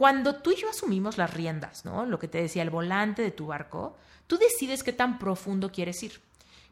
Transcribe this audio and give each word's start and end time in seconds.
cuando 0.00 0.36
tú 0.36 0.52
y 0.52 0.56
yo 0.56 0.70
asumimos 0.70 1.18
las 1.18 1.34
riendas, 1.34 1.84
¿no? 1.84 2.06
Lo 2.06 2.18
que 2.18 2.26
te 2.26 2.40
decía, 2.40 2.62
el 2.62 2.70
volante 2.70 3.20
de 3.20 3.32
tu 3.32 3.48
barco, 3.48 3.98
tú 4.26 4.38
decides 4.38 4.82
qué 4.82 4.94
tan 4.94 5.18
profundo 5.18 5.70
quieres 5.70 6.02
ir. 6.02 6.22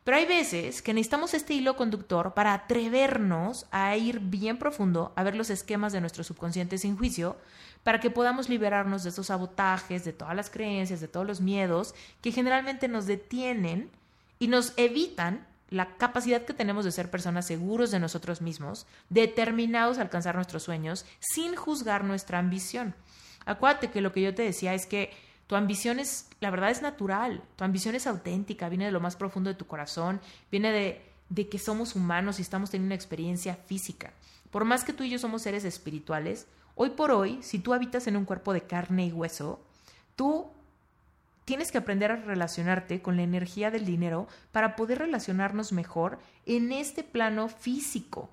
Pero 0.03 0.17
hay 0.17 0.25
veces 0.25 0.81
que 0.81 0.95
necesitamos 0.95 1.35
este 1.35 1.53
hilo 1.53 1.77
conductor 1.77 2.33
para 2.33 2.55
atrevernos 2.55 3.67
a 3.71 3.95
ir 3.99 4.21
bien 4.21 4.57
profundo, 4.57 5.13
a 5.15 5.25
ver 5.25 5.37
los 5.37 5.51
esquemas 5.51 5.93
de 5.93 6.01
nuestro 6.01 6.25
subconsciente 6.25 6.79
sin 6.79 6.97
juicio, 6.97 7.37
para 7.83 8.01
que 8.01 8.09
podamos 8.09 8.49
liberarnos 8.49 9.03
de 9.03 9.11
esos 9.11 9.27
sabotajes, 9.27 10.07
de 10.07 10.15
todas 10.15 10.35
las 10.35 10.49
creencias, 10.49 11.03
de 11.03 11.09
todos 11.09 11.27
los 11.27 11.43
miedos 11.43 11.95
que 12.23 12.33
generalmente 12.33 12.89
nos 12.89 13.05
detienen 13.05 13.91
y 14.39 14.49
nos 14.49 14.73
evitan 14.79 15.47
la 15.69 15.99
capacidad 15.99 16.47
que 16.47 16.55
tenemos 16.55 16.87
de 16.87 16.93
ser 16.93 17.11
personas 17.11 17.47
seguros 17.47 17.91
de 17.91 18.01
nosotros 18.01 18.41
mismos, 18.41 18.87
determinados 19.11 19.99
a 19.99 20.01
alcanzar 20.01 20.35
nuestros 20.35 20.63
sueños, 20.63 21.05
sin 21.21 21.57
juzgar 21.57 22.05
nuestra 22.05 22.39
ambición. 22.39 22.95
Acuérdate 23.49 23.91
que 23.91 24.03
lo 24.03 24.13
que 24.13 24.21
yo 24.21 24.35
te 24.35 24.43
decía 24.43 24.75
es 24.75 24.85
que 24.85 25.11
tu 25.47 25.57
ambición 25.57 25.99
es, 25.99 26.29
la 26.41 26.51
verdad 26.51 26.71
es 26.71 26.83
natural, 26.83 27.43
tu 27.57 27.65
ambición 27.65 27.95
es 27.95 28.07
auténtica, 28.07 28.69
viene 28.69 28.85
de 28.85 28.91
lo 28.91 29.01
más 29.01 29.17
profundo 29.17 29.49
de 29.49 29.55
tu 29.55 29.67
corazón, 29.67 30.21
viene 30.51 30.71
de, 30.71 31.03
de 31.31 31.49
que 31.49 31.59
somos 31.59 31.97
humanos 31.97 32.39
y 32.39 32.43
estamos 32.43 32.71
teniendo 32.71 32.89
una 32.89 32.95
experiencia 32.95 33.57
física. 33.57 34.13
Por 34.51 34.67
más 34.67 34.85
que 34.85 34.93
tú 34.93 35.03
y 35.03 35.09
yo 35.09 35.19
somos 35.19 35.41
seres 35.41 35.65
espirituales, 35.65 36.47
hoy 36.75 36.91
por 36.91 37.11
hoy, 37.11 37.39
si 37.41 37.59
tú 37.59 37.73
habitas 37.73 38.07
en 38.07 38.19
un 38.19 38.27
cuerpo 38.27 38.53
de 38.53 38.61
carne 38.61 39.07
y 39.07 39.13
hueso, 39.13 39.61
tú 40.15 40.49
tienes 41.47 41.73
que 41.73 41.79
aprender 41.79 42.13
a 42.13 42.17
relacionarte 42.17 43.01
con 43.01 43.17
la 43.17 43.23
energía 43.23 43.71
del 43.71 43.87
dinero 43.87 44.29
para 44.53 44.77
poder 44.77 44.99
relacionarnos 44.99 45.73
mejor 45.73 46.19
en 46.45 46.71
este 46.71 47.03
plano 47.03 47.49
físico. 47.49 48.29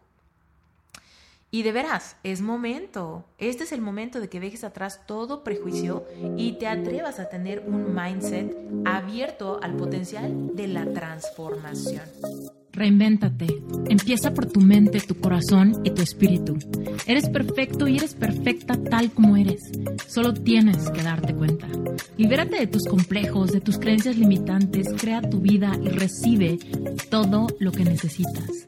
Y 1.56 1.64
de 1.64 1.72
veras, 1.72 2.18
es 2.24 2.42
momento. 2.42 3.24
Este 3.38 3.64
es 3.64 3.72
el 3.72 3.80
momento 3.80 4.20
de 4.20 4.28
que 4.28 4.42
dejes 4.42 4.66
atrás 4.66 5.08
todo 5.08 5.42
prejuicio 5.42 6.06
y 6.36 6.58
te 6.60 6.68
atrevas 6.68 7.18
a 7.22 7.30
tener 7.30 7.64
un 7.66 7.96
mindset 7.96 8.54
abierto 8.84 9.62
al 9.64 9.78
potencial 9.78 10.54
de 10.54 10.68
la 10.68 10.86
transformación. 10.92 12.04
Reinvéntate. 12.74 13.48
Empieza 13.88 14.34
por 14.34 14.48
tu 14.48 14.60
mente, 14.60 15.00
tu 15.00 15.16
corazón 15.16 15.80
y 15.86 15.92
tu 15.92 16.02
espíritu. 16.02 16.58
Eres 17.08 17.30
perfecto 17.30 17.88
y 17.88 17.96
eres 17.96 18.16
perfecta 18.16 18.76
tal 18.90 19.12
como 19.12 19.38
eres. 19.38 19.62
Solo 20.08 20.34
tienes 20.34 20.90
que 20.90 21.04
darte 21.04 21.34
cuenta. 21.34 21.70
Libérate 22.18 22.60
de 22.60 22.68
tus 22.68 22.84
complejos, 22.84 23.54
de 23.54 23.62
tus 23.62 23.80
creencias 23.80 24.18
limitantes, 24.18 24.90
crea 25.00 25.22
tu 25.22 25.40
vida 25.40 25.72
y 25.82 25.88
recibe 25.88 26.60
todo 27.10 27.48
lo 27.60 27.72
que 27.72 27.86
necesitas. 27.86 28.68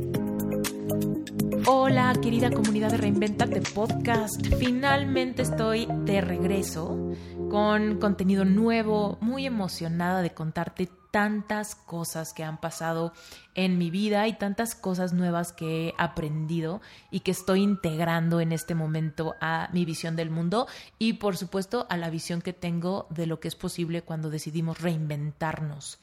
Hola, 1.73 2.13
querida 2.21 2.51
comunidad 2.51 2.91
de 2.91 2.97
Reinventate 2.97 3.61
Podcast. 3.61 4.45
Finalmente 4.59 5.43
estoy 5.43 5.87
de 6.03 6.19
regreso 6.19 7.13
con 7.49 7.97
contenido 7.97 8.43
nuevo, 8.43 9.17
muy 9.21 9.45
emocionada 9.45 10.21
de 10.21 10.33
contarte 10.33 10.89
tantas 11.11 11.75
cosas 11.75 12.33
que 12.33 12.43
han 12.43 12.59
pasado 12.59 13.13
en 13.55 13.77
mi 13.77 13.89
vida 13.89 14.27
y 14.27 14.37
tantas 14.37 14.75
cosas 14.75 15.13
nuevas 15.13 15.53
que 15.53 15.87
he 15.87 15.93
aprendido 15.97 16.81
y 17.09 17.21
que 17.21 17.31
estoy 17.31 17.61
integrando 17.61 18.41
en 18.41 18.51
este 18.51 18.75
momento 18.75 19.35
a 19.39 19.69
mi 19.71 19.85
visión 19.85 20.17
del 20.17 20.29
mundo 20.29 20.67
y 20.99 21.13
por 21.13 21.37
supuesto 21.37 21.87
a 21.89 21.95
la 21.95 22.09
visión 22.09 22.41
que 22.41 22.51
tengo 22.51 23.07
de 23.11 23.27
lo 23.27 23.39
que 23.39 23.47
es 23.47 23.55
posible 23.55 24.01
cuando 24.01 24.29
decidimos 24.29 24.81
reinventarnos. 24.81 25.99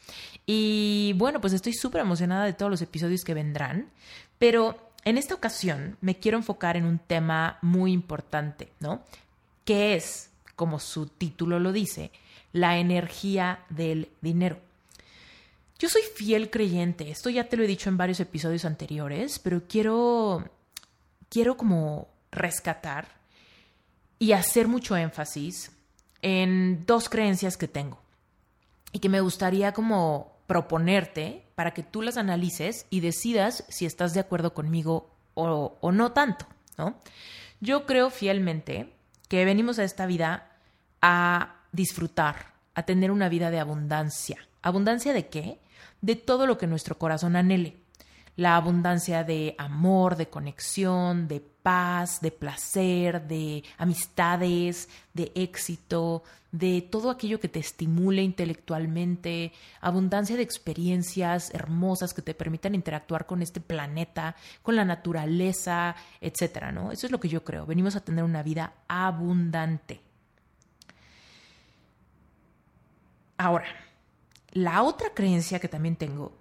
Y 0.47 1.13
bueno, 1.17 1.43
pues 1.43 1.53
estoy 1.53 1.75
súper 1.75 2.01
emocionada 2.01 2.47
de 2.47 2.55
todos 2.55 2.71
los 2.71 2.81
episodios 2.81 3.23
que 3.23 3.35
vendrán, 3.35 3.91
pero 4.39 4.88
en 5.09 5.17
esta 5.17 5.35
ocasión 5.35 5.97
me 6.01 6.19
quiero 6.19 6.37
enfocar 6.37 6.77
en 6.77 6.85
un 6.85 6.99
tema 6.99 7.59
muy 7.63 7.93
importante, 7.93 8.73
¿no? 8.81 9.03
Que 9.65 9.95
es, 9.95 10.31
como 10.55 10.79
su 10.79 11.07
título 11.07 11.59
lo 11.59 11.73
dice, 11.73 12.11
la 12.53 12.79
energía 12.79 13.65
del 13.71 14.11
dinero. 14.21 14.59
Yo 15.79 15.89
soy 15.89 16.03
fiel 16.15 16.51
creyente, 16.51 17.11
esto 17.11 17.31
ya 17.31 17.49
te 17.49 17.57
lo 17.57 17.63
he 17.63 17.69
dicho 17.69 17.89
en 17.89 17.97
varios 17.97 18.21
episodios 18.21 18.65
anteriores, 18.65 19.39
pero 19.39 19.63
quiero 19.67 20.45
quiero 21.31 21.57
como 21.57 22.09
rescatar 22.31 23.09
y 24.19 24.33
hacer 24.33 24.69
mucho 24.69 24.97
énfasis 24.97 25.71
en 26.21 26.85
dos 26.85 27.09
creencias 27.09 27.57
que 27.57 27.69
tengo 27.69 27.99
y 28.93 28.99
que 28.99 29.09
me 29.09 29.21
gustaría 29.21 29.73
como 29.73 30.37
proponerte 30.47 31.45
para 31.59 31.73
que 31.73 31.83
tú 31.83 32.03
las 32.03 32.17
analices 32.17 32.87
y 32.89 33.01
decidas 33.01 33.65
si 33.69 33.85
estás 33.85 34.15
de 34.15 34.21
acuerdo 34.21 34.55
conmigo 34.55 35.11
o, 35.35 35.91
no 35.91 36.13
tanto, 36.13 36.47
¿no? 36.77 37.01
Yo 37.59 37.85
creo 37.85 38.11
fielmente 38.11 38.95
que 39.27 39.45
venimos 39.45 39.81
a 39.81 39.83
esta 39.83 40.07
vida 40.07 40.53
a 41.03 41.57
disfrutar, 41.73 42.53
a 42.77 42.85
tener 42.85 43.11
una 43.11 43.29
vida 43.29 43.51
de 43.51 43.59
abundancia. 43.59 44.39
¿Abundancia 44.63 45.13
de 45.13 45.27
qué? 45.27 45.59
De 46.01 46.15
todo 46.15 46.47
lo 46.47 46.59
que 46.59 46.69
nuestro 46.69 46.97
corazón 46.97 47.35
anhele 47.35 47.77
la 48.39 48.55
abundancia 48.55 49.25
de 49.25 49.57
amor, 49.59 50.15
de 50.15 50.29
conexión, 50.29 51.27
de 51.27 51.41
paz, 51.41 52.21
de 52.21 52.31
placer, 52.31 53.27
de 53.27 53.65
amistades, 53.79 54.89
de 55.13 55.33
éxito, 55.35 56.23
de 56.53 56.81
todo 56.83 57.11
aquello 57.11 57.41
que 57.41 57.49
te 57.49 57.59
estimule 57.59 58.23
intelectualmente, 58.23 59.53
abundancia 59.81 60.37
de 60.37 60.45
experiencias 60.45 61.53
hermosas 61.53 62.15
que 62.15 62.23
te 62.23 62.33
permitan 62.33 62.77
interactuar 62.77 63.27
con 63.27 63.43
este 63.43 63.61
planeta, 63.61 64.37
con 64.63 64.77
la 64.77 64.85
naturaleza, 64.85 65.97
etcétera, 66.21 66.71
¿no? 66.71 66.93
Eso 66.93 67.07
es 67.07 67.11
lo 67.11 67.19
que 67.19 67.29
yo 67.29 67.43
creo. 67.43 67.67
Venimos 67.67 67.97
a 67.97 68.05
tener 68.05 68.23
una 68.23 68.45
vida 68.45 68.73
abundante. 68.87 70.01
Ahora, 73.37 73.67
la 74.53 74.85
otra 74.85 75.11
creencia 75.13 75.59
que 75.59 75.67
también 75.67 75.97
tengo 75.97 76.39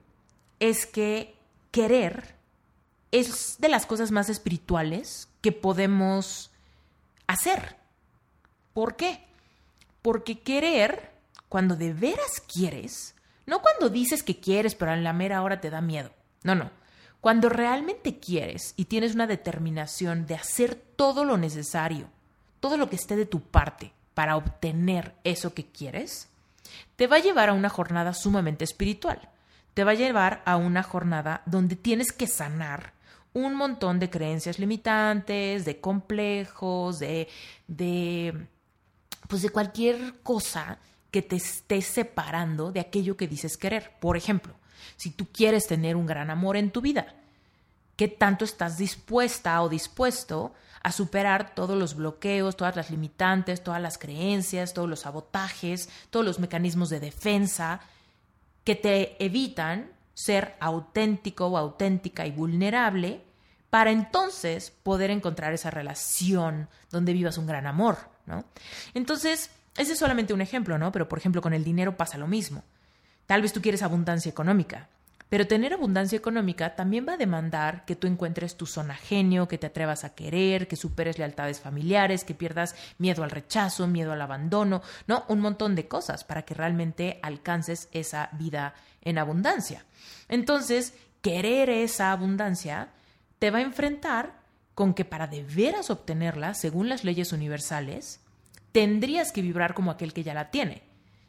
es 0.60 0.86
que 0.86 1.37
querer 1.72 2.36
es 3.12 3.58
de 3.60 3.70
las 3.70 3.86
cosas 3.86 4.12
más 4.12 4.30
espirituales 4.30 5.30
que 5.42 5.52
podemos 5.52 6.52
hacer. 7.28 7.78
¿Por 8.74 8.96
qué? 8.96 9.24
Porque 10.02 10.40
querer, 10.40 11.12
cuando 11.50 11.76
de 11.76 11.94
veras 11.94 12.42
quieres, 12.52 13.16
no 13.46 13.62
cuando 13.62 13.90
dices 13.90 14.24
que 14.24 14.40
quieres, 14.40 14.76
pero 14.76 14.94
en 14.94 15.04
la 15.04 15.14
mera 15.14 15.42
hora 15.42 15.62
te 15.62 15.70
da 15.70 15.82
miedo. 15.82 16.12
No, 16.44 16.56
no. 16.56 16.70
Cuando 17.22 17.50
realmente 17.50 18.20
quieres 18.20 18.74
y 18.78 18.86
tienes 18.86 19.16
una 19.16 19.28
determinación 19.28 20.28
de 20.28 20.36
hacer 20.36 20.76
todo 20.76 21.26
lo 21.26 21.38
necesario, 21.38 22.10
todo 22.60 22.78
lo 22.78 22.90
que 22.90 22.96
esté 22.96 23.16
de 23.16 23.26
tu 23.26 23.42
parte 23.42 23.92
para 24.14 24.38
obtener 24.38 25.16
eso 25.24 25.54
que 25.54 25.66
quieres, 25.66 26.30
te 26.96 27.08
va 27.08 27.18
a 27.18 27.22
llevar 27.22 27.50
a 27.50 27.54
una 27.54 27.70
jornada 27.70 28.14
sumamente 28.14 28.64
espiritual 28.64 29.30
te 29.78 29.84
va 29.84 29.92
a 29.92 29.94
llevar 29.94 30.42
a 30.44 30.58
una 30.58 30.82
jornada 30.82 31.44
donde 31.46 31.76
tienes 31.76 32.12
que 32.12 32.26
sanar 32.26 32.94
un 33.34 33.54
montón 33.54 34.00
de 34.00 34.10
creencias 34.10 34.58
limitantes, 34.58 35.66
de 35.66 35.80
complejos, 35.80 36.98
de, 36.98 37.28
de, 37.68 38.48
pues 39.28 39.44
de 39.44 39.52
cualquier 39.52 40.16
cosa 40.24 40.80
que 41.12 41.22
te 41.22 41.36
esté 41.36 41.84
separando 41.84 42.72
de 42.72 42.80
aquello 42.80 43.16
que 43.16 43.28
dices 43.28 43.56
querer. 43.56 43.92
Por 44.00 44.18
ejemplo, 44.18 44.56
si 44.96 45.12
tú 45.12 45.28
quieres 45.32 45.68
tener 45.68 45.96
un 45.96 46.08
gran 46.08 46.32
amor 46.32 46.58
en 46.58 46.72
tu 46.72 46.82
vida, 46.82 47.14
¿qué 47.96 48.08
tanto 48.08 48.46
estás 48.46 48.80
dispuesta 48.80 49.62
o 49.62 49.70
dispuesto 49.70 50.56
a 50.82 50.92
superar 50.92 51.54
todos 51.54 51.78
los 51.78 51.94
bloqueos, 51.94 52.58
todas 52.58 52.76
las 52.76 52.90
limitantes, 52.90 53.64
todas 53.64 53.80
las 53.84 54.00
creencias, 54.00 54.74
todos 54.74 54.90
los 54.90 55.02
sabotajes, 55.02 55.88
todos 56.10 56.26
los 56.26 56.40
mecanismos 56.40 56.90
de 56.90 57.00
defensa 57.00 57.82
que 58.68 58.76
te 58.76 59.16
evitan 59.24 59.90
ser 60.14 60.58
auténtico 60.60 61.48
o 61.48 61.58
auténtica 61.58 62.28
y 62.28 62.32
vulnerable 62.32 63.24
para 63.70 63.92
entonces 63.92 64.72
poder 64.84 65.10
encontrar 65.10 65.54
esa 65.54 65.72
relación 65.72 66.68
donde 66.92 67.14
vivas 67.14 67.38
un 67.38 67.48
gran 67.48 67.66
amor, 67.66 67.98
¿no? 68.26 68.44
Entonces, 68.94 69.52
ese 69.78 69.94
es 69.94 69.98
solamente 69.98 70.34
un 70.34 70.42
ejemplo, 70.42 70.78
¿no? 70.78 70.92
Pero 70.92 71.08
por 71.08 71.18
ejemplo, 71.18 71.42
con 71.42 71.54
el 71.54 71.64
dinero 71.64 71.96
pasa 71.96 72.18
lo 72.18 72.28
mismo. 72.28 72.66
Tal 73.26 73.42
vez 73.42 73.54
tú 73.54 73.62
quieres 73.62 73.84
abundancia 73.84 74.30
económica, 74.30 74.90
Pero 75.30 75.48
tener 75.48 75.74
abundancia 75.74 76.18
económica 76.18 76.76
también 76.76 77.06
va 77.08 77.14
a 77.14 77.18
demandar 77.18 77.84
que 77.86 77.96
tú 77.96 78.08
encuentres 78.08 78.56
tu 78.56 78.66
zona 78.66 78.96
genio, 78.96 79.48
que 79.48 79.58
te 79.58 79.68
atrevas 79.68 80.06
a 80.06 80.16
querer, 80.16 80.68
que 80.68 80.78
superes 80.78 81.18
lealtades 81.18 81.60
familiares, 81.60 82.24
que 82.24 82.34
pierdas 82.34 82.76
miedo 82.98 83.24
al 83.24 83.32
rechazo, 83.32 83.88
miedo 83.88 84.14
al 84.14 84.22
abandono, 84.22 84.82
¿no? 85.06 85.26
Un 85.28 85.42
montón 85.42 85.76
de 85.76 85.88
cosas 85.88 86.24
para 86.24 86.44
que 86.44 86.54
realmente 86.54 87.20
alcances 87.22 87.90
esa 87.92 88.30
vida 88.34 88.74
en 89.02 89.18
abundancia. 89.18 89.84
Entonces, 90.30 90.94
querer 91.22 91.70
esa 91.70 92.14
abundancia 92.14 92.90
te 93.40 93.52
va 93.52 93.60
a 93.60 93.64
enfrentar 93.64 94.40
con 94.76 94.94
que 94.94 95.06
para 95.06 95.28
de 95.28 95.44
veras 95.44 95.90
obtenerla, 95.90 96.54
según 96.54 96.88
las 96.88 97.04
leyes 97.04 97.34
universales, 97.34 98.22
tendrías 98.72 99.32
que 99.32 99.42
vibrar 99.42 99.74
como 99.74 99.92
aquel 99.92 100.14
que 100.14 100.24
ya 100.24 100.34
la 100.34 100.52
tiene. 100.52 100.84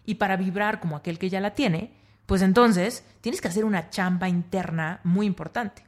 Y 0.05 0.17
para 0.17 0.37
vibrar 0.37 0.81
como 0.81 0.97
aquel 0.97 1.19
que 1.19 1.31
ya 1.31 1.41
la 1.41 1.55
tiene, 1.55 1.98
pues 2.29 2.43
entonces 2.43 3.05
tienes 3.23 3.41
que 3.41 3.49
hacer 3.49 3.65
una 3.65 3.89
chamba 3.89 4.29
interna 4.29 5.01
muy 5.03 5.25
importante. 5.25 5.83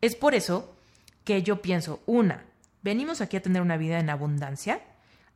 Es 0.00 0.16
por 0.16 0.34
eso 0.34 0.74
que 1.22 1.44
yo 1.44 1.62
pienso, 1.62 2.00
una, 2.04 2.42
venimos 2.82 3.20
aquí 3.20 3.36
a 3.36 3.42
tener 3.42 3.62
una 3.62 3.76
vida 3.76 4.00
en 4.00 4.10
abundancia. 4.10 4.80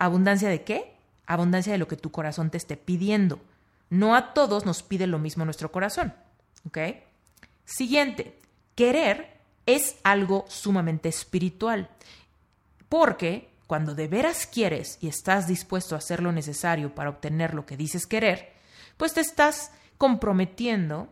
¿Abundancia 0.00 0.48
de 0.48 0.64
qué? 0.64 0.96
Abundancia 1.26 1.70
de 1.70 1.78
lo 1.78 1.86
que 1.86 1.94
tu 1.94 2.10
corazón 2.10 2.50
te 2.50 2.56
esté 2.56 2.76
pidiendo. 2.76 3.38
No 3.88 4.16
a 4.16 4.34
todos 4.34 4.66
nos 4.66 4.82
pide 4.82 5.06
lo 5.06 5.20
mismo 5.20 5.44
nuestro 5.44 5.70
corazón. 5.70 6.12
¿Ok? 6.66 6.78
Siguiente, 7.64 8.36
querer 8.74 9.38
es 9.64 9.94
algo 10.02 10.44
sumamente 10.48 11.08
espiritual. 11.08 11.88
Porque 12.88 13.48
cuando 13.68 13.94
de 13.94 14.08
veras 14.08 14.44
quieres 14.44 14.98
y 15.00 15.06
estás 15.06 15.46
dispuesto 15.46 15.94
a 15.94 15.98
hacer 15.98 16.20
lo 16.20 16.32
necesario 16.32 16.96
para 16.96 17.10
obtener 17.10 17.54
lo 17.54 17.64
que 17.64 17.76
dices 17.76 18.08
querer, 18.08 18.54
pues 18.96 19.14
te 19.14 19.20
estás 19.20 19.70
comprometiendo 19.98 21.08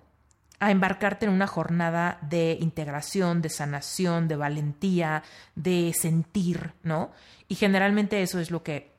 a 0.58 0.70
embarcarte 0.70 1.26
en 1.26 1.32
una 1.32 1.46
jornada 1.46 2.18
de 2.22 2.56
integración, 2.60 3.42
de 3.42 3.50
sanación, 3.50 4.26
de 4.26 4.36
valentía, 4.36 5.22
de 5.54 5.92
sentir, 5.92 6.72
¿no? 6.82 7.10
Y 7.48 7.56
generalmente 7.56 8.22
eso 8.22 8.40
es 8.40 8.50
lo 8.50 8.62
que 8.62 8.96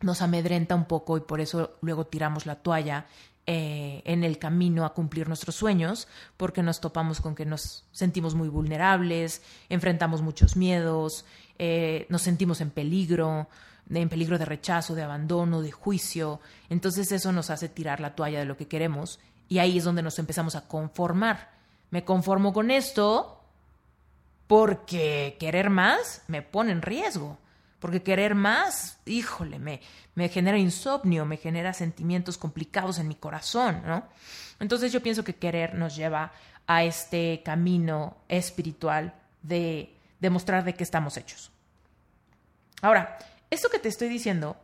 nos 0.00 0.20
amedrenta 0.22 0.74
un 0.74 0.84
poco 0.84 1.16
y 1.16 1.20
por 1.20 1.40
eso 1.40 1.78
luego 1.80 2.06
tiramos 2.06 2.46
la 2.46 2.56
toalla 2.56 3.06
eh, 3.46 4.02
en 4.04 4.24
el 4.24 4.38
camino 4.38 4.84
a 4.84 4.92
cumplir 4.92 5.26
nuestros 5.26 5.54
sueños, 5.54 6.06
porque 6.36 6.62
nos 6.62 6.80
topamos 6.80 7.22
con 7.22 7.34
que 7.34 7.46
nos 7.46 7.86
sentimos 7.92 8.34
muy 8.34 8.48
vulnerables, 8.48 9.42
enfrentamos 9.70 10.20
muchos 10.20 10.54
miedos, 10.56 11.24
eh, 11.58 12.04
nos 12.10 12.20
sentimos 12.20 12.60
en 12.60 12.70
peligro, 12.70 13.48
en 13.90 14.08
peligro 14.08 14.38
de 14.38 14.44
rechazo, 14.44 14.94
de 14.94 15.02
abandono, 15.02 15.62
de 15.62 15.72
juicio. 15.72 16.40
Entonces 16.68 17.10
eso 17.12 17.32
nos 17.32 17.50
hace 17.50 17.68
tirar 17.68 18.00
la 18.00 18.14
toalla 18.14 18.38
de 18.38 18.44
lo 18.44 18.56
que 18.56 18.68
queremos 18.68 19.20
y 19.48 19.58
ahí 19.58 19.78
es 19.78 19.84
donde 19.84 20.02
nos 20.02 20.18
empezamos 20.18 20.54
a 20.56 20.68
conformar. 20.68 21.50
Me 21.90 22.04
conformo 22.04 22.52
con 22.52 22.70
esto 22.70 23.42
porque 24.46 25.36
querer 25.38 25.70
más 25.70 26.22
me 26.26 26.42
pone 26.42 26.72
en 26.72 26.82
riesgo. 26.82 27.38
Porque 27.78 28.02
querer 28.02 28.34
más, 28.34 28.98
híjole, 29.06 29.60
me, 29.60 29.80
me 30.16 30.28
genera 30.28 30.58
insomnio, 30.58 31.24
me 31.24 31.36
genera 31.36 31.72
sentimientos 31.72 32.36
complicados 32.36 32.98
en 32.98 33.06
mi 33.06 33.14
corazón, 33.14 33.82
¿no? 33.86 34.02
Entonces 34.58 34.90
yo 34.90 35.00
pienso 35.00 35.22
que 35.22 35.36
querer 35.36 35.76
nos 35.76 35.94
lleva 35.94 36.32
a 36.66 36.82
este 36.82 37.40
camino 37.44 38.16
espiritual 38.28 39.14
de 39.42 39.96
demostrar 40.18 40.64
de 40.64 40.74
qué 40.74 40.82
estamos 40.82 41.16
hechos. 41.16 41.52
Ahora, 42.82 43.16
esto 43.50 43.68
que 43.70 43.78
te 43.78 43.88
estoy 43.88 44.08
diciendo 44.08 44.56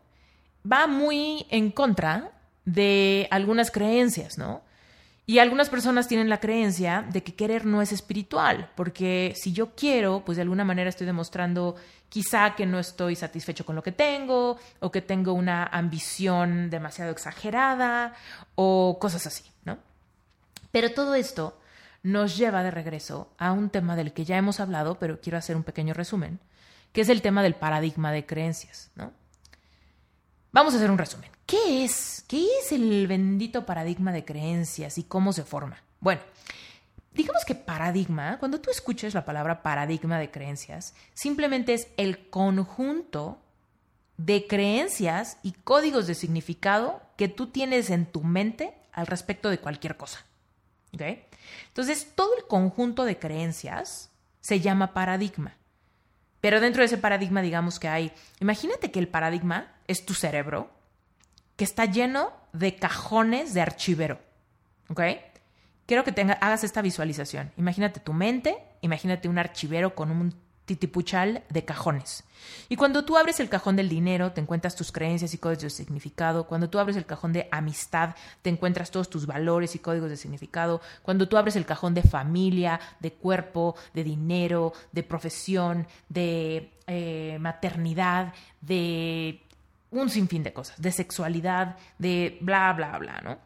va 0.70 0.86
muy 0.86 1.46
en 1.50 1.70
contra 1.70 2.32
de 2.64 3.28
algunas 3.30 3.70
creencias, 3.70 4.38
¿no? 4.38 4.62
Y 5.26 5.38
algunas 5.38 5.70
personas 5.70 6.06
tienen 6.06 6.28
la 6.28 6.40
creencia 6.40 7.06
de 7.10 7.22
que 7.22 7.34
querer 7.34 7.64
no 7.64 7.80
es 7.80 7.92
espiritual, 7.92 8.70
porque 8.74 9.32
si 9.36 9.54
yo 9.54 9.74
quiero, 9.74 10.22
pues 10.24 10.36
de 10.36 10.42
alguna 10.42 10.64
manera 10.64 10.90
estoy 10.90 11.06
demostrando 11.06 11.76
quizá 12.10 12.54
que 12.54 12.66
no 12.66 12.78
estoy 12.78 13.16
satisfecho 13.16 13.64
con 13.64 13.74
lo 13.74 13.82
que 13.82 13.90
tengo, 13.90 14.58
o 14.80 14.90
que 14.90 15.00
tengo 15.00 15.32
una 15.32 15.64
ambición 15.64 16.68
demasiado 16.68 17.10
exagerada, 17.10 18.14
o 18.54 18.98
cosas 19.00 19.26
así, 19.26 19.44
¿no? 19.64 19.78
Pero 20.70 20.92
todo 20.92 21.14
esto 21.14 21.58
nos 22.02 22.36
lleva 22.36 22.62
de 22.62 22.70
regreso 22.70 23.32
a 23.38 23.52
un 23.52 23.70
tema 23.70 23.96
del 23.96 24.12
que 24.12 24.26
ya 24.26 24.36
hemos 24.36 24.60
hablado, 24.60 24.98
pero 24.98 25.20
quiero 25.22 25.38
hacer 25.38 25.56
un 25.56 25.62
pequeño 25.62 25.94
resumen, 25.94 26.38
que 26.94 27.00
es 27.00 27.08
el 27.08 27.22
tema 27.22 27.42
del 27.42 27.56
paradigma 27.56 28.12
de 28.12 28.24
creencias, 28.24 28.92
¿no? 28.94 29.12
Vamos 30.52 30.72
a 30.72 30.76
hacer 30.76 30.92
un 30.92 30.96
resumen. 30.96 31.28
¿Qué 31.44 31.84
es? 31.84 32.24
¿Qué 32.28 32.46
es 32.60 32.70
el 32.70 33.08
bendito 33.08 33.66
paradigma 33.66 34.12
de 34.12 34.24
creencias 34.24 34.96
y 34.96 35.02
cómo 35.02 35.32
se 35.32 35.42
forma? 35.42 35.82
Bueno, 35.98 36.20
digamos 37.12 37.44
que 37.44 37.56
paradigma, 37.56 38.38
cuando 38.38 38.60
tú 38.60 38.70
escuches 38.70 39.12
la 39.12 39.24
palabra 39.24 39.60
paradigma 39.60 40.20
de 40.20 40.30
creencias, 40.30 40.94
simplemente 41.14 41.74
es 41.74 41.88
el 41.96 42.30
conjunto 42.30 43.40
de 44.16 44.46
creencias 44.46 45.38
y 45.42 45.50
códigos 45.50 46.06
de 46.06 46.14
significado 46.14 47.02
que 47.16 47.26
tú 47.26 47.48
tienes 47.48 47.90
en 47.90 48.06
tu 48.06 48.22
mente 48.22 48.72
al 48.92 49.08
respecto 49.08 49.50
de 49.50 49.58
cualquier 49.58 49.96
cosa. 49.96 50.24
Entonces, 50.92 52.12
todo 52.14 52.36
el 52.36 52.46
conjunto 52.46 53.04
de 53.04 53.18
creencias 53.18 54.10
se 54.40 54.60
llama 54.60 54.94
paradigma. 54.94 55.56
Pero 56.44 56.60
dentro 56.60 56.82
de 56.82 56.88
ese 56.88 56.98
paradigma, 56.98 57.40
digamos 57.40 57.80
que 57.80 57.88
hay, 57.88 58.12
imagínate 58.38 58.90
que 58.90 58.98
el 58.98 59.08
paradigma 59.08 59.72
es 59.88 60.04
tu 60.04 60.12
cerebro, 60.12 60.70
que 61.56 61.64
está 61.64 61.86
lleno 61.86 62.34
de 62.52 62.76
cajones 62.76 63.54
de 63.54 63.62
archivero. 63.62 64.20
¿Ok? 64.90 65.00
Quiero 65.86 66.04
que 66.04 66.12
tenga, 66.12 66.34
hagas 66.34 66.62
esta 66.62 66.82
visualización. 66.82 67.50
Imagínate 67.56 67.98
tu 67.98 68.12
mente, 68.12 68.58
imagínate 68.82 69.26
un 69.26 69.38
archivero 69.38 69.94
con 69.94 70.10
un 70.10 70.34
titipuchal 70.64 71.44
de 71.50 71.64
cajones. 71.64 72.24
Y 72.68 72.76
cuando 72.76 73.04
tú 73.04 73.16
abres 73.16 73.40
el 73.40 73.48
cajón 73.48 73.76
del 73.76 73.88
dinero, 73.88 74.32
te 74.32 74.40
encuentras 74.40 74.76
tus 74.76 74.92
creencias 74.92 75.34
y 75.34 75.38
códigos 75.38 75.62
de 75.62 75.70
significado. 75.70 76.46
Cuando 76.46 76.68
tú 76.68 76.78
abres 76.78 76.96
el 76.96 77.06
cajón 77.06 77.32
de 77.32 77.48
amistad, 77.50 78.14
te 78.42 78.50
encuentras 78.50 78.90
todos 78.90 79.10
tus 79.10 79.26
valores 79.26 79.74
y 79.74 79.78
códigos 79.78 80.10
de 80.10 80.16
significado. 80.16 80.80
Cuando 81.02 81.28
tú 81.28 81.36
abres 81.36 81.56
el 81.56 81.66
cajón 81.66 81.94
de 81.94 82.02
familia, 82.02 82.80
de 83.00 83.12
cuerpo, 83.12 83.76
de 83.92 84.04
dinero, 84.04 84.72
de 84.92 85.02
profesión, 85.02 85.86
de 86.08 86.72
eh, 86.86 87.38
maternidad, 87.40 88.34
de 88.60 89.42
un 89.90 90.10
sinfín 90.10 90.42
de 90.42 90.52
cosas, 90.52 90.80
de 90.80 90.92
sexualidad, 90.92 91.76
de 91.98 92.38
bla, 92.40 92.72
bla, 92.72 92.98
bla, 92.98 93.20
¿no? 93.22 93.38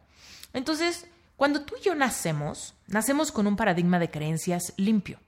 Entonces, 0.53 1.07
cuando 1.35 1.61
tú 1.61 1.75
y 1.79 1.83
yo 1.83 1.95
nacemos, 1.95 2.73
nacemos 2.87 3.31
con 3.31 3.47
un 3.47 3.55
paradigma 3.55 3.99
de 3.99 4.09
creencias 4.09 4.73
limpio. 4.77 5.19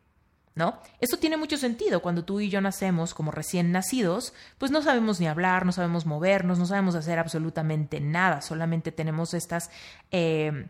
¿No? 0.56 0.80
Esto 1.00 1.18
tiene 1.18 1.38
mucho 1.38 1.58
sentido. 1.58 2.02
Cuando 2.02 2.26
tú 2.26 2.40
y 2.40 2.50
yo 2.50 2.62
nacemos 2.62 3.14
como 3.14 3.32
recién 3.32 3.72
nacidos, 3.72 4.34
pues 4.58 4.72
no 4.72 4.82
sabemos 4.82 5.20
ni 5.20 5.28
hablar, 5.28 5.66
no 5.66 5.72
sabemos 5.72 6.06
movernos, 6.06 6.60
no 6.60 6.66
sabemos 6.66 6.96
hacer 6.96 7.20
absolutamente 7.20 8.02
nada, 8.02 8.42
solamente 8.42 8.92
tenemos 8.92 9.34
estas, 9.34 9.70
eh, 10.12 10.68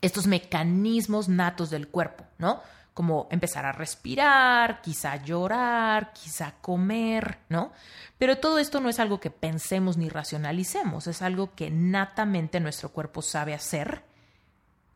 estos 0.00 0.26
mecanismos 0.26 1.28
natos 1.28 1.70
del 1.70 1.88
cuerpo, 1.88 2.24
¿no? 2.38 2.60
Como 2.94 3.28
empezar 3.30 3.66
a 3.66 3.72
respirar, 3.72 4.80
quizá 4.80 5.16
llorar, 5.22 6.12
quizá 6.12 6.54
comer, 6.60 7.38
¿no? 7.48 7.72
Pero 8.18 8.38
todo 8.38 8.58
esto 8.58 8.80
no 8.80 8.88
es 8.88 8.98
algo 8.98 9.20
que 9.20 9.30
pensemos 9.30 9.98
ni 9.98 10.08
racionalicemos, 10.08 11.06
es 11.06 11.22
algo 11.22 11.54
que 11.54 11.70
natamente 11.70 12.58
nuestro 12.58 12.90
cuerpo 12.90 13.22
sabe 13.22 13.54
hacer 13.54 14.02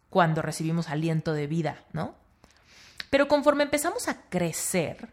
cuando 0.08 0.42
recibimos 0.42 0.88
aliento 0.88 1.32
de 1.34 1.46
vida, 1.46 1.84
¿no? 1.92 2.19
Pero 3.10 3.26
conforme 3.26 3.64
empezamos 3.64 4.08
a 4.08 4.22
crecer 4.28 5.12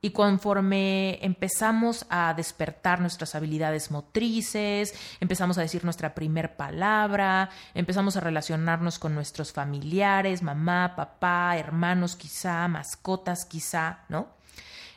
y 0.00 0.10
conforme 0.10 1.18
empezamos 1.24 2.04
a 2.10 2.34
despertar 2.34 3.00
nuestras 3.00 3.34
habilidades 3.34 3.90
motrices, 3.90 4.94
empezamos 5.20 5.56
a 5.56 5.62
decir 5.62 5.84
nuestra 5.84 6.14
primer 6.14 6.56
palabra, 6.56 7.50
empezamos 7.74 8.16
a 8.16 8.20
relacionarnos 8.20 8.98
con 8.98 9.14
nuestros 9.14 9.52
familiares, 9.52 10.42
mamá, 10.42 10.94
papá, 10.96 11.56
hermanos 11.56 12.16
quizá, 12.16 12.66
mascotas 12.68 13.44
quizá, 13.44 14.00
¿no? 14.08 14.28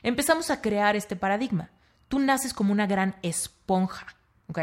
Empezamos 0.04 0.50
a 0.51 0.62
crear 0.62 0.96
este 0.96 1.16
paradigma. 1.16 1.70
Tú 2.08 2.20
naces 2.20 2.54
como 2.54 2.72
una 2.72 2.88
gran 2.88 3.16
esponja, 3.22 4.08
¿ok? 4.50 4.60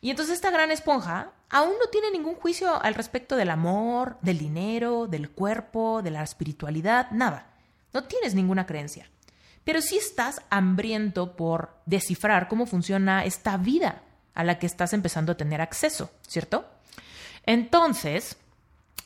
Y 0.00 0.10
entonces 0.10 0.36
esta 0.36 0.50
gran 0.50 0.70
esponja 0.70 1.32
aún 1.50 1.72
no 1.78 1.88
tiene 1.90 2.10
ningún 2.10 2.34
juicio 2.34 2.82
al 2.82 2.94
respecto 2.94 3.36
del 3.36 3.50
amor, 3.50 4.16
del 4.22 4.38
dinero, 4.38 5.06
del 5.06 5.30
cuerpo, 5.30 6.00
de 6.02 6.10
la 6.10 6.22
espiritualidad, 6.22 7.10
nada. 7.10 7.54
No 7.92 8.04
tienes 8.04 8.34
ninguna 8.34 8.66
creencia. 8.66 9.10
Pero 9.64 9.82
sí 9.82 9.98
estás 9.98 10.40
hambriento 10.48 11.36
por 11.36 11.76
descifrar 11.84 12.48
cómo 12.48 12.66
funciona 12.66 13.24
esta 13.24 13.56
vida 13.56 14.02
a 14.34 14.44
la 14.44 14.58
que 14.58 14.66
estás 14.66 14.92
empezando 14.94 15.32
a 15.32 15.36
tener 15.36 15.60
acceso, 15.60 16.10
¿cierto? 16.26 16.64
Entonces, 17.44 18.36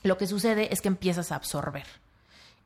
lo 0.04 0.16
que 0.16 0.26
sucede 0.26 0.72
es 0.72 0.80
que 0.80 0.88
empiezas 0.88 1.32
a 1.32 1.36
absorber. 1.36 1.86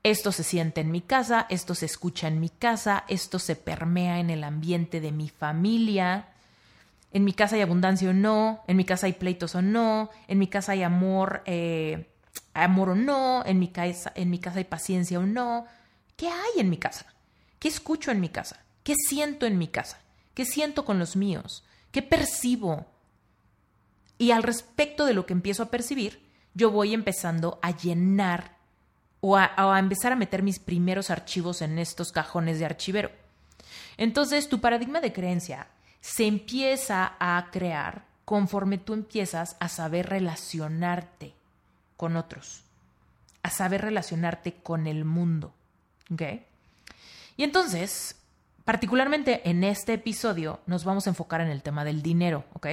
Esto 0.02 0.32
se 0.32 0.44
siente 0.44 0.80
en 0.80 0.90
mi 0.90 1.00
casa, 1.00 1.46
esto 1.48 1.74
se 1.74 1.86
escucha 1.86 2.28
en 2.28 2.40
mi 2.40 2.50
casa, 2.50 3.04
esto 3.08 3.38
se 3.38 3.56
permea 3.56 4.20
en 4.20 4.30
el 4.30 4.44
ambiente 4.44 5.00
de 5.00 5.12
mi 5.12 5.28
familia, 5.28 6.28
en 7.12 7.24
mi 7.24 7.32
casa 7.32 7.56
hay 7.56 7.62
abundancia 7.62 8.10
o 8.10 8.12
no, 8.12 8.62
en 8.66 8.76
mi 8.76 8.84
casa 8.84 9.06
hay 9.06 9.14
pleitos 9.14 9.54
o 9.54 9.62
no, 9.62 10.10
en 10.26 10.38
mi 10.38 10.46
casa 10.46 10.72
hay 10.72 10.82
amor, 10.82 11.42
eh, 11.46 12.10
amor 12.52 12.90
o 12.90 12.94
no, 12.94 13.44
en 13.46 13.58
mi 13.58 13.68
casa, 13.68 14.12
en 14.14 14.30
mi 14.30 14.38
casa 14.38 14.58
hay 14.58 14.64
paciencia 14.64 15.18
o 15.18 15.26
no. 15.26 15.66
¿Qué 16.16 16.28
hay 16.28 16.60
en 16.60 16.68
mi 16.68 16.76
casa? 16.76 17.06
¿Qué 17.58 17.68
escucho 17.68 18.10
en 18.10 18.20
mi 18.20 18.28
casa? 18.28 18.60
¿Qué 18.82 18.94
siento 18.94 19.46
en 19.46 19.56
mi 19.56 19.68
casa? 19.68 19.98
¿Qué 20.34 20.44
siento 20.44 20.84
con 20.84 20.98
los 20.98 21.16
míos? 21.16 21.64
¿Qué 21.92 22.02
percibo? 22.02 22.86
Y 24.18 24.32
al 24.32 24.42
respecto 24.42 25.06
de 25.06 25.14
lo 25.14 25.24
que 25.26 25.32
empiezo 25.32 25.62
a 25.62 25.70
percibir, 25.70 26.28
yo 26.54 26.70
voy 26.70 26.92
empezando 26.92 27.58
a 27.62 27.74
llenar 27.74 28.56
o 29.20 29.36
a, 29.36 29.52
a, 29.56 29.78
empezar 29.78 30.12
a 30.12 30.16
meter 30.16 30.42
mis 30.42 30.58
primeros 30.58 31.10
archivos 31.10 31.62
en 31.62 31.78
estos 31.78 32.12
cajones 32.12 32.58
de 32.58 32.66
archivero. 32.66 33.10
Entonces, 33.96 34.48
tu 34.48 34.60
paradigma 34.60 35.00
de 35.00 35.12
creencia 35.12 35.68
se 36.00 36.26
empieza 36.26 37.14
a 37.18 37.48
crear 37.50 38.04
conforme 38.24 38.78
tú 38.78 38.92
empiezas 38.92 39.56
a 39.58 39.68
saber 39.68 40.08
relacionarte 40.10 41.32
con 41.96 42.16
otros, 42.16 42.62
a 43.42 43.50
saber 43.50 43.80
relacionarte 43.80 44.54
con 44.54 44.86
el 44.86 45.04
mundo. 45.04 45.54
¿Ok? 46.12 46.22
Y 47.38 47.44
entonces, 47.44 48.16
particularmente 48.64 49.48
en 49.48 49.64
este 49.64 49.94
episodio, 49.94 50.60
nos 50.66 50.84
vamos 50.84 51.06
a 51.06 51.10
enfocar 51.10 51.40
en 51.40 51.48
el 51.48 51.62
tema 51.62 51.84
del 51.84 52.02
dinero, 52.02 52.44
¿ok? 52.52 52.66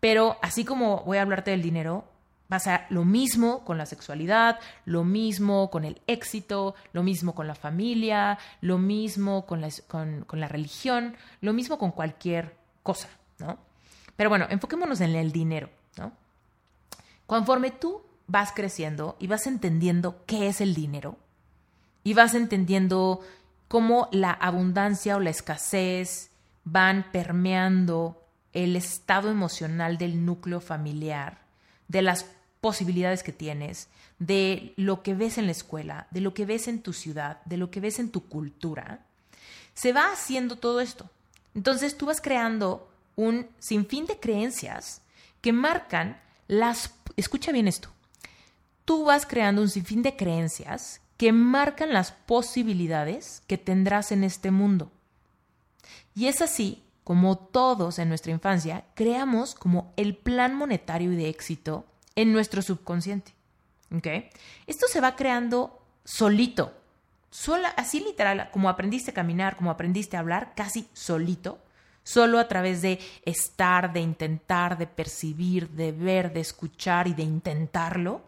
Pero 0.00 0.36
así 0.42 0.64
como 0.64 1.04
voy 1.04 1.18
a 1.18 1.22
hablarte 1.22 1.52
del 1.52 1.62
dinero, 1.62 2.04
pasa 2.48 2.84
lo 2.90 3.04
mismo 3.04 3.64
con 3.64 3.78
la 3.78 3.86
sexualidad, 3.86 4.58
lo 4.84 5.04
mismo 5.04 5.70
con 5.70 5.84
el 5.84 6.02
éxito, 6.06 6.74
lo 6.92 7.02
mismo 7.02 7.34
con 7.34 7.46
la 7.46 7.54
familia, 7.54 8.38
lo 8.60 8.76
mismo 8.76 9.46
con 9.46 9.60
la, 9.60 9.68
con 9.86 10.26
la 10.32 10.48
religión, 10.48 11.16
lo 11.40 11.52
mismo 11.52 11.78
con 11.78 11.92
cualquier 11.92 12.57
cosa, 12.88 13.10
¿no? 13.38 13.58
Pero 14.16 14.30
bueno, 14.30 14.46
enfoquémonos 14.48 15.02
en 15.02 15.14
el 15.14 15.30
dinero, 15.30 15.68
¿no? 15.98 16.10
Conforme 17.26 17.70
tú 17.70 18.00
vas 18.26 18.50
creciendo 18.52 19.14
y 19.18 19.26
vas 19.26 19.46
entendiendo 19.46 20.24
qué 20.24 20.48
es 20.48 20.62
el 20.62 20.74
dinero 20.74 21.18
y 22.02 22.14
vas 22.14 22.32
entendiendo 22.32 23.20
cómo 23.68 24.08
la 24.10 24.30
abundancia 24.32 25.16
o 25.16 25.20
la 25.20 25.28
escasez 25.28 26.30
van 26.64 27.12
permeando 27.12 28.24
el 28.54 28.74
estado 28.74 29.30
emocional 29.30 29.98
del 29.98 30.24
núcleo 30.24 30.62
familiar, 30.62 31.42
de 31.88 32.00
las 32.00 32.24
posibilidades 32.62 33.22
que 33.22 33.32
tienes, 33.32 33.90
de 34.18 34.72
lo 34.76 35.02
que 35.02 35.12
ves 35.12 35.36
en 35.36 35.44
la 35.44 35.52
escuela, 35.52 36.06
de 36.10 36.22
lo 36.22 36.32
que 36.32 36.46
ves 36.46 36.68
en 36.68 36.80
tu 36.80 36.94
ciudad, 36.94 37.42
de 37.44 37.58
lo 37.58 37.70
que 37.70 37.80
ves 37.80 37.98
en 37.98 38.10
tu 38.10 38.30
cultura, 38.30 39.04
se 39.74 39.92
va 39.92 40.10
haciendo 40.10 40.56
todo 40.56 40.80
esto. 40.80 41.10
Entonces 41.58 41.98
tú 41.98 42.06
vas 42.06 42.20
creando 42.20 42.88
un 43.16 43.48
sinfín 43.58 44.06
de 44.06 44.20
creencias 44.20 45.02
que 45.40 45.52
marcan 45.52 46.20
las... 46.46 46.94
Escucha 47.16 47.50
bien 47.50 47.66
esto. 47.66 47.88
Tú 48.84 49.04
vas 49.04 49.26
creando 49.26 49.60
un 49.60 49.68
sinfín 49.68 50.04
de 50.04 50.14
creencias 50.14 51.00
que 51.16 51.32
marcan 51.32 51.92
las 51.92 52.12
posibilidades 52.12 53.42
que 53.48 53.58
tendrás 53.58 54.12
en 54.12 54.22
este 54.22 54.52
mundo. 54.52 54.92
Y 56.14 56.28
es 56.28 56.42
así 56.42 56.84
como 57.02 57.36
todos 57.36 57.98
en 57.98 58.08
nuestra 58.08 58.30
infancia 58.30 58.84
creamos 58.94 59.56
como 59.56 59.92
el 59.96 60.16
plan 60.16 60.54
monetario 60.54 61.12
y 61.12 61.16
de 61.16 61.28
éxito 61.28 61.86
en 62.14 62.32
nuestro 62.32 62.62
subconsciente. 62.62 63.34
Esto 64.68 64.86
se 64.86 65.00
va 65.00 65.16
creando 65.16 65.82
solito, 66.04 66.72
sola, 67.30 67.68
así 67.76 68.00
literal, 68.00 68.50
como 68.52 68.68
aprendiste 68.68 69.10
a 69.10 69.14
caminar, 69.14 69.56
como 69.56 69.70
aprendiste 69.70 70.16
a 70.16 70.20
hablar, 70.20 70.52
casi 70.54 70.88
solito, 70.92 71.58
solo 72.02 72.38
a 72.38 72.48
través 72.48 72.80
de 72.82 72.98
estar, 73.24 73.92
de 73.92 74.00
intentar, 74.00 74.78
de 74.78 74.86
percibir, 74.86 75.68
de 75.70 75.92
ver, 75.92 76.32
de 76.32 76.40
escuchar 76.40 77.06
y 77.06 77.14
de 77.14 77.22
intentarlo, 77.22 78.22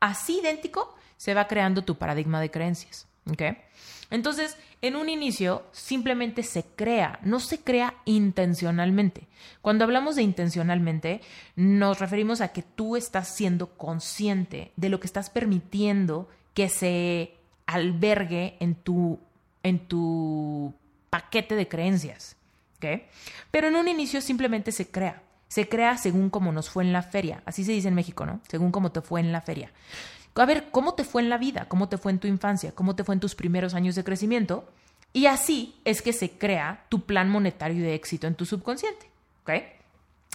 así 0.00 0.40
idéntico 0.40 0.94
se 1.16 1.34
va 1.34 1.48
creando 1.48 1.84
tu 1.84 1.96
paradigma 1.96 2.40
de 2.40 2.50
creencias. 2.50 3.06
Entonces, 4.10 4.56
en 4.80 4.96
un 4.96 5.08
inicio 5.08 5.66
simplemente 5.72 6.42
se 6.42 6.64
crea, 6.64 7.18
no 7.22 7.40
se 7.40 7.60
crea 7.60 7.94
intencionalmente. 8.06 9.26
Cuando 9.60 9.84
hablamos 9.84 10.16
de 10.16 10.22
intencionalmente, 10.22 11.20
nos 11.56 11.98
referimos 11.98 12.40
a 12.40 12.48
que 12.48 12.62
tú 12.62 12.96
estás 12.96 13.28
siendo 13.28 13.76
consciente 13.76 14.72
de 14.76 14.88
lo 14.88 15.00
que 15.00 15.06
estás 15.06 15.28
permitiendo 15.28 16.28
que 16.54 16.68
se 16.68 17.34
albergue 17.68 18.56
en 18.60 18.74
tu, 18.74 19.20
en 19.62 19.78
tu 19.78 20.72
paquete 21.10 21.54
de 21.54 21.68
creencias. 21.68 22.34
Pero 23.50 23.68
en 23.68 23.76
un 23.76 23.88
inicio 23.88 24.20
simplemente 24.22 24.72
se 24.72 24.90
crea. 24.90 25.22
Se 25.48 25.68
crea 25.68 25.98
según 25.98 26.30
como 26.30 26.50
nos 26.50 26.70
fue 26.70 26.82
en 26.82 26.92
la 26.92 27.02
feria. 27.02 27.42
Así 27.44 27.64
se 27.64 27.72
dice 27.72 27.88
en 27.88 27.94
México, 27.94 28.24
¿no? 28.24 28.40
Según 28.48 28.72
como 28.72 28.90
te 28.90 29.02
fue 29.02 29.20
en 29.20 29.32
la 29.32 29.42
feria. 29.42 29.70
A 30.34 30.46
ver, 30.46 30.70
¿cómo 30.70 30.94
te 30.94 31.04
fue 31.04 31.20
en 31.20 31.28
la 31.28 31.36
vida? 31.36 31.66
¿Cómo 31.68 31.88
te 31.88 31.98
fue 31.98 32.10
en 32.12 32.18
tu 32.18 32.26
infancia? 32.26 32.72
¿Cómo 32.72 32.96
te 32.96 33.04
fue 33.04 33.14
en 33.14 33.20
tus 33.20 33.34
primeros 33.34 33.74
años 33.74 33.94
de 33.94 34.04
crecimiento? 34.04 34.66
Y 35.12 35.26
así 35.26 35.74
es 35.84 36.00
que 36.00 36.12
se 36.12 36.30
crea 36.30 36.86
tu 36.88 37.04
plan 37.04 37.28
monetario 37.28 37.82
de 37.82 37.94
éxito 37.94 38.26
en 38.26 38.34
tu 38.34 38.46
subconsciente. 38.46 39.10
¿Ok? 39.42 39.50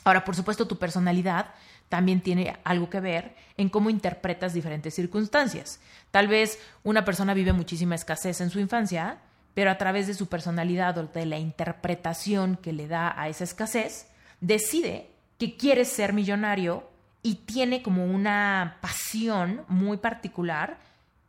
Ahora, 0.04 0.24
por 0.24 0.36
supuesto, 0.36 0.68
tu 0.68 0.78
personalidad 0.78 1.48
también 1.94 2.22
tiene 2.22 2.58
algo 2.64 2.90
que 2.90 3.00
ver 3.00 3.36
en 3.56 3.70
cómo 3.70 3.92
interpretas 3.92 4.52
diferentes 4.52 4.96
circunstancias. 4.96 5.80
Tal 6.10 6.28
vez 6.28 6.58
una 6.82 7.06
persona 7.06 7.36
vive 7.36 7.54
muchísima 7.54 7.94
escasez 7.94 8.42
en 8.42 8.50
su 8.50 8.60
infancia, 8.60 9.20
pero 9.54 9.70
a 9.70 9.78
través 9.78 10.08
de 10.08 10.16
su 10.16 10.26
personalidad 10.26 10.98
o 10.98 11.04
de 11.04 11.28
la 11.28 11.38
interpretación 11.38 12.58
que 12.58 12.74
le 12.74 12.88
da 12.88 13.14
a 13.16 13.30
esa 13.30 13.44
escasez, 13.44 14.08
decide 14.42 15.12
que 15.38 15.56
quiere 15.56 15.86
ser 15.86 16.14
millonario 16.14 16.90
y 17.22 17.36
tiene 17.46 17.84
como 17.84 18.08
una 18.08 18.80
pasión 18.82 19.62
muy 19.68 19.98
particular 19.98 20.80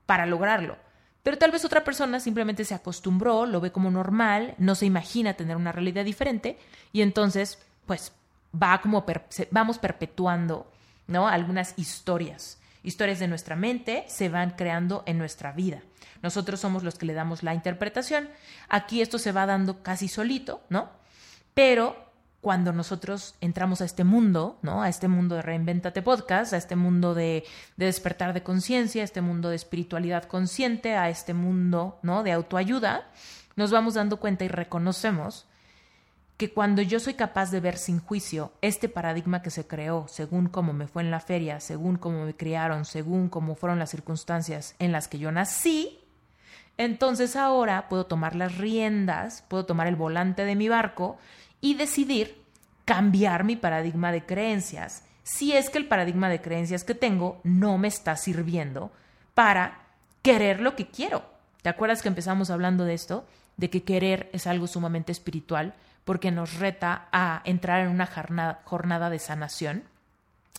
para 0.06 0.24
lograrlo. 0.24 0.78
Pero 1.22 1.36
tal 1.36 1.50
vez 1.50 1.66
otra 1.66 1.84
persona 1.84 2.20
simplemente 2.20 2.64
se 2.64 2.74
acostumbró, 2.74 3.44
lo 3.44 3.60
ve 3.60 3.70
como 3.70 3.90
normal, 3.90 4.54
no 4.56 4.74
se 4.76 4.86
imagina 4.86 5.34
tener 5.34 5.58
una 5.58 5.72
realidad 5.72 6.06
diferente 6.06 6.58
y 6.90 7.02
entonces, 7.02 7.58
pues, 7.84 8.14
va 8.54 8.80
como 8.80 9.04
vamos 9.50 9.78
perpetuando, 9.78 10.70
¿no? 11.06 11.28
Algunas 11.28 11.74
historias. 11.78 12.58
Historias 12.82 13.18
de 13.18 13.28
nuestra 13.28 13.56
mente 13.56 14.04
se 14.08 14.28
van 14.28 14.50
creando 14.50 15.02
en 15.06 15.18
nuestra 15.18 15.52
vida. 15.52 15.82
Nosotros 16.22 16.60
somos 16.60 16.82
los 16.82 16.96
que 16.96 17.06
le 17.06 17.14
damos 17.14 17.42
la 17.42 17.54
interpretación. 17.54 18.28
Aquí 18.68 19.00
esto 19.00 19.18
se 19.18 19.32
va 19.32 19.46
dando 19.46 19.82
casi 19.82 20.08
solito, 20.08 20.62
¿no? 20.68 20.90
Pero 21.54 21.96
cuando 22.40 22.74
nosotros 22.74 23.36
entramos 23.40 23.80
a 23.80 23.86
este 23.86 24.04
mundo, 24.04 24.58
¿no? 24.60 24.82
A 24.82 24.90
este 24.90 25.08
mundo 25.08 25.36
de 25.36 25.42
Reinventate 25.42 26.02
Podcast, 26.02 26.52
a 26.52 26.58
este 26.58 26.76
mundo 26.76 27.14
de, 27.14 27.44
de 27.76 27.86
despertar 27.86 28.34
de 28.34 28.42
conciencia, 28.42 29.00
a 29.00 29.04
este 29.04 29.22
mundo 29.22 29.48
de 29.48 29.56
espiritualidad 29.56 30.24
consciente, 30.24 30.94
a 30.94 31.08
este 31.08 31.32
mundo, 31.32 31.98
¿no? 32.02 32.22
De 32.22 32.32
autoayuda, 32.32 33.08
nos 33.56 33.70
vamos 33.70 33.94
dando 33.94 34.18
cuenta 34.18 34.44
y 34.44 34.48
reconocemos 34.48 35.46
que 36.36 36.52
cuando 36.52 36.82
yo 36.82 36.98
soy 36.98 37.14
capaz 37.14 37.50
de 37.50 37.60
ver 37.60 37.76
sin 37.76 38.00
juicio 38.00 38.52
este 38.60 38.88
paradigma 38.88 39.42
que 39.42 39.50
se 39.50 39.66
creó 39.66 40.06
según 40.08 40.48
cómo 40.48 40.72
me 40.72 40.88
fue 40.88 41.02
en 41.02 41.10
la 41.10 41.20
feria, 41.20 41.60
según 41.60 41.96
cómo 41.96 42.24
me 42.24 42.34
criaron, 42.34 42.84
según 42.84 43.28
cómo 43.28 43.54
fueron 43.54 43.78
las 43.78 43.90
circunstancias 43.90 44.74
en 44.78 44.90
las 44.90 45.06
que 45.06 45.18
yo 45.18 45.30
nací, 45.30 46.00
entonces 46.76 47.36
ahora 47.36 47.88
puedo 47.88 48.06
tomar 48.06 48.34
las 48.34 48.58
riendas, 48.58 49.44
puedo 49.48 49.64
tomar 49.64 49.86
el 49.86 49.96
volante 49.96 50.44
de 50.44 50.56
mi 50.56 50.68
barco 50.68 51.18
y 51.60 51.74
decidir 51.74 52.42
cambiar 52.84 53.44
mi 53.44 53.54
paradigma 53.56 54.10
de 54.10 54.26
creencias 54.26 55.04
si 55.22 55.52
es 55.52 55.70
que 55.70 55.78
el 55.78 55.86
paradigma 55.86 56.28
de 56.28 56.40
creencias 56.40 56.84
que 56.84 56.94
tengo 56.94 57.40
no 57.44 57.78
me 57.78 57.88
está 57.88 58.16
sirviendo 58.16 58.92
para 59.34 59.80
querer 60.22 60.60
lo 60.60 60.76
que 60.76 60.86
quiero. 60.86 61.24
¿Te 61.62 61.70
acuerdas 61.70 62.02
que 62.02 62.08
empezamos 62.08 62.50
hablando 62.50 62.84
de 62.84 62.94
esto? 62.94 63.24
De 63.56 63.70
que 63.70 63.84
querer 63.84 64.28
es 64.32 64.46
algo 64.46 64.66
sumamente 64.66 65.12
espiritual 65.12 65.74
porque 66.04 66.30
nos 66.30 66.54
reta 66.54 67.08
a 67.12 67.42
entrar 67.44 67.80
en 67.80 67.88
una 67.88 68.06
jornada, 68.64 69.10
de 69.10 69.18
sanación. 69.18 69.84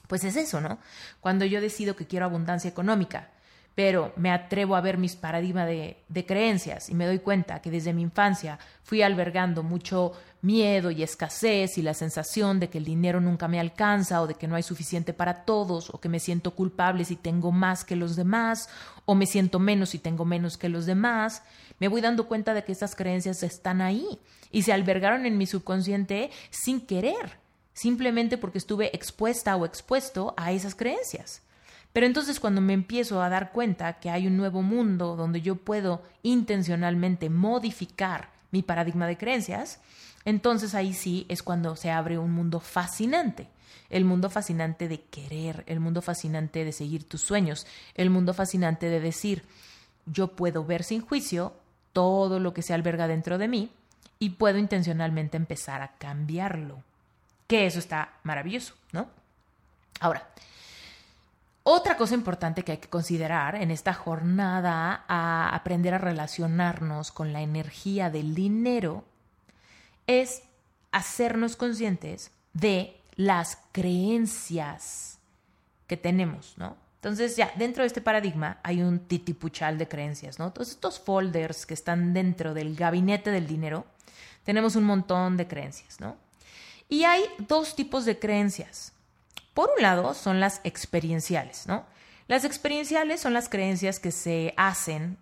Pues 0.08 0.24
es 0.24 0.36
eso, 0.36 0.62
¿no? 0.62 0.80
Cuando 1.20 1.46
yo 1.46 1.62
decido 1.62 1.96
que 1.96 2.08
quiero 2.08 2.26
abundancia 2.26 2.70
económica, 2.70 3.30
pero 3.76 4.14
me 4.16 4.32
atrevo 4.32 4.76
a 4.76 4.82
ver 4.82 4.98
mis 4.98 5.18
paradigmas 5.18 5.68
de, 5.68 5.98
de, 6.08 6.26
creencias 6.26 6.90
y 6.90 6.96
me 6.96 7.06
doy 7.06 7.20
cuenta 7.20 7.62
que 7.62 7.70
desde 7.70 7.94
mi 7.94 8.02
infancia 8.02 8.58
fui 8.84 9.02
albergando 9.02 9.64
mucho 9.64 10.14
miedo 10.42 10.92
y 10.92 11.04
escasez 11.04 11.78
y 11.78 11.82
la 11.82 11.94
sensación 11.94 12.60
de 12.60 12.70
que 12.70 12.78
el 12.78 12.86
dinero 12.86 13.20
nunca 13.20 13.48
me 13.48 13.60
alcanza 13.60 14.22
o 14.22 14.28
de 14.28 14.36
que 14.36 14.48
no 14.48 14.56
hay 14.56 14.64
suficiente 14.64 15.12
para 15.12 15.44
todos 15.44 15.90
o 15.90 16.00
que 16.00 16.08
me 16.08 16.20
siento 16.20 16.52
culpable 16.52 17.04
si 17.04 17.18
tengo 17.18 17.52
más 17.52 17.84
que 17.84 17.96
los 17.96 18.16
demás 18.16 18.70
o 19.06 19.14
me 19.14 19.26
siento 19.26 19.60
menos 19.60 19.90
si 19.90 20.00
tengo 20.00 20.24
menos 20.24 20.58
que 20.58 20.70
los 20.70 20.86
demás, 20.86 21.44
me 21.80 21.88
voy 21.88 22.02
dando 22.02 22.28
cuenta 22.28 22.54
de 22.54 22.64
que 22.64 22.72
estas 22.72 22.96
creencias 22.96 23.44
están 23.44 23.82
ahí 23.82 24.20
y 24.52 24.64
se 24.64 24.74
albergaron 24.74 25.26
en 25.26 25.38
mi 25.38 25.46
subconsciente 25.48 26.32
sin 26.50 26.82
querer, 26.82 27.40
simplemente 27.74 28.38
porque 28.38 28.58
estuve 28.58 28.96
expuesta 28.96 29.56
o 29.56 29.66
expuesto 29.66 30.34
a 30.38 30.52
esas 30.52 30.76
creencias. 30.76 31.42
Pero 31.96 32.08
entonces 32.08 32.42
cuando 32.42 32.60
me 32.60 32.74
empiezo 32.74 33.22
a 33.22 33.30
dar 33.30 33.54
cuenta 33.54 34.02
que 34.02 34.10
hay 34.10 34.28
un 34.28 34.36
nuevo 34.36 34.62
mundo 34.62 35.16
donde 35.16 35.40
yo 35.40 35.56
puedo 35.56 36.04
intencionalmente 36.24 37.30
modificar 37.30 38.32
mi 38.52 38.64
paradigma 38.64 39.08
de 39.08 39.16
creencias, 39.16 39.80
entonces 40.26 40.76
ahí 40.76 40.94
sí 40.94 41.26
es 41.30 41.42
cuando 41.42 41.78
se 41.78 41.92
abre 41.92 42.18
un 42.18 42.34
mundo 42.34 42.60
fascinante. 42.60 43.48
El 43.90 44.04
mundo 44.04 44.30
fascinante 44.30 44.90
de 44.90 45.04
querer, 45.04 45.64
el 45.68 45.80
mundo 45.80 46.02
fascinante 46.02 46.66
de 46.66 46.74
seguir 46.74 47.08
tus 47.08 47.22
sueños, 47.22 47.66
el 47.94 48.10
mundo 48.10 48.34
fascinante 48.34 48.90
de 48.90 49.00
decir, 49.00 49.44
yo 50.06 50.36
puedo 50.36 50.66
ver 50.66 50.84
sin 50.84 51.00
juicio 51.00 51.54
todo 51.94 52.42
lo 52.42 52.54
que 52.54 52.62
se 52.62 52.74
alberga 52.74 53.08
dentro 53.08 53.38
de 53.38 53.48
mí 53.48 53.72
y 54.20 54.32
puedo 54.32 54.58
intencionalmente 54.58 55.38
empezar 55.38 55.82
a 55.82 55.94
cambiarlo. 55.96 56.84
Que 57.48 57.66
eso 57.66 57.80
está 57.80 58.16
maravilloso, 58.24 58.74
¿no? 58.92 59.08
Ahora, 60.02 60.28
otra 61.68 61.98
cosa 61.98 62.14
importante 62.14 62.62
que 62.62 62.74
hay 62.74 62.78
que 62.78 62.90
considerar 62.90 63.56
en 63.56 63.72
esta 63.72 63.92
jornada 63.92 65.04
a 65.08 65.50
aprender 65.50 65.96
a 65.96 65.98
relacionarnos 65.98 67.12
con 67.12 67.34
la 67.34 67.42
energía 67.42 68.12
del 68.12 68.36
dinero 68.36 69.04
es 70.06 70.44
hacernos 70.92 71.56
conscientes 71.56 72.30
de 72.54 73.02
las 73.16 73.58
creencias 73.72 75.18
que 75.88 75.98
tenemos, 75.98 76.54
¿no? 76.58 76.78
Entonces 76.98 77.36
ya 77.36 77.52
dentro 77.56 77.82
de 77.82 77.88
este 77.88 78.02
paradigma 78.02 78.60
hay 78.62 78.84
un 78.84 79.00
titipuchal 79.00 79.80
de 79.80 79.88
creencias, 79.88 80.38
¿no? 80.38 80.54
Todos 80.54 80.70
estos 80.70 81.00
folders 81.00 81.66
que 81.66 81.74
están 81.74 82.14
dentro 82.14 82.54
del 82.54 82.76
gabinete 82.76 83.32
del 83.32 83.48
dinero, 83.48 83.88
tenemos 84.44 84.76
un 84.76 84.84
montón 84.84 85.36
de 85.36 85.48
creencias, 85.48 86.00
¿no? 86.00 86.16
Y 86.90 87.06
hay 87.06 87.24
dos 87.48 87.76
tipos 87.76 88.06
de 88.06 88.20
creencias. 88.20 88.94
Por 89.56 89.72
un 89.76 89.82
lado 89.82 90.14
son 90.14 90.40
las 90.40 90.62
experienciales, 90.66 91.66
¿no? 91.66 91.86
Las 92.28 92.44
experienciales 92.44 93.22
son 93.22 93.34
las 93.34 93.50
creencias 93.50 94.00
que 94.00 94.12
se 94.12 94.54
hacen 94.58 95.18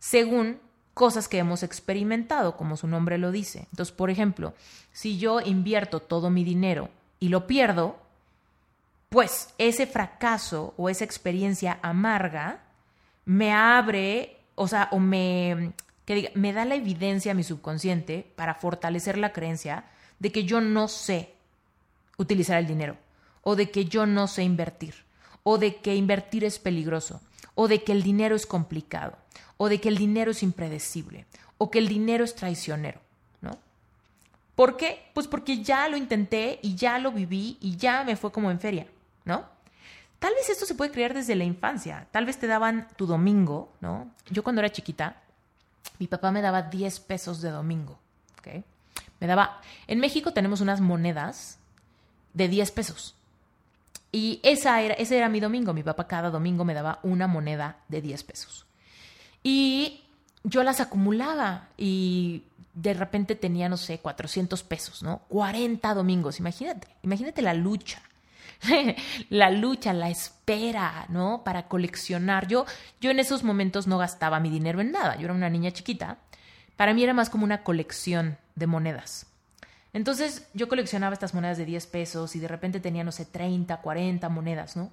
según 0.00 0.58
cosas 0.94 1.28
que 1.28 1.38
hemos 1.38 1.62
experimentado, 1.62 2.56
como 2.56 2.78
su 2.78 2.88
nombre 2.88 3.18
lo 3.18 3.30
dice. 3.30 3.66
Entonces, 3.70 3.94
por 3.94 4.08
ejemplo, 4.08 4.54
si 4.92 5.18
yo 5.18 5.40
invierto 5.40 6.00
todo 6.00 6.30
mi 6.30 6.44
dinero 6.44 6.88
y 7.20 7.28
lo 7.28 7.46
pierdo, 7.46 7.98
pues 9.10 9.52
ese 9.58 9.86
fracaso 9.86 10.72
o 10.78 10.88
esa 10.88 11.04
experiencia 11.04 11.78
amarga 11.82 12.62
me 13.26 13.52
abre, 13.52 14.38
o 14.54 14.66
sea, 14.66 14.88
o 14.92 14.98
me, 14.98 15.72
que 16.06 16.32
me 16.34 16.54
da 16.54 16.64
la 16.64 16.76
evidencia 16.76 17.32
a 17.32 17.34
mi 17.34 17.44
subconsciente 17.44 18.32
para 18.34 18.54
fortalecer 18.54 19.18
la 19.18 19.34
creencia 19.34 19.84
de 20.20 20.32
que 20.32 20.44
yo 20.44 20.62
no 20.62 20.88
sé 20.88 21.34
utilizar 22.16 22.58
el 22.58 22.66
dinero, 22.66 22.96
o 23.44 23.56
de 23.56 23.70
que 23.70 23.84
yo 23.84 24.06
no 24.06 24.26
sé 24.26 24.42
invertir, 24.42 24.94
o 25.42 25.58
de 25.58 25.76
que 25.76 25.94
invertir 25.94 26.44
es 26.44 26.58
peligroso, 26.58 27.20
o 27.54 27.68
de 27.68 27.84
que 27.84 27.92
el 27.92 28.02
dinero 28.02 28.34
es 28.34 28.46
complicado, 28.46 29.16
o 29.56 29.68
de 29.68 29.80
que 29.80 29.88
el 29.88 29.96
dinero 29.96 30.32
es 30.32 30.42
impredecible, 30.42 31.26
o 31.58 31.70
que 31.70 31.78
el 31.78 31.88
dinero 31.88 32.24
es 32.24 32.34
traicionero, 32.34 33.00
¿no? 33.40 33.58
¿Por 34.54 34.76
qué? 34.76 35.10
Pues 35.14 35.28
porque 35.28 35.62
ya 35.62 35.88
lo 35.88 35.96
intenté 35.96 36.58
y 36.62 36.74
ya 36.74 36.98
lo 36.98 37.12
viví 37.12 37.58
y 37.60 37.76
ya 37.76 38.02
me 38.02 38.16
fue 38.16 38.32
como 38.32 38.50
en 38.50 38.58
feria, 38.58 38.86
¿no? 39.24 39.44
Tal 40.18 40.32
vez 40.34 40.48
esto 40.48 40.64
se 40.64 40.74
puede 40.74 40.90
creer 40.90 41.12
desde 41.12 41.34
la 41.34 41.44
infancia. 41.44 42.08
Tal 42.10 42.24
vez 42.24 42.38
te 42.38 42.46
daban 42.46 42.88
tu 42.96 43.06
domingo, 43.06 43.70
¿no? 43.82 44.10
Yo 44.30 44.42
cuando 44.42 44.62
era 44.62 44.72
chiquita, 44.72 45.20
mi 45.98 46.06
papá 46.06 46.32
me 46.32 46.40
daba 46.40 46.62
10 46.62 47.00
pesos 47.00 47.42
de 47.42 47.50
domingo, 47.50 47.98
¿ok? 48.38 48.64
Me 49.20 49.26
daba... 49.26 49.60
En 49.86 50.00
México 50.00 50.32
tenemos 50.32 50.62
unas 50.62 50.80
monedas 50.80 51.58
de 52.32 52.48
10 52.48 52.70
pesos. 52.70 53.16
Y 54.14 54.38
esa 54.44 54.80
era, 54.80 54.94
ese 54.94 55.18
era 55.18 55.28
mi 55.28 55.40
domingo. 55.40 55.74
Mi 55.74 55.82
papá 55.82 56.06
cada 56.06 56.30
domingo 56.30 56.64
me 56.64 56.72
daba 56.72 57.00
una 57.02 57.26
moneda 57.26 57.78
de 57.88 58.00
10 58.00 58.22
pesos. 58.22 58.64
Y 59.42 60.04
yo 60.44 60.62
las 60.62 60.78
acumulaba 60.78 61.70
y 61.76 62.44
de 62.74 62.94
repente 62.94 63.34
tenía, 63.34 63.68
no 63.68 63.76
sé, 63.76 63.98
400 63.98 64.62
pesos, 64.62 65.02
¿no? 65.02 65.22
40 65.30 65.92
domingos, 65.94 66.38
imagínate, 66.38 66.86
imagínate 67.02 67.42
la 67.42 67.54
lucha. 67.54 68.02
la 69.30 69.50
lucha, 69.50 69.92
la 69.92 70.10
espera, 70.10 71.06
¿no? 71.08 71.42
Para 71.42 71.66
coleccionar. 71.66 72.46
Yo, 72.46 72.66
yo 73.00 73.10
en 73.10 73.18
esos 73.18 73.42
momentos 73.42 73.88
no 73.88 73.98
gastaba 73.98 74.38
mi 74.38 74.48
dinero 74.48 74.80
en 74.80 74.92
nada. 74.92 75.16
Yo 75.16 75.24
era 75.24 75.34
una 75.34 75.50
niña 75.50 75.72
chiquita. 75.72 76.18
Para 76.76 76.94
mí 76.94 77.02
era 77.02 77.14
más 77.14 77.30
como 77.30 77.42
una 77.42 77.64
colección 77.64 78.38
de 78.54 78.68
monedas. 78.68 79.26
Entonces 79.94 80.46
yo 80.52 80.68
coleccionaba 80.68 81.14
estas 81.14 81.32
monedas 81.32 81.56
de 81.56 81.64
10 81.64 81.86
pesos 81.86 82.36
y 82.36 82.40
de 82.40 82.48
repente 82.48 82.80
tenía, 82.80 83.04
no 83.04 83.12
sé, 83.12 83.24
30, 83.24 83.76
40 83.78 84.28
monedas, 84.28 84.76
¿no? 84.76 84.90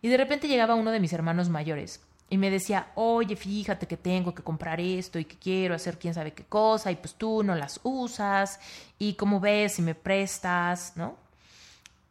Y 0.00 0.08
de 0.08 0.16
repente 0.16 0.46
llegaba 0.46 0.76
uno 0.76 0.92
de 0.92 1.00
mis 1.00 1.12
hermanos 1.12 1.48
mayores 1.48 2.00
y 2.30 2.38
me 2.38 2.48
decía, 2.48 2.86
oye, 2.94 3.34
fíjate 3.34 3.86
que 3.86 3.96
tengo 3.96 4.34
que 4.34 4.44
comprar 4.44 4.80
esto 4.80 5.18
y 5.18 5.24
que 5.24 5.36
quiero 5.36 5.74
hacer 5.74 5.98
quién 5.98 6.14
sabe 6.14 6.32
qué 6.32 6.44
cosa 6.44 6.92
y 6.92 6.96
pues 6.96 7.14
tú 7.14 7.42
no 7.42 7.56
las 7.56 7.80
usas 7.82 8.60
y 9.00 9.14
cómo 9.14 9.40
ves 9.40 9.74
si 9.74 9.82
me 9.82 9.96
prestas, 9.96 10.92
¿no? 10.96 11.16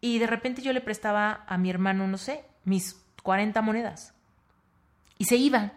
Y 0.02 0.20
de 0.20 0.28
repente 0.28 0.62
yo 0.62 0.74
le 0.74 0.82
prestaba 0.82 1.46
a 1.48 1.58
mi 1.58 1.70
hermano, 1.70 2.06
no 2.06 2.18
sé, 2.18 2.44
mis 2.66 2.98
40 3.24 3.62
monedas. 3.62 4.14
Y 5.18 5.26
se 5.26 5.38
iba. 5.38 5.72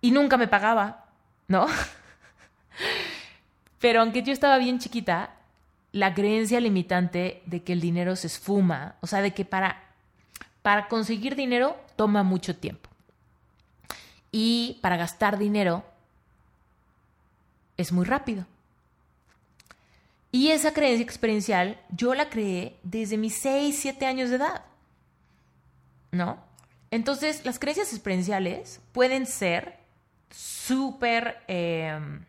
Y 0.00 0.12
nunca 0.12 0.36
me 0.36 0.46
pagaba, 0.46 1.06
¿no? 1.48 1.66
Pero 3.86 4.00
aunque 4.00 4.24
yo 4.24 4.32
estaba 4.32 4.58
bien 4.58 4.80
chiquita, 4.80 5.30
la 5.92 6.12
creencia 6.12 6.58
limitante 6.58 7.40
de 7.46 7.62
que 7.62 7.72
el 7.72 7.80
dinero 7.80 8.16
se 8.16 8.26
esfuma, 8.26 8.96
o 9.00 9.06
sea, 9.06 9.22
de 9.22 9.32
que 9.32 9.44
para, 9.44 9.80
para 10.62 10.88
conseguir 10.88 11.36
dinero 11.36 11.76
toma 11.94 12.24
mucho 12.24 12.56
tiempo. 12.56 12.90
Y 14.32 14.80
para 14.82 14.96
gastar 14.96 15.38
dinero 15.38 15.84
es 17.76 17.92
muy 17.92 18.04
rápido. 18.04 18.44
Y 20.32 20.48
esa 20.48 20.72
creencia 20.72 21.04
experiencial 21.04 21.80
yo 21.90 22.12
la 22.14 22.28
creé 22.28 22.80
desde 22.82 23.16
mis 23.16 23.38
6, 23.38 23.78
7 23.82 24.04
años 24.04 24.30
de 24.30 24.36
edad. 24.36 24.64
¿No? 26.10 26.38
Entonces, 26.90 27.44
las 27.44 27.60
creencias 27.60 27.92
experienciales 27.92 28.80
pueden 28.90 29.26
ser 29.26 29.78
súper... 30.32 31.44
Em, 31.46 32.24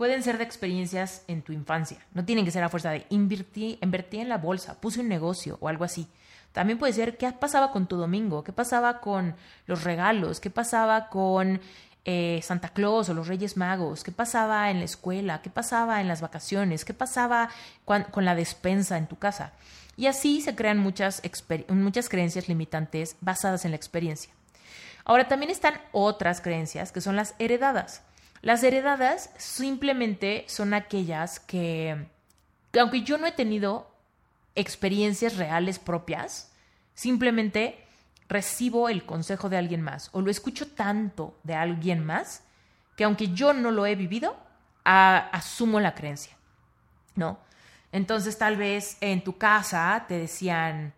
pueden 0.00 0.22
ser 0.22 0.38
de 0.38 0.44
experiencias 0.44 1.24
en 1.28 1.42
tu 1.42 1.52
infancia. 1.52 1.98
No 2.14 2.24
tienen 2.24 2.46
que 2.46 2.50
ser 2.50 2.64
a 2.64 2.70
fuerza 2.70 2.90
de 2.90 3.04
invertí 3.10 3.78
en 3.82 4.30
la 4.30 4.38
bolsa, 4.38 4.80
puse 4.80 5.00
un 5.00 5.08
negocio 5.08 5.58
o 5.60 5.68
algo 5.68 5.84
así. 5.84 6.08
También 6.52 6.78
puede 6.78 6.94
ser 6.94 7.18
qué 7.18 7.30
pasaba 7.32 7.70
con 7.70 7.86
tu 7.86 7.98
domingo, 7.98 8.42
qué 8.42 8.50
pasaba 8.50 9.02
con 9.02 9.34
los 9.66 9.84
regalos, 9.84 10.40
qué 10.40 10.48
pasaba 10.48 11.10
con 11.10 11.60
eh, 12.06 12.40
Santa 12.42 12.70
Claus 12.70 13.10
o 13.10 13.14
los 13.14 13.28
Reyes 13.28 13.58
Magos, 13.58 14.02
qué 14.02 14.10
pasaba 14.10 14.70
en 14.70 14.78
la 14.78 14.86
escuela, 14.86 15.42
qué 15.42 15.50
pasaba 15.50 16.00
en 16.00 16.08
las 16.08 16.22
vacaciones, 16.22 16.86
qué 16.86 16.94
pasaba 16.94 17.50
con, 17.84 18.06
la 18.24 18.34
despensa 18.34 18.96
en 18.96 19.06
tu 19.06 19.16
casa. 19.16 19.52
Y 19.98 20.06
así 20.06 20.40
se 20.40 20.54
crean 20.54 20.78
muchas, 20.78 21.20
muchas 21.68 22.08
creencias 22.08 22.48
limitantes 22.48 23.16
basadas 23.20 23.66
en 23.66 23.72
la 23.72 23.76
experiencia. 23.76 24.32
Ahora 25.04 25.28
también 25.28 25.50
están 25.50 25.74
otras 25.92 26.40
creencias 26.40 26.90
que 26.90 27.02
son 27.02 27.16
las 27.16 27.34
heredadas. 27.38 28.02
Las 28.42 28.62
heredadas 28.62 29.30
simplemente 29.36 30.44
son 30.48 30.72
aquellas 30.74 31.40
que, 31.40 32.06
que 32.72 32.80
aunque 32.80 33.02
yo 33.02 33.18
no 33.18 33.26
he 33.26 33.32
tenido 33.32 33.90
experiencias 34.54 35.36
reales 35.36 35.78
propias, 35.78 36.52
simplemente 36.94 37.84
recibo 38.28 38.88
el 38.88 39.04
consejo 39.04 39.48
de 39.48 39.56
alguien 39.58 39.82
más 39.82 40.08
o 40.12 40.20
lo 40.20 40.30
escucho 40.30 40.68
tanto 40.68 41.38
de 41.42 41.54
alguien 41.54 42.04
más 42.04 42.44
que 42.96 43.04
aunque 43.04 43.28
yo 43.28 43.52
no 43.52 43.70
lo 43.70 43.86
he 43.86 43.94
vivido, 43.94 44.36
asumo 44.84 45.80
la 45.80 45.94
creencia, 45.94 46.36
¿no? 47.14 47.38
Entonces 47.92 48.38
tal 48.38 48.56
vez 48.56 48.98
en 49.00 49.24
tu 49.24 49.36
casa 49.38 50.04
te 50.06 50.18
decían, 50.18 50.92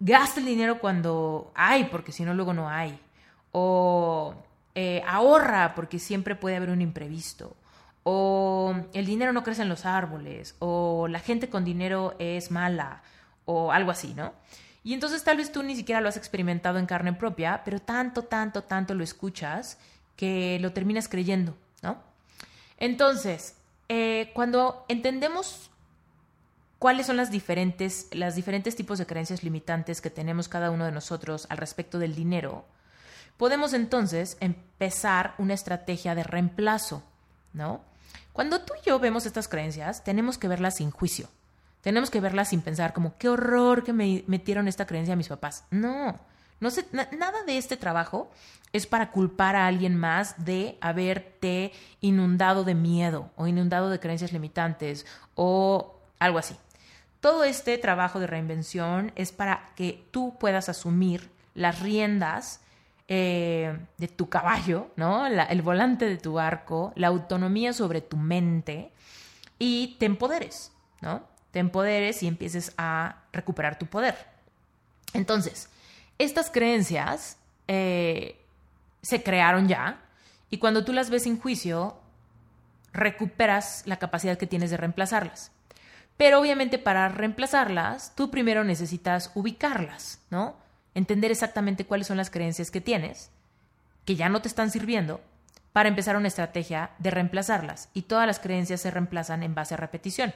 gasta 0.00 0.40
el 0.40 0.46
dinero 0.46 0.78
cuando 0.78 1.52
hay, 1.54 1.84
porque 1.84 2.12
si 2.12 2.24
no 2.24 2.34
luego 2.34 2.52
no 2.52 2.68
hay. 2.68 2.98
O 3.52 4.34
eh, 4.74 5.02
ahorra, 5.06 5.74
porque 5.74 5.98
siempre 5.98 6.34
puede 6.34 6.56
haber 6.56 6.70
un 6.70 6.82
imprevisto 6.82 7.56
o 8.04 8.74
el 8.92 9.06
dinero 9.06 9.32
no 9.32 9.42
crece 9.42 9.62
en 9.62 9.68
los 9.68 9.86
árboles, 9.86 10.54
o 10.60 11.08
la 11.08 11.18
gente 11.18 11.48
con 11.48 11.64
dinero 11.64 12.14
es 12.18 12.50
mala, 12.50 13.02
o 13.46 13.72
algo 13.72 13.90
así, 13.90 14.14
¿no? 14.14 14.34
Y 14.84 14.92
entonces 14.92 15.24
tal 15.24 15.38
vez 15.38 15.50
tú 15.50 15.62
ni 15.62 15.74
siquiera 15.74 16.02
lo 16.02 16.10
has 16.10 16.18
experimentado 16.18 16.78
en 16.78 16.86
carne 16.86 17.14
propia, 17.14 17.62
pero 17.64 17.80
tanto, 17.80 18.22
tanto, 18.22 18.62
tanto 18.62 18.94
lo 18.94 19.02
escuchas 19.02 19.78
que 20.16 20.58
lo 20.60 20.72
terminas 20.72 21.08
creyendo, 21.08 21.56
¿no? 21.82 21.96
Entonces, 22.76 23.56
eh, 23.88 24.30
cuando 24.34 24.84
entendemos 24.88 25.70
cuáles 26.78 27.06
son 27.06 27.16
las 27.16 27.30
diferentes, 27.30 28.08
las 28.12 28.36
diferentes 28.36 28.76
tipos 28.76 28.98
de 28.98 29.06
creencias 29.06 29.42
limitantes 29.42 30.02
que 30.02 30.10
tenemos 30.10 30.48
cada 30.48 30.70
uno 30.70 30.84
de 30.84 30.92
nosotros 30.92 31.46
al 31.48 31.56
respecto 31.56 31.98
del 31.98 32.14
dinero, 32.14 32.66
podemos 33.36 33.72
entonces 33.72 34.36
empezar 34.40 35.34
una 35.38 35.54
estrategia 35.54 36.14
de 36.14 36.22
reemplazo, 36.22 37.02
¿no? 37.52 37.82
Cuando 38.32 38.60
tú 38.62 38.72
y 38.80 38.86
yo 38.86 38.98
vemos 38.98 39.26
estas 39.26 39.48
creencias, 39.48 40.02
tenemos 40.02 40.38
que 40.38 40.48
verlas 40.48 40.76
sin 40.76 40.90
juicio. 40.90 41.28
Tenemos 41.82 42.10
que 42.10 42.20
verlas 42.20 42.48
sin 42.48 42.62
pensar 42.62 42.92
como, 42.92 43.16
qué 43.18 43.28
horror 43.28 43.84
que 43.84 43.92
me 43.92 44.24
metieron 44.26 44.68
esta 44.68 44.86
creencia 44.86 45.14
a 45.14 45.16
mis 45.16 45.28
papás. 45.28 45.64
No, 45.70 46.18
No 46.58 46.70
sé, 46.70 46.86
nada 46.92 47.42
de 47.46 47.58
este 47.58 47.76
trabajo 47.76 48.30
es 48.72 48.86
para 48.86 49.10
culpar 49.10 49.54
a 49.54 49.66
alguien 49.66 49.96
más 49.96 50.44
de 50.44 50.78
haberte 50.80 51.72
inundado 52.00 52.64
de 52.64 52.74
miedo 52.74 53.30
o 53.36 53.46
inundado 53.46 53.90
de 53.90 54.00
creencias 54.00 54.32
limitantes 54.32 55.04
o 55.34 56.00
algo 56.18 56.38
así. 56.38 56.56
Todo 57.20 57.44
este 57.44 57.78
trabajo 57.78 58.18
de 58.18 58.26
reinvención 58.26 59.12
es 59.14 59.30
para 59.30 59.70
que 59.76 60.04
tú 60.10 60.36
puedas 60.40 60.68
asumir 60.68 61.30
las 61.54 61.80
riendas 61.80 62.60
eh, 63.06 63.78
de 63.98 64.08
tu 64.08 64.28
caballo, 64.28 64.88
¿no? 64.96 65.26
el 65.26 65.62
volante 65.62 66.06
de 66.06 66.16
tu 66.16 66.38
arco, 66.38 66.92
la 66.96 67.08
autonomía 67.08 67.72
sobre 67.72 68.00
tu 68.00 68.16
mente 68.16 68.92
y 69.58 69.96
te 69.98 70.06
empoderes, 70.06 70.72
¿no? 71.02 71.22
Te 71.50 71.58
empoderes 71.58 72.22
y 72.22 72.26
empieces 72.26 72.72
a 72.78 73.22
recuperar 73.32 73.78
tu 73.78 73.86
poder. 73.86 74.16
Entonces, 75.12 75.68
estas 76.18 76.50
creencias 76.50 77.36
eh, 77.68 78.40
se 79.02 79.22
crearon 79.22 79.68
ya 79.68 80.00
y 80.50 80.58
cuando 80.58 80.84
tú 80.84 80.92
las 80.92 81.10
ves 81.10 81.24
sin 81.24 81.38
juicio, 81.38 81.98
recuperas 82.94 83.82
la 83.86 83.98
capacidad 83.98 84.38
que 84.38 84.46
tienes 84.46 84.70
de 84.70 84.76
reemplazarlas. 84.76 85.50
Pero 86.16 86.40
obviamente 86.40 86.78
para 86.78 87.08
reemplazarlas, 87.08 88.14
tú 88.14 88.30
primero 88.30 88.64
necesitas 88.64 89.30
ubicarlas, 89.34 90.20
¿no? 90.30 90.56
Entender 90.94 91.30
exactamente 91.30 91.86
cuáles 91.86 92.06
son 92.06 92.16
las 92.16 92.30
creencias 92.30 92.70
que 92.70 92.80
tienes, 92.80 93.30
que 94.04 94.16
ya 94.16 94.28
no 94.28 94.40
te 94.42 94.48
están 94.48 94.70
sirviendo, 94.70 95.20
para 95.72 95.88
empezar 95.88 96.16
una 96.16 96.28
estrategia 96.28 96.90
de 96.98 97.10
reemplazarlas. 97.10 97.88
Y 97.94 98.02
todas 98.02 98.26
las 98.26 98.38
creencias 98.38 98.80
se 98.80 98.90
reemplazan 98.90 99.42
en 99.42 99.54
base 99.54 99.74
a 99.74 99.76
repetición. 99.76 100.32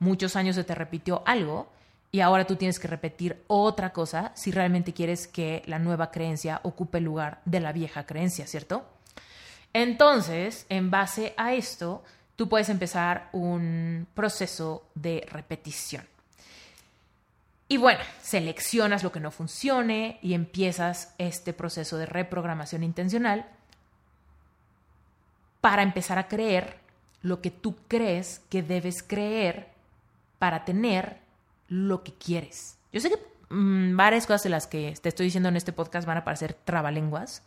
Muchos 0.00 0.34
años 0.34 0.56
se 0.56 0.64
te 0.64 0.74
repitió 0.74 1.22
algo 1.26 1.70
y 2.10 2.20
ahora 2.20 2.46
tú 2.46 2.56
tienes 2.56 2.80
que 2.80 2.88
repetir 2.88 3.44
otra 3.46 3.92
cosa 3.92 4.32
si 4.34 4.50
realmente 4.50 4.92
quieres 4.92 5.28
que 5.28 5.62
la 5.66 5.78
nueva 5.78 6.10
creencia 6.10 6.60
ocupe 6.64 6.98
el 6.98 7.04
lugar 7.04 7.40
de 7.44 7.60
la 7.60 7.72
vieja 7.72 8.04
creencia, 8.04 8.46
¿cierto? 8.46 8.84
Entonces, 9.72 10.66
en 10.68 10.90
base 10.90 11.34
a 11.36 11.54
esto, 11.54 12.02
tú 12.34 12.48
puedes 12.48 12.68
empezar 12.68 13.28
un 13.32 14.08
proceso 14.14 14.88
de 14.94 15.24
repetición. 15.30 16.04
Y 17.70 17.76
bueno, 17.76 18.00
seleccionas 18.20 19.04
lo 19.04 19.12
que 19.12 19.20
no 19.20 19.30
funcione 19.30 20.18
y 20.22 20.34
empiezas 20.34 21.14
este 21.18 21.52
proceso 21.52 21.98
de 21.98 22.04
reprogramación 22.04 22.82
intencional 22.82 23.46
para 25.60 25.84
empezar 25.84 26.18
a 26.18 26.26
creer 26.26 26.78
lo 27.22 27.40
que 27.40 27.52
tú 27.52 27.76
crees 27.86 28.40
que 28.50 28.64
debes 28.64 29.04
creer 29.04 29.68
para 30.40 30.64
tener 30.64 31.18
lo 31.68 32.02
que 32.02 32.12
quieres. 32.12 32.76
Yo 32.92 32.98
sé 32.98 33.08
que 33.08 33.54
mm, 33.54 33.96
varias 33.96 34.26
cosas 34.26 34.42
de 34.42 34.50
las 34.50 34.66
que 34.66 34.92
te 35.00 35.08
estoy 35.08 35.26
diciendo 35.26 35.48
en 35.48 35.56
este 35.56 35.72
podcast 35.72 36.08
van 36.08 36.16
a 36.16 36.24
parecer 36.24 36.54
trabalenguas, 36.54 37.44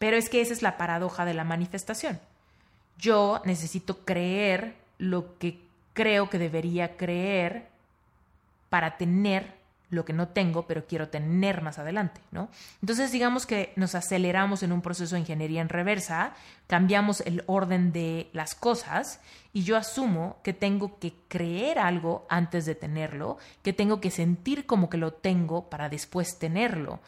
pero 0.00 0.16
es 0.16 0.28
que 0.28 0.40
esa 0.40 0.52
es 0.52 0.62
la 0.62 0.76
paradoja 0.76 1.24
de 1.24 1.34
la 1.34 1.44
manifestación. 1.44 2.18
Yo 2.98 3.40
necesito 3.44 4.04
creer 4.04 4.74
lo 4.98 5.38
que 5.38 5.60
creo 5.92 6.28
que 6.28 6.40
debería 6.40 6.96
creer 6.96 7.77
para 8.68 8.96
tener 8.96 9.58
lo 9.90 10.04
que 10.04 10.12
no 10.12 10.28
tengo, 10.28 10.66
pero 10.66 10.86
quiero 10.86 11.08
tener 11.08 11.62
más 11.62 11.78
adelante, 11.78 12.20
¿no? 12.30 12.50
Entonces, 12.82 13.10
digamos 13.10 13.46
que 13.46 13.72
nos 13.76 13.94
aceleramos 13.94 14.62
en 14.62 14.72
un 14.72 14.82
proceso 14.82 15.14
de 15.14 15.22
ingeniería 15.22 15.62
en 15.62 15.70
reversa, 15.70 16.34
cambiamos 16.66 17.22
el 17.22 17.42
orden 17.46 17.92
de 17.92 18.28
las 18.32 18.54
cosas 18.54 19.20
y 19.52 19.62
yo 19.62 19.76
asumo 19.76 20.38
que 20.42 20.52
tengo 20.52 20.98
que 20.98 21.14
creer 21.28 21.78
algo 21.78 22.26
antes 22.28 22.66
de 22.66 22.74
tenerlo, 22.74 23.38
que 23.62 23.72
tengo 23.72 24.00
que 24.00 24.10
sentir 24.10 24.66
como 24.66 24.90
que 24.90 24.98
lo 24.98 25.12
tengo 25.12 25.68
para 25.70 25.88
después 25.88 26.38
tenerlo. 26.38 27.00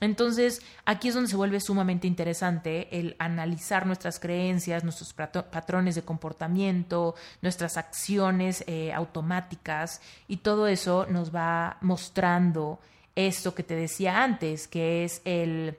Entonces, 0.00 0.62
aquí 0.84 1.08
es 1.08 1.14
donde 1.14 1.28
se 1.28 1.36
vuelve 1.36 1.60
sumamente 1.60 2.06
interesante 2.06 2.88
el 2.98 3.16
analizar 3.18 3.84
nuestras 3.84 4.20
creencias, 4.20 4.84
nuestros 4.84 5.12
patrones 5.12 5.96
de 5.96 6.02
comportamiento, 6.02 7.16
nuestras 7.42 7.76
acciones 7.76 8.62
eh, 8.68 8.92
automáticas 8.92 10.00
y 10.28 10.38
todo 10.38 10.68
eso 10.68 11.06
nos 11.06 11.34
va 11.34 11.78
mostrando 11.80 12.78
esto 13.16 13.54
que 13.56 13.64
te 13.64 13.74
decía 13.74 14.22
antes, 14.22 14.68
que 14.68 15.04
es 15.04 15.20
el 15.24 15.76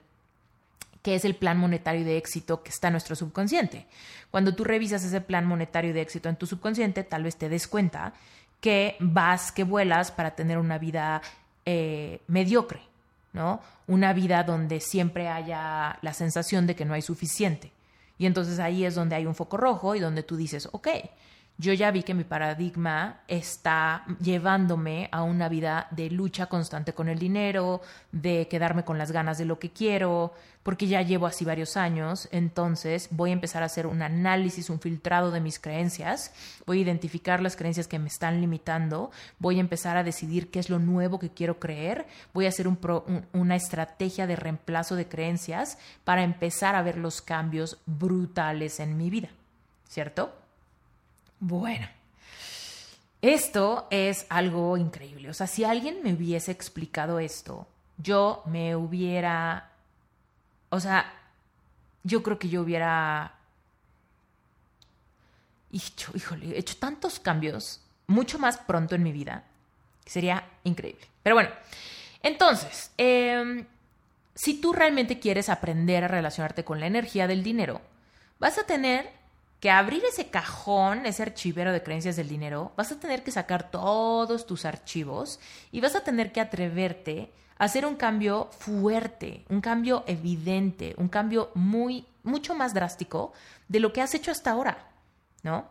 que 1.01 1.15
es 1.15 1.25
el 1.25 1.35
plan 1.35 1.57
monetario 1.57 2.03
de 2.03 2.17
éxito 2.17 2.63
que 2.63 2.69
está 2.69 2.87
en 2.87 2.93
nuestro 2.93 3.15
subconsciente. 3.15 3.85
Cuando 4.31 4.53
tú 4.53 4.63
revisas 4.63 5.03
ese 5.03 5.21
plan 5.21 5.45
monetario 5.45 5.93
de 5.93 6.01
éxito 6.01 6.29
en 6.29 6.35
tu 6.35 6.45
subconsciente, 6.45 7.03
tal 7.03 7.23
vez 7.23 7.37
te 7.37 7.49
des 7.49 7.67
cuenta 7.67 8.13
que 8.59 8.95
vas, 8.99 9.51
que 9.51 9.63
vuelas 9.63 10.11
para 10.11 10.35
tener 10.35 10.57
una 10.57 10.77
vida 10.77 11.21
eh, 11.65 12.21
mediocre 12.27 12.89
¿no? 13.33 13.61
Una 13.87 14.13
vida 14.13 14.43
donde 14.43 14.79
siempre 14.79 15.27
haya 15.27 15.97
la 16.01 16.13
sensación 16.13 16.67
de 16.67 16.75
que 16.75 16.85
no 16.85 16.93
hay 16.93 17.01
suficiente. 17.01 17.71
Y 18.17 18.25
entonces 18.25 18.59
ahí 18.59 18.85
es 18.85 18.95
donde 18.95 19.15
hay 19.15 19.25
un 19.25 19.35
foco 19.35 19.57
rojo 19.57 19.95
y 19.95 19.99
donde 19.99 20.23
tú 20.23 20.35
dices, 20.35 20.67
ok, 20.71 20.87
yo 21.59 21.73
ya 21.73 21.91
vi 21.91 22.03
que 22.03 22.13
mi 22.13 22.23
paradigma 22.23 23.19
está 23.27 24.05
llevándome 24.21 25.09
a 25.11 25.23
una 25.23 25.49
vida 25.49 25.87
de 25.91 26.09
lucha 26.09 26.45
constante 26.45 26.93
con 26.93 27.09
el 27.09 27.19
dinero, 27.19 27.81
de 28.13 28.47
quedarme 28.47 28.85
con 28.85 28.97
las 28.97 29.11
ganas 29.11 29.37
de 29.37 29.43
lo 29.43 29.59
que 29.59 29.69
quiero, 29.69 30.33
porque 30.63 30.87
ya 30.87 31.01
llevo 31.01 31.27
así 31.27 31.43
varios 31.43 31.75
años, 31.75 32.29
entonces 32.31 33.09
voy 33.11 33.31
a 33.31 33.33
empezar 33.33 33.61
a 33.61 33.65
hacer 33.65 33.87
un 33.87 34.01
análisis, 34.01 34.69
un 34.69 34.79
filtrado 34.79 35.31
de 35.31 35.41
mis 35.41 35.59
creencias, 35.59 36.31
voy 36.65 36.79
a 36.79 36.81
identificar 36.83 37.41
las 37.41 37.57
creencias 37.57 37.89
que 37.89 37.99
me 37.99 38.07
están 38.07 38.39
limitando, 38.39 39.11
voy 39.37 39.57
a 39.57 39.61
empezar 39.61 39.97
a 39.97 40.03
decidir 40.05 40.51
qué 40.51 40.59
es 40.59 40.69
lo 40.69 40.79
nuevo 40.79 41.19
que 41.19 41.29
quiero 41.29 41.59
creer, 41.59 42.07
voy 42.33 42.45
a 42.45 42.49
hacer 42.49 42.69
una 43.33 43.55
estrategia 43.57 44.27
de 44.27 44.37
reemplazo 44.37 44.95
de 44.95 45.09
creencias 45.09 45.77
para 46.05 46.23
empezar 46.23 46.75
a 46.75 46.83
ver 46.83 46.97
los 46.97 47.21
cambios 47.21 47.79
brutales 47.85 48.79
en 48.79 48.95
mi 48.95 49.09
vida, 49.09 49.27
¿cierto? 49.89 50.38
Bueno, 51.39 51.87
esto 53.21 53.87
es 53.89 54.25
algo 54.29 54.77
increíble. 54.77 55.29
O 55.29 55.33
sea, 55.33 55.47
si 55.47 55.63
alguien 55.63 56.01
me 56.03 56.13
hubiese 56.13 56.51
explicado 56.51 57.19
esto, 57.19 57.67
yo 57.97 58.43
me 58.45 58.75
hubiera, 58.75 59.71
o 60.69 60.79
sea, 60.79 61.13
yo 62.03 62.23
creo 62.23 62.39
que 62.39 62.49
yo 62.49 62.61
hubiera 62.61 63.35
hecho, 65.71 66.11
híjole, 66.15 66.57
hecho 66.57 66.77
tantos 66.77 67.19
cambios 67.19 67.81
mucho 68.07 68.39
más 68.39 68.57
pronto 68.57 68.95
en 68.95 69.03
mi 69.03 69.11
vida, 69.11 69.43
sería 70.05 70.45
increíble. 70.63 71.05
Pero 71.21 71.35
bueno, 71.35 71.49
entonces, 72.23 72.91
em, 72.97 73.65
si 74.33 74.59
tú 74.59 74.73
realmente 74.73 75.19
quieres 75.19 75.49
aprender 75.49 76.03
a 76.03 76.07
relacionarte 76.07 76.63
con 76.63 76.79
la 76.79 76.87
energía 76.87 77.27
del 77.27 77.43
dinero, 77.43 77.81
vas 78.39 78.57
a 78.57 78.65
tener 78.65 79.18
que 79.59 79.69
abrir 79.69 80.03
ese 80.05 80.29
cajón, 80.29 81.05
ese 81.05 81.23
archivero 81.23 81.71
de 81.71 81.83
creencias 81.83 82.15
del 82.15 82.29
dinero, 82.29 82.71
vas 82.77 82.91
a 82.91 82.99
tener 82.99 83.23
que 83.23 83.31
sacar 83.31 83.69
todos 83.71 84.45
tus 84.45 84.65
archivos 84.65 85.39
y 85.71 85.81
vas 85.81 85.95
a 85.95 86.03
tener 86.03 86.31
que 86.31 86.41
atreverte 86.41 87.31
a 87.57 87.65
hacer 87.65 87.85
un 87.85 87.95
cambio 87.95 88.49
fuerte, 88.57 89.43
un 89.49 89.59
cambio 89.59 90.03
evidente, 90.07 90.95
un 90.97 91.09
cambio 91.09 91.51
muy, 91.55 92.05
mucho 92.23 92.55
más 92.55 92.73
drástico 92.73 93.33
de 93.67 93.81
lo 93.81 93.91
que 93.91 94.01
has 94.01 94.15
hecho 94.15 94.31
hasta 94.31 94.51
ahora, 94.51 94.87
¿no? 95.43 95.67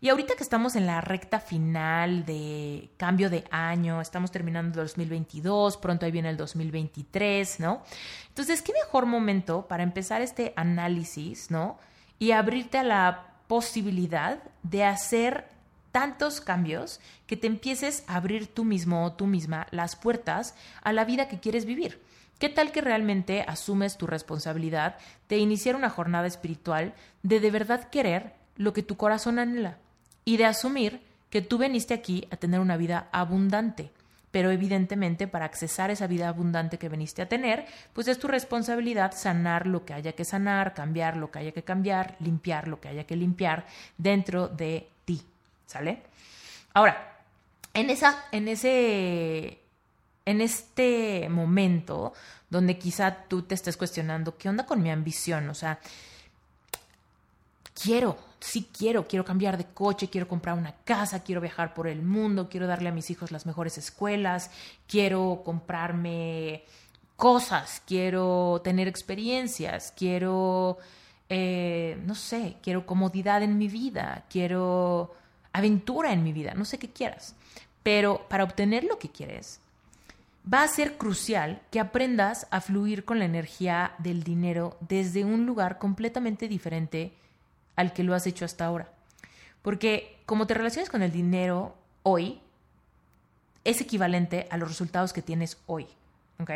Y 0.00 0.10
ahorita 0.10 0.36
que 0.36 0.44
estamos 0.44 0.76
en 0.76 0.86
la 0.86 1.00
recta 1.00 1.40
final 1.40 2.24
de 2.24 2.88
cambio 2.96 3.30
de 3.30 3.44
año, 3.50 4.00
estamos 4.00 4.30
terminando 4.30 4.80
el 4.80 4.86
2022, 4.86 5.76
pronto 5.76 6.06
ahí 6.06 6.12
viene 6.12 6.30
el 6.30 6.36
2023, 6.36 7.58
¿no? 7.58 7.82
Entonces, 8.28 8.62
¿qué 8.62 8.72
mejor 8.72 9.06
momento 9.06 9.66
para 9.66 9.82
empezar 9.82 10.22
este 10.22 10.52
análisis, 10.54 11.50
¿no? 11.50 11.78
Y 12.20 12.30
abrirte 12.30 12.78
a 12.78 12.84
la 12.84 13.27
posibilidad 13.48 14.38
de 14.62 14.84
hacer 14.84 15.48
tantos 15.90 16.40
cambios 16.40 17.00
que 17.26 17.36
te 17.36 17.46
empieces 17.46 18.04
a 18.06 18.16
abrir 18.16 18.46
tú 18.46 18.64
mismo 18.64 19.04
o 19.04 19.12
tú 19.12 19.26
misma 19.26 19.66
las 19.72 19.96
puertas 19.96 20.54
a 20.82 20.92
la 20.92 21.04
vida 21.04 21.28
que 21.28 21.40
quieres 21.40 21.64
vivir. 21.64 22.00
¿Qué 22.38 22.48
tal 22.48 22.70
que 22.70 22.82
realmente 22.82 23.42
asumes 23.42 23.96
tu 23.96 24.06
responsabilidad 24.06 24.96
de 25.28 25.38
iniciar 25.38 25.74
una 25.74 25.90
jornada 25.90 26.28
espiritual 26.28 26.94
de 27.24 27.40
de 27.40 27.50
verdad 27.50 27.88
querer 27.90 28.34
lo 28.56 28.72
que 28.72 28.84
tu 28.84 28.96
corazón 28.96 29.40
anhela 29.40 29.78
y 30.24 30.36
de 30.36 30.44
asumir 30.44 31.02
que 31.30 31.42
tú 31.42 31.58
veniste 31.58 31.94
aquí 31.94 32.28
a 32.30 32.36
tener 32.36 32.60
una 32.60 32.76
vida 32.76 33.08
abundante? 33.10 33.90
Pero 34.30 34.50
evidentemente 34.50 35.26
para 35.26 35.44
accesar 35.44 35.90
esa 35.90 36.06
vida 36.06 36.28
abundante 36.28 36.78
que 36.78 36.88
veniste 36.88 37.22
a 37.22 37.28
tener, 37.28 37.66
pues 37.92 38.08
es 38.08 38.18
tu 38.18 38.28
responsabilidad 38.28 39.12
sanar 39.14 39.66
lo 39.66 39.84
que 39.84 39.94
haya 39.94 40.12
que 40.12 40.24
sanar, 40.24 40.74
cambiar 40.74 41.16
lo 41.16 41.30
que 41.30 41.38
haya 41.38 41.52
que 41.52 41.62
cambiar, 41.62 42.16
limpiar 42.20 42.68
lo 42.68 42.80
que 42.80 42.88
haya 42.88 43.04
que 43.04 43.16
limpiar 43.16 43.66
dentro 43.96 44.48
de 44.48 44.88
ti, 45.04 45.22
¿sale? 45.66 46.02
Ahora, 46.74 47.18
en 47.74 47.90
esa 47.90 48.24
en 48.32 48.48
ese 48.48 49.58
en 50.24 50.40
este 50.40 51.28
momento 51.30 52.12
donde 52.50 52.78
quizá 52.78 53.24
tú 53.28 53.42
te 53.42 53.54
estés 53.54 53.76
cuestionando, 53.76 54.36
¿qué 54.36 54.48
onda 54.48 54.66
con 54.66 54.82
mi 54.82 54.90
ambición? 54.90 55.48
O 55.48 55.54
sea, 55.54 55.78
quiero 57.74 58.27
sí 58.40 58.68
quiero, 58.76 59.06
quiero 59.06 59.24
cambiar 59.24 59.56
de 59.56 59.66
coche, 59.66 60.08
quiero 60.08 60.28
comprar 60.28 60.56
una 60.56 60.72
casa, 60.84 61.22
quiero 61.22 61.40
viajar 61.40 61.74
por 61.74 61.88
el 61.88 62.02
mundo, 62.02 62.48
quiero 62.48 62.66
darle 62.66 62.88
a 62.88 62.92
mis 62.92 63.10
hijos 63.10 63.32
las 63.32 63.46
mejores 63.46 63.78
escuelas, 63.78 64.50
quiero 64.86 65.42
comprarme 65.44 66.64
cosas, 67.16 67.82
quiero 67.86 68.60
tener 68.62 68.86
experiencias, 68.86 69.92
quiero, 69.96 70.78
eh, 71.28 72.00
no 72.06 72.14
sé, 72.14 72.56
quiero 72.62 72.86
comodidad 72.86 73.42
en 73.42 73.58
mi 73.58 73.68
vida, 73.68 74.24
quiero 74.30 75.14
aventura 75.52 76.12
en 76.12 76.22
mi 76.22 76.32
vida, 76.32 76.54
no 76.54 76.64
sé 76.64 76.78
qué 76.78 76.88
quieras. 76.88 77.34
Pero 77.82 78.26
para 78.28 78.44
obtener 78.44 78.84
lo 78.84 78.98
que 78.98 79.08
quieres, 79.08 79.60
va 80.52 80.62
a 80.62 80.68
ser 80.68 80.96
crucial 80.96 81.60
que 81.70 81.80
aprendas 81.80 82.46
a 82.50 82.60
fluir 82.60 83.04
con 83.04 83.18
la 83.18 83.24
energía 83.24 83.94
del 83.98 84.22
dinero 84.22 84.76
desde 84.80 85.24
un 85.24 85.46
lugar 85.46 85.78
completamente 85.78 86.48
diferente 86.48 87.12
al 87.78 87.92
que 87.92 88.02
lo 88.02 88.12
has 88.12 88.26
hecho 88.26 88.44
hasta 88.44 88.66
ahora. 88.66 88.90
Porque 89.62 90.18
como 90.26 90.48
te 90.48 90.54
relacionas 90.54 90.90
con 90.90 91.02
el 91.02 91.12
dinero 91.12 91.76
hoy, 92.02 92.40
es 93.62 93.80
equivalente 93.80 94.48
a 94.50 94.56
los 94.56 94.68
resultados 94.68 95.12
que 95.12 95.22
tienes 95.22 95.58
hoy. 95.66 95.86
¿ok? 96.40 96.50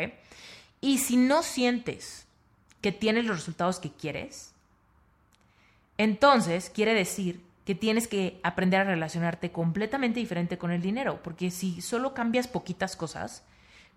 Y 0.81 0.97
si 0.97 1.15
no 1.15 1.41
sientes 1.41 2.25
que 2.81 2.91
tienes 2.91 3.23
los 3.23 3.37
resultados 3.37 3.79
que 3.79 3.89
quieres, 3.89 4.51
entonces 5.97 6.69
quiere 6.69 6.93
decir 6.93 7.41
que 7.65 7.73
tienes 7.73 8.09
que 8.09 8.41
aprender 8.43 8.81
a 8.81 8.83
relacionarte 8.83 9.53
completamente 9.53 10.19
diferente 10.19 10.57
con 10.57 10.71
el 10.71 10.81
dinero, 10.81 11.23
porque 11.23 11.51
si 11.51 11.81
solo 11.81 12.13
cambias 12.13 12.49
poquitas 12.49 12.97
cosas, 12.97 13.43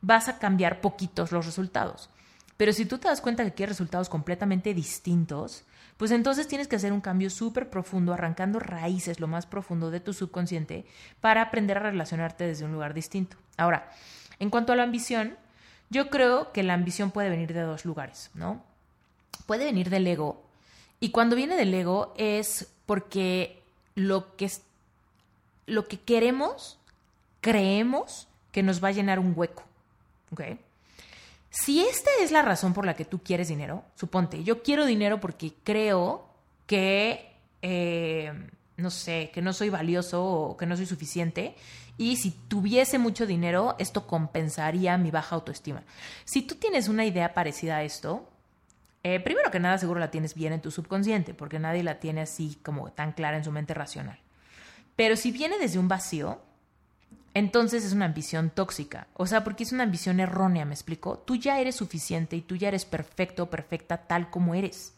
vas 0.01 0.29
a 0.29 0.39
cambiar 0.39 0.81
poquitos 0.81 1.33
los 1.33 1.45
resultados. 1.45 2.09
Pero 2.57 2.73
si 2.73 2.87
tú 2.87 2.99
te 2.99 3.09
das 3.09 3.21
cuenta 3.21 3.43
que 3.45 3.53
quieres 3.53 3.77
resultados 3.77 4.09
completamente 4.09 4.75
distintos, 4.75 5.65
pues 5.97 6.11
entonces 6.11 6.49
tienes 6.49 6.69
que 6.69 6.77
hacer 6.77 6.93
un 6.93 7.01
cambio 7.01 7.31
súper 7.31 7.71
profundo, 7.71 8.13
arrancando 8.13 8.59
raíces 8.59 9.21
lo 9.21 9.29
más 9.29 9.47
profundo 9.47 9.91
de 9.91 10.01
tu 10.01 10.13
subconsciente 10.13 10.85
para 11.21 11.43
aprender 11.43 11.79
a 11.79 11.81
relacionarte 11.81 12.47
desde 12.47 12.65
un 12.65 12.73
lugar 12.73 12.95
distinto. 12.95 13.37
Ahora, 13.57 13.91
en 14.39 14.51
cuanto 14.51 14.73
a 14.73 14.77
la 14.77 14.83
ambición, 14.83 15.37
yo 15.91 16.11
creo 16.11 16.53
que 16.53 16.63
la 16.63 16.75
ambición 16.75 17.11
puede 17.11 17.31
venir 17.31 17.53
de 17.53 17.63
dos 17.63 17.85
lugares, 17.85 18.31
¿no? 18.35 18.63
Puede 19.47 19.65
venir 19.65 19.91
del 19.91 20.07
ego, 20.07 20.47
y 21.01 21.11
cuando 21.11 21.37
viene 21.37 21.57
del 21.57 21.75
ego 21.75 22.15
es 22.17 22.73
porque 22.87 23.63
lo 23.95 24.37
que, 24.37 24.51
lo 25.67 25.87
que 25.87 26.01
queremos, 26.01 26.79
creemos 27.41 28.29
que 28.53 28.63
nos 28.63 28.83
va 28.83 28.89
a 28.89 28.93
llenar 28.93 29.19
un 29.19 29.35
hueco. 29.37 29.63
¿ok? 30.33 30.43
Si 31.59 31.81
esta 31.81 32.11
es 32.21 32.33
la 32.33 32.43
razón 32.43 32.75
por 32.75 32.85
la 32.85 32.95
que 32.95 33.07
tú 33.07 33.23
quieres 33.23 33.49
dinero, 33.49 33.85
suponte, 33.95 34.45
yo 34.45 34.63
quiero 34.63 34.85
dinero 34.85 35.21
porque 35.21 35.55
creo 35.65 36.29
que, 36.67 37.33
eh, 37.63 38.31
no 38.77 38.91
sé, 38.91 39.31
que 39.33 39.41
no 39.41 39.55
soy 39.55 39.71
valioso 39.71 40.23
o 40.23 40.57
que 40.57 40.67
no 40.67 40.77
soy 40.77 40.85
suficiente. 40.85 41.57
Y 41.97 42.17
si 42.17 42.31
tuviese 42.31 42.99
mucho 42.99 43.27
dinero, 43.27 43.75
esto 43.79 44.07
compensaría 44.07 44.99
mi 44.99 45.11
baja 45.11 45.35
autoestima. 45.35 45.83
Si 46.27 46.43
tú 46.43 46.57
tienes 46.57 46.89
una 46.89 47.07
idea 47.07 47.33
parecida 47.33 47.79
a 47.79 47.85
esto, 47.85 48.29
eh, 49.03 49.19
primero 49.21 49.51
que 49.51 49.59
nada 49.59 49.79
seguro 49.79 49.99
la 49.99 50.11
tienes 50.11 50.35
bien 50.35 50.53
en 50.53 50.61
tu 50.61 50.71
subconsciente, 50.71 51.33
porque 51.33 51.59
nadie 51.59 51.83
la 51.83 52.01
tiene 52.01 52.21
así 52.21 52.59
como 52.63 52.93
tan 52.93 53.13
clara 53.13 53.39
en 53.39 53.45
su 53.45 53.51
mente 53.51 53.73
racional. 53.73 54.19
Pero 54.95 55.17
si 55.17 55.31
viene 55.31 55.59
desde 55.59 55.79
un 55.79 55.89
vacío, 55.89 56.39
entonces 57.37 57.85
es 57.85 57.93
una 57.93 58.07
ambición 58.07 58.49
tóxica. 58.49 59.09
O 59.13 59.27
sea, 59.27 59.45
porque 59.45 59.65
es 59.65 59.73
una 59.73 59.83
ambición 59.83 60.21
errónea, 60.21 60.65
¿me 60.65 60.73
explico? 60.73 61.19
Tú 61.19 61.37
ya 61.37 61.61
eres 61.61 61.77
suficiente 61.77 62.35
y 62.35 62.41
tú 62.41 62.57
ya 62.57 62.69
eres 62.69 62.87
perfecto 62.87 63.51
perfecta 63.51 63.99
tal 63.99 64.31
como 64.31 64.55
eres. 64.55 64.95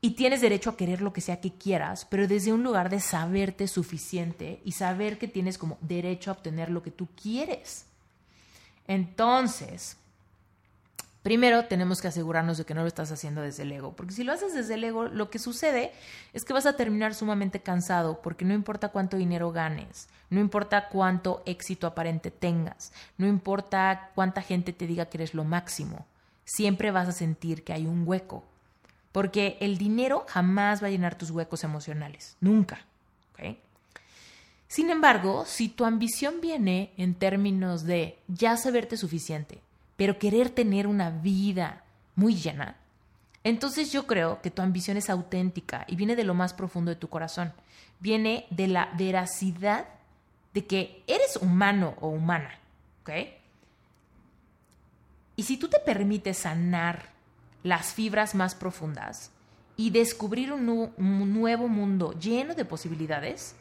Y 0.00 0.16
tienes 0.16 0.40
derecho 0.40 0.70
a 0.70 0.76
querer 0.76 1.02
lo 1.02 1.12
que 1.12 1.20
sea 1.20 1.40
que 1.40 1.52
quieras, 1.52 2.08
pero 2.10 2.26
desde 2.26 2.52
un 2.52 2.64
lugar 2.64 2.90
de 2.90 2.98
saberte 2.98 3.68
suficiente 3.68 4.60
y 4.64 4.72
saber 4.72 5.16
que 5.16 5.28
tienes 5.28 5.58
como 5.58 5.78
derecho 5.80 6.32
a 6.32 6.34
obtener 6.34 6.70
lo 6.70 6.82
que 6.82 6.90
tú 6.90 7.06
quieres. 7.14 7.86
Entonces, 8.88 9.98
Primero 11.26 11.64
tenemos 11.64 12.00
que 12.00 12.06
asegurarnos 12.06 12.56
de 12.56 12.64
que 12.64 12.72
no 12.72 12.82
lo 12.82 12.86
estás 12.86 13.10
haciendo 13.10 13.42
desde 13.42 13.64
el 13.64 13.72
ego, 13.72 13.94
porque 13.96 14.14
si 14.14 14.22
lo 14.22 14.32
haces 14.32 14.54
desde 14.54 14.74
el 14.74 14.84
ego, 14.84 15.06
lo 15.06 15.28
que 15.28 15.40
sucede 15.40 15.90
es 16.32 16.44
que 16.44 16.52
vas 16.52 16.66
a 16.66 16.76
terminar 16.76 17.16
sumamente 17.16 17.58
cansado, 17.58 18.22
porque 18.22 18.44
no 18.44 18.54
importa 18.54 18.90
cuánto 18.90 19.16
dinero 19.16 19.50
ganes, 19.50 20.06
no 20.30 20.38
importa 20.38 20.88
cuánto 20.88 21.42
éxito 21.44 21.88
aparente 21.88 22.30
tengas, 22.30 22.92
no 23.18 23.26
importa 23.26 24.12
cuánta 24.14 24.40
gente 24.40 24.72
te 24.72 24.86
diga 24.86 25.06
que 25.06 25.16
eres 25.16 25.34
lo 25.34 25.42
máximo, 25.42 26.06
siempre 26.44 26.92
vas 26.92 27.08
a 27.08 27.12
sentir 27.12 27.64
que 27.64 27.72
hay 27.72 27.88
un 27.88 28.06
hueco, 28.06 28.44
porque 29.10 29.56
el 29.58 29.78
dinero 29.78 30.26
jamás 30.28 30.80
va 30.80 30.86
a 30.86 30.90
llenar 30.90 31.18
tus 31.18 31.32
huecos 31.32 31.64
emocionales, 31.64 32.36
nunca. 32.40 32.84
Sin 34.68 34.90
embargo, 34.90 35.44
si 35.44 35.68
tu 35.68 35.84
ambición 35.84 36.40
viene 36.40 36.92
en 36.96 37.14
términos 37.14 37.82
de 37.82 38.16
ya 38.28 38.56
saberte 38.56 38.96
suficiente, 38.96 39.60
pero 39.96 40.18
querer 40.18 40.50
tener 40.50 40.86
una 40.86 41.10
vida 41.10 41.84
muy 42.14 42.34
llena, 42.34 42.76
entonces 43.46 43.92
yo 43.92 44.08
creo 44.08 44.42
que 44.42 44.50
tu 44.50 44.60
ambición 44.60 44.96
es 44.96 45.08
auténtica 45.08 45.84
y 45.86 45.94
viene 45.94 46.16
de 46.16 46.24
lo 46.24 46.34
más 46.34 46.52
profundo 46.52 46.90
de 46.90 46.96
tu 46.96 47.08
corazón. 47.08 47.52
Viene 48.00 48.44
de 48.50 48.66
la 48.66 48.90
veracidad 48.98 49.86
de 50.52 50.66
que 50.66 51.04
eres 51.06 51.36
humano 51.36 51.94
o 52.00 52.08
humana, 52.08 52.50
¿ok? 53.02 53.10
Y 55.36 55.44
si 55.44 55.58
tú 55.58 55.68
te 55.68 55.78
permites 55.78 56.38
sanar 56.38 57.10
las 57.62 57.92
fibras 57.92 58.34
más 58.34 58.56
profundas 58.56 59.30
y 59.76 59.90
descubrir 59.90 60.52
un, 60.52 60.92
un 60.96 61.32
nuevo 61.32 61.68
mundo 61.68 62.18
lleno 62.18 62.52
de 62.56 62.64
posibilidades, 62.64 63.54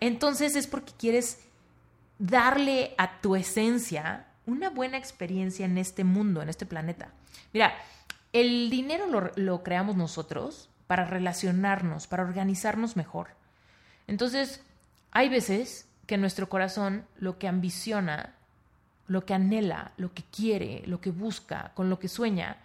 entonces 0.00 0.56
es 0.56 0.66
porque 0.66 0.94
quieres 0.98 1.38
darle 2.18 2.96
a 2.98 3.20
tu 3.20 3.36
esencia 3.36 4.26
una 4.46 4.70
buena 4.70 4.98
experiencia 4.98 5.66
en 5.66 5.78
este 5.78 6.04
mundo, 6.04 6.42
en 6.42 6.48
este 6.48 6.66
planeta. 6.66 7.10
Mira, 7.52 7.74
el 8.32 8.70
dinero 8.70 9.32
lo, 9.36 9.62
creamos 9.62 9.96
nosotros 9.96 10.68
para 10.86 11.04
relacionarnos, 11.04 12.06
para 12.06 12.22
organizarnos 12.22 12.96
mejor. 12.96 13.28
Entonces, 14.06 14.62
hay 15.10 15.28
veces 15.28 15.86
que 16.06 16.16
nuestro 16.16 16.48
corazón 16.48 17.04
lo 17.18 17.38
que 17.38 17.48
ambiciona, 17.48 18.34
lo 19.06 19.24
que 19.24 19.34
anhela, 19.34 19.92
lo 19.96 20.12
que 20.12 20.24
quiere, 20.24 20.82
lo 20.86 21.00
que 21.00 21.10
busca, 21.10 21.72
con 21.74 21.90
lo 21.90 21.98
que 21.98 22.08
sueña, 22.08 22.56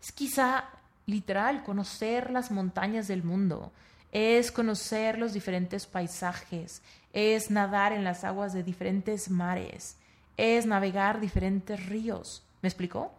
es 0.00 0.12
quizá 0.12 0.64
literal 1.06 1.64
conocer 1.64 2.30
las 2.30 2.50
montañas 2.50 3.08
del 3.08 3.22
mundo, 3.22 3.72
es 4.12 4.50
conocer 4.50 5.18
los 5.18 5.32
diferentes 5.32 5.86
paisajes, 5.86 6.82
es 7.12 7.50
nadar 7.50 7.92
en 7.92 8.04
las 8.04 8.24
aguas 8.24 8.52
de 8.52 8.62
diferentes 8.62 9.30
mares, 9.30 9.96
es 10.36 10.66
navegar 10.66 11.20
diferentes 11.20 11.86
ríos. 11.86 12.44
¿Me 12.62 12.68
explicó? 12.68 13.12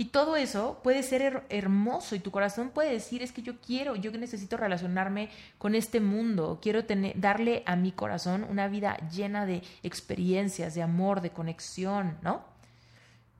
Y 0.00 0.06
todo 0.06 0.36
eso 0.36 0.78
puede 0.84 1.02
ser 1.02 1.42
hermoso 1.48 2.14
y 2.14 2.20
tu 2.20 2.30
corazón 2.30 2.70
puede 2.70 2.92
decir, 2.92 3.20
es 3.20 3.32
que 3.32 3.42
yo 3.42 3.60
quiero, 3.60 3.96
yo 3.96 4.12
necesito 4.12 4.56
relacionarme 4.56 5.28
con 5.58 5.74
este 5.74 5.98
mundo, 5.98 6.60
quiero 6.62 6.84
darle 7.16 7.64
a 7.66 7.74
mi 7.74 7.90
corazón 7.90 8.46
una 8.48 8.68
vida 8.68 8.96
llena 9.10 9.44
de 9.44 9.64
experiencias, 9.82 10.76
de 10.76 10.82
amor, 10.82 11.20
de 11.20 11.30
conexión, 11.30 12.16
¿no? 12.22 12.44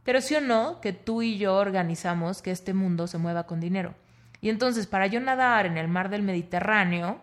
Pero 0.03 0.21
sí 0.21 0.35
o 0.35 0.40
no 0.40 0.81
que 0.81 0.92
tú 0.92 1.23
y 1.23 1.38
yo 1.38 1.55
organizamos 1.55 2.42
que 2.42 2.51
este 2.51 2.75
mundo 2.75 3.07
se 3.07 3.18
mueva 3.18 3.47
con 3.47 3.61
dinero. 3.61 3.94
Y 4.40 4.49
entonces 4.49 4.88
para 4.88 5.07
yo 5.07 5.21
nadar 5.21 5.64
en 5.64 5.79
el 5.79 5.87
mar 5.87 6.09
del 6.09 6.25
Mediterráneo, 6.25 7.21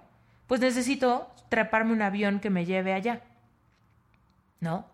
pues 0.47 0.61
necesito 0.61 1.29
treparme 1.49 1.91
un 1.91 2.01
avión 2.01 2.39
que 2.39 2.49
me 2.49 2.63
lleve 2.65 2.93
allá, 2.93 3.21
¿no? 4.61 4.85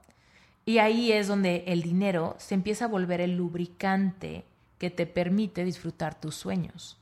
Y 0.71 0.79
ahí 0.79 1.11
es 1.11 1.27
donde 1.27 1.65
el 1.67 1.81
dinero 1.81 2.37
se 2.39 2.55
empieza 2.55 2.85
a 2.85 2.87
volver 2.87 3.19
el 3.19 3.35
lubricante 3.35 4.45
que 4.77 4.89
te 4.89 5.05
permite 5.05 5.65
disfrutar 5.65 6.17
tus 6.17 6.35
sueños. 6.35 6.97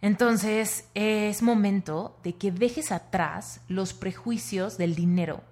Entonces 0.00 0.88
es 0.94 1.42
momento 1.42 2.16
de 2.24 2.34
que 2.36 2.50
dejes 2.50 2.92
atrás 2.92 3.60
los 3.68 3.92
prejuicios 3.92 4.78
del 4.78 4.94
dinero 4.94 5.42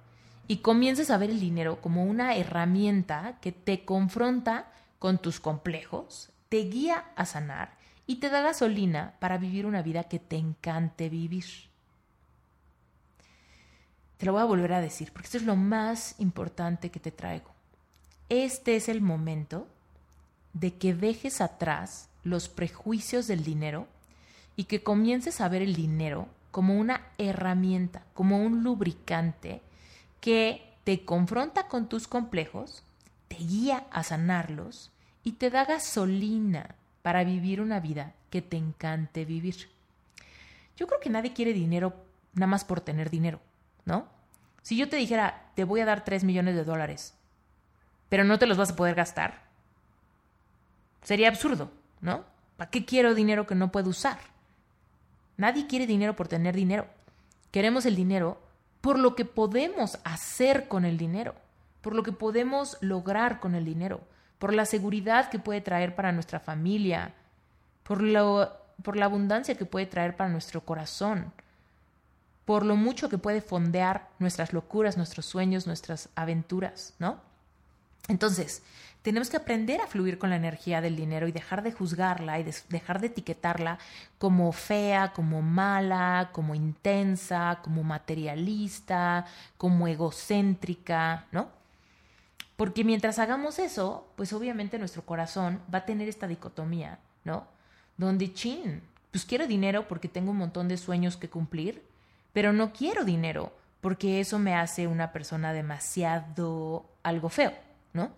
y 0.49 0.63
comiences 0.63 1.11
a 1.11 1.19
ver 1.19 1.29
el 1.29 1.41
dinero 1.41 1.79
como 1.83 2.07
una 2.07 2.37
herramienta 2.37 3.37
que 3.43 3.53
te 3.53 3.85
confronta 3.85 4.73
con 4.99 5.19
tus 5.19 5.41
complejos, 5.41 6.31
te 6.49 6.61
guía 6.71 7.05
a 7.17 7.27
sanar 7.27 7.77
y 8.07 8.17
te 8.17 8.31
da 8.31 8.41
gasolina 8.41 9.13
para 9.19 9.37
vivir 9.37 9.67
una 9.67 9.83
vida 9.83 10.05
que 10.05 10.19
te 10.19 10.37
encante 10.37 11.11
vivir. 11.11 11.45
Te 14.23 14.27
lo 14.27 14.35
voy 14.35 14.43
a 14.43 14.45
volver 14.45 14.73
a 14.73 14.81
decir, 14.81 15.11
porque 15.11 15.27
esto 15.27 15.39
es 15.39 15.43
lo 15.43 15.57
más 15.57 16.15
importante 16.21 16.91
que 16.91 17.01
te 17.01 17.11
traigo. 17.11 17.51
Este 18.29 18.77
es 18.77 18.89
el 18.89 19.01
momento 19.01 19.67
de 20.53 20.75
que 20.75 20.95
dejes 20.95 21.41
atrás 21.41 22.09
los 22.23 22.49
prejuicios 22.49 23.27
del 23.27 23.43
dinero 23.43 23.89
y 24.55 24.67
que 24.67 24.85
comiences 24.85 25.41
a 25.41 25.49
ver 25.49 25.61
el 25.61 25.75
dinero 25.75 26.29
como 26.53 26.79
una 26.79 27.09
herramienta, 27.19 28.05
como 28.15 28.39
un 28.39 28.63
lubricante 28.63 29.61
que 30.21 30.73
te 30.85 31.05
confronta 31.05 31.67
con 31.67 31.89
tus 31.89 32.07
complejos, 32.07 32.85
te 33.27 33.39
guía 33.39 33.89
a 33.91 34.05
sanarlos 34.05 34.93
y 35.25 35.33
te 35.33 35.51
da 35.51 35.65
gasolina 35.65 36.77
para 37.03 37.25
vivir 37.25 37.61
una 37.61 37.81
vida 37.81 38.15
que 38.31 38.41
te 38.41 38.57
encante 38.57 39.25
vivir. 39.25 39.69
Yo 40.77 40.87
creo 40.87 41.01
que 41.01 41.11
nadie 41.11 41.33
quiere 41.33 41.53
dinero 41.53 41.93
nada 42.35 42.47
más 42.47 42.65
por 42.65 42.83
tener 42.83 43.11
dinero. 43.11 43.41
¿No? 43.85 44.07
Si 44.62 44.77
yo 44.77 44.88
te 44.88 44.97
dijera, 44.97 45.51
te 45.55 45.64
voy 45.64 45.81
a 45.81 45.87
dar 45.87 46.05
3 46.05 46.25
millones 46.25 46.55
de 46.55 46.64
dólares, 46.64 47.14
pero 48.09 48.25
no 48.25 48.38
te 48.38 48.47
los 48.47 48.59
vas 48.59 48.71
a 48.71 48.77
poder 48.77 48.95
gastar, 48.95 49.42
Sería 51.03 51.29
absurdo, 51.29 51.71
¿no? 52.01 52.25
¿Para 52.57 52.71
qué 52.71 52.85
quiero 52.85 53.14
dinero 53.14 53.47
que 53.47 53.55
no 53.55 53.73
puedo 53.73 53.90
usar? 53.90 54.18
Nadie 55.37 55.66
quiere 55.66 55.87
dinero 55.87 56.14
por 56.14 56.29
tener 56.29 56.55
dinero. 56.55 56.87
Queremos 57.51 57.87
el 57.87 57.97
dinero 57.97 58.40
por 58.81 58.99
lo 58.99 59.14
que 59.14 59.25
podemos 59.25 59.99
hacer 60.05 60.68
con 60.68 60.85
el 60.85 60.97
dinero, 60.97 61.35
por 61.81 61.95
lo 61.95 62.03
que 62.03 62.12
podemos 62.12 62.79
lograr 62.81 63.40
con 63.40 63.55
el 63.55 63.64
dinero, 63.64 64.01
por 64.38 64.53
la 64.53 64.64
seguridad 64.64 65.29
que 65.29 65.38
puede 65.38 65.61
traer 65.61 65.95
para 65.95 66.12
nuestra 66.12 66.40
familia, 66.40 67.14
por, 67.83 68.01
por 68.83 68.97
la 68.97 69.05
abundancia 69.05 69.57
que 69.57 69.64
puede 69.64 69.87
traer 69.87 70.16
para 70.16 70.31
nuestro 70.31 70.62
corazón, 70.62 71.33
por 72.53 72.67
lo 72.67 72.77
mucho 72.77 73.09
que 73.09 73.17
puede 73.17 73.41
fondear 73.41 74.11
nuestras 74.19 74.53
locuras, 74.53 74.99
nuestros 74.99 75.25
sueños, 75.25 75.67
nuestras 75.67 76.11
aventuras, 76.15 76.93
¿no? 76.99 77.19
Entonces, 78.09 78.62
tenemos 79.01 79.31
que 79.31 79.38
aprender 79.38 79.81
a 79.81 79.87
fluir 79.87 80.19
con 80.19 80.29
la 80.29 80.37
energía 80.37 80.83
del 80.83 80.95
dinero 80.95 81.27
y 81.27 81.33
dejar 81.33 81.62
de 81.62 81.73
juzgarla 81.73 82.38
y 82.41 82.45
dejar 82.69 83.01
de 83.01 83.07
etiquetarla 83.07 83.79
como 84.19 84.53
fea, 84.53 85.15
como 85.15 85.41
mala, 85.41 86.29
como 86.33 86.55
intensa, 86.55 87.61
como 87.62 87.85
materialista, 87.85 89.25
como 89.57 89.88
egocéntrica, 89.88 91.25
¿no? 91.33 91.49
Porque 92.57 92.85
mientras 92.85 93.19
hagamos 93.19 93.59
eso, 93.61 94.12
pues 94.15 94.35
obviamente 94.35 94.79
nuestro 94.79 95.07
corazón 95.07 95.62
va 95.75 95.79
a 95.79 95.87
tener 95.87 96.07
esta 96.07 96.27
dicotomía, 96.27 96.99
¿no? 97.25 97.47
Donde, 97.97 98.35
chin, 98.35 98.83
pues 99.11 99.25
quiero 99.25 99.47
dinero 99.47 99.88
porque 99.88 100.09
tengo 100.09 100.33
un 100.33 100.37
montón 100.37 100.69
de 100.69 100.77
sueños 100.77 101.17
que 101.17 101.31
cumplir, 101.31 101.91
pero 102.33 102.53
no 102.53 102.73
quiero 102.73 103.05
dinero 103.05 103.53
porque 103.81 104.21
eso 104.21 104.38
me 104.38 104.55
hace 104.55 104.87
una 104.87 105.12
persona 105.12 105.53
demasiado 105.53 106.87
algo 107.03 107.29
feo, 107.29 107.53
¿no? 107.92 108.11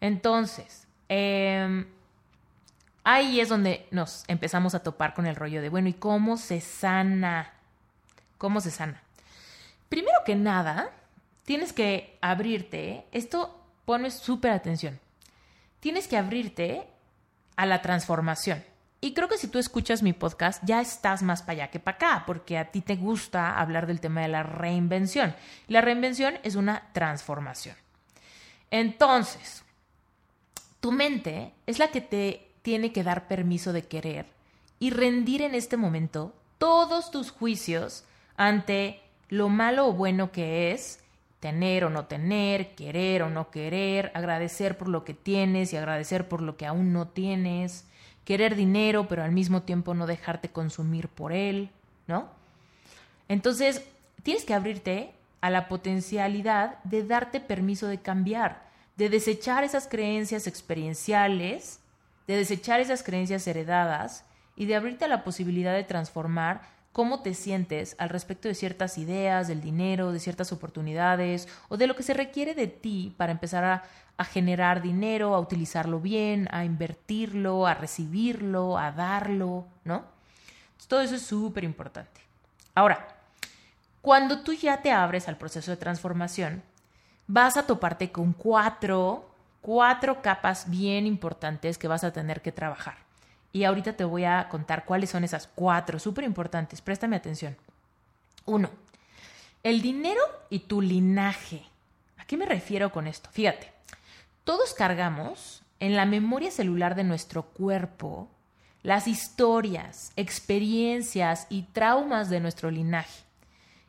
Entonces, 0.00 0.86
em, 1.08 1.86
ahí 3.02 3.40
es 3.40 3.48
donde 3.48 3.86
nos 3.90 4.24
empezamos 4.28 4.74
a 4.74 4.82
topar 4.82 5.14
con 5.14 5.26
el 5.26 5.34
rollo 5.34 5.62
de, 5.62 5.70
bueno, 5.70 5.88
¿y 5.88 5.94
cómo 5.94 6.36
se 6.36 6.60
sana? 6.60 7.52
¿Cómo 8.36 8.60
se 8.60 8.70
sana? 8.70 9.00
Primero 9.88 10.18
que 10.26 10.36
nada, 10.36 10.90
tienes 11.44 11.72
que 11.72 12.18
abrirte, 12.20 13.06
esto 13.12 13.64
pone 13.84 14.10
súper 14.10 14.52
atención, 14.52 15.00
tienes 15.80 16.06
que 16.06 16.18
abrirte 16.18 16.86
a 17.56 17.66
la 17.66 17.80
transformación. 17.80 18.62
Y 19.04 19.14
creo 19.14 19.28
que 19.28 19.36
si 19.36 19.48
tú 19.48 19.58
escuchas 19.58 20.00
mi 20.00 20.12
podcast, 20.12 20.62
ya 20.64 20.80
estás 20.80 21.24
más 21.24 21.42
para 21.42 21.52
allá 21.54 21.70
que 21.72 21.80
para 21.80 21.96
acá, 21.96 22.22
porque 22.24 22.56
a 22.56 22.70
ti 22.70 22.82
te 22.82 22.94
gusta 22.94 23.58
hablar 23.58 23.88
del 23.88 24.00
tema 24.00 24.20
de 24.20 24.28
la 24.28 24.44
reinvención. 24.44 25.34
La 25.66 25.80
reinvención 25.80 26.34
es 26.44 26.54
una 26.54 26.88
transformación. 26.92 27.74
Entonces, 28.70 29.64
tu 30.78 30.92
mente 30.92 31.52
es 31.66 31.80
la 31.80 31.88
que 31.88 32.00
te 32.00 32.46
tiene 32.62 32.92
que 32.92 33.02
dar 33.02 33.26
permiso 33.26 33.72
de 33.72 33.82
querer 33.82 34.26
y 34.78 34.90
rendir 34.90 35.42
en 35.42 35.56
este 35.56 35.76
momento 35.76 36.32
todos 36.58 37.10
tus 37.10 37.32
juicios 37.32 38.04
ante 38.36 39.00
lo 39.28 39.48
malo 39.48 39.88
o 39.88 39.94
bueno 39.94 40.30
que 40.30 40.70
es 40.70 41.00
tener 41.40 41.84
o 41.84 41.90
no 41.90 42.04
tener, 42.04 42.76
querer 42.76 43.24
o 43.24 43.30
no 43.30 43.50
querer, 43.50 44.12
agradecer 44.14 44.78
por 44.78 44.86
lo 44.86 45.04
que 45.04 45.12
tienes 45.12 45.72
y 45.72 45.76
agradecer 45.76 46.28
por 46.28 46.40
lo 46.40 46.56
que 46.56 46.66
aún 46.66 46.92
no 46.92 47.08
tienes, 47.08 47.84
querer 48.24 48.56
dinero 48.56 49.08
pero 49.08 49.22
al 49.22 49.32
mismo 49.32 49.62
tiempo 49.62 49.94
no 49.94 50.06
dejarte 50.06 50.48
consumir 50.48 51.08
por 51.08 51.32
él, 51.32 51.70
¿no? 52.06 52.28
Entonces, 53.28 53.82
tienes 54.22 54.44
que 54.44 54.54
abrirte 54.54 55.12
a 55.40 55.50
la 55.50 55.68
potencialidad 55.68 56.82
de 56.84 57.04
darte 57.04 57.40
permiso 57.40 57.86
de 57.86 57.98
cambiar 57.98 58.72
de 58.96 59.08
desechar 59.08 59.64
esas 59.64 59.88
creencias 59.88 60.46
experienciales, 60.46 61.80
de 62.26 62.36
desechar 62.36 62.80
esas 62.80 63.02
creencias 63.02 63.46
heredadas 63.46 64.24
y 64.54 64.66
de 64.66 64.76
abrirte 64.76 65.06
a 65.06 65.08
la 65.08 65.24
posibilidad 65.24 65.74
de 65.74 65.84
transformar 65.84 66.62
cómo 66.92 67.22
te 67.22 67.32
sientes 67.32 67.96
al 67.98 68.10
respecto 68.10 68.48
de 68.48 68.54
ciertas 68.54 68.98
ideas, 68.98 69.48
del 69.48 69.62
dinero, 69.62 70.12
de 70.12 70.20
ciertas 70.20 70.52
oportunidades 70.52 71.48
o 71.68 71.78
de 71.78 71.86
lo 71.86 71.96
que 71.96 72.02
se 72.02 72.12
requiere 72.12 72.54
de 72.54 72.66
ti 72.66 73.14
para 73.16 73.32
empezar 73.32 73.64
a, 73.64 73.84
generar 74.24 74.82
dinero, 74.82 75.34
a 75.34 75.40
utilizarlo 75.40 76.00
bien, 76.00 76.48
a 76.52 76.64
invertirlo, 76.64 77.66
a 77.66 77.74
recibirlo, 77.74 78.78
a 78.78 78.92
darlo, 78.92 79.66
¿no? 79.84 80.04
todo 80.88 81.00
eso 81.00 81.14
es 81.14 81.22
súper 81.22 81.64
importante. 81.64 82.20
Ahora, 82.74 83.06
cuando 84.02 84.40
tú 84.40 84.52
ya 84.52 84.82
te 84.82 84.92
abres 84.92 85.28
al 85.28 85.38
proceso 85.38 85.70
de 85.70 85.76
transformación, 85.76 86.62
vas 87.26 87.56
a 87.56 87.66
toparte 87.66 88.10
con 88.10 88.32
cuatro, 88.32 89.30
cuatro 89.60 90.20
capas 90.22 90.68
bien 90.68 91.06
importantes 91.06 91.78
que 91.78 91.88
vas 91.88 92.04
a 92.04 92.12
tener 92.12 92.42
que 92.42 92.52
trabajar. 92.52 92.96
Y 93.52 93.64
ahorita 93.64 93.94
te 93.94 94.04
voy 94.04 94.24
a 94.24 94.48
contar 94.48 94.84
cuáles 94.84 95.10
son 95.10 95.24
esas 95.24 95.46
cuatro, 95.54 95.98
súper 95.98 96.24
importantes. 96.24 96.80
Préstame 96.80 97.16
atención. 97.16 97.56
Uno, 98.44 98.70
el 99.62 99.80
dinero 99.80 100.20
y 100.50 100.60
tu 100.60 100.82
linaje. 100.82 101.64
¿A 102.18 102.24
qué 102.24 102.36
me 102.36 102.46
refiero 102.46 102.90
con 102.90 103.06
esto? 103.06 103.30
Fíjate, 103.32 103.71
todos 104.44 104.74
cargamos 104.74 105.62
en 105.80 105.96
la 105.96 106.06
memoria 106.06 106.50
celular 106.50 106.94
de 106.94 107.04
nuestro 107.04 107.44
cuerpo 107.44 108.28
las 108.82 109.06
historias, 109.06 110.12
experiencias 110.16 111.46
y 111.48 111.62
traumas 111.62 112.28
de 112.30 112.40
nuestro 112.40 112.70
linaje. 112.70 113.22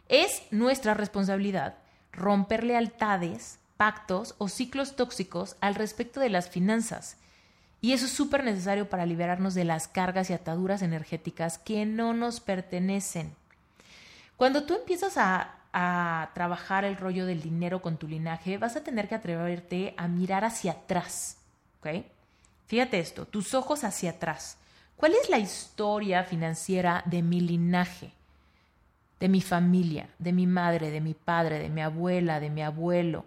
Es 0.08 0.44
nuestra 0.52 0.94
responsabilidad 0.94 1.76
romper 2.12 2.64
lealtades, 2.64 3.58
pactos 3.76 4.36
o 4.38 4.48
ciclos 4.48 4.96
tóxicos 4.96 5.56
al 5.62 5.76
respecto 5.76 6.20
de 6.20 6.30
las 6.30 6.48
finanzas. 6.48 7.18
Y 7.82 7.94
eso 7.94 8.06
es 8.06 8.12
súper 8.12 8.44
necesario 8.44 8.88
para 8.88 9.06
liberarnos 9.06 9.56
de 9.56 9.66
las 9.66 9.88
cargas 9.88 10.30
y 10.30 10.34
ataduras 10.34 10.82
energéticas 10.84 11.58
que 11.58 11.86
no 11.86 12.14
nos 12.14 12.40
pertenecen. 12.40 13.36
Cuando 14.38 14.64
tú 14.64 14.76
empiezas 14.76 15.18
a, 15.18 15.56
a 15.74 16.30
trabajar 16.34 16.86
el 16.86 16.98
rollo 16.98 17.26
del 17.26 17.42
dinero 17.42 17.82
con 17.82 17.98
tu 17.98 18.08
linaje, 18.08 18.58
vas 18.58 18.76
a 18.76 18.84
tener 18.84 19.10
que 19.10 19.16
atreverte 19.16 19.94
a 19.98 20.08
mirar 20.08 20.46
hacia 20.46 20.74
atrás. 20.74 21.38
¿Ok? 21.80 22.06
Fíjate 22.68 23.00
esto, 23.00 23.26
tus 23.26 23.54
ojos 23.54 23.84
hacia 23.84 24.12
atrás. 24.12 24.58
¿Cuál 24.96 25.14
es 25.14 25.30
la 25.30 25.40
historia 25.40 26.24
financiera 26.24 27.04
de 27.06 27.22
mi 27.22 27.42
linaje? 27.42 28.14
de 29.24 29.30
mi 29.30 29.40
familia, 29.40 30.10
de 30.20 30.34
mi 30.34 30.48
madre, 30.48 30.92
de 30.92 31.00
mi 31.00 31.14
padre, 31.14 31.58
de 31.58 31.70
mi 31.70 31.80
abuela, 31.80 32.42
de 32.42 32.50
mi 32.50 32.62
abuelo. 32.62 33.24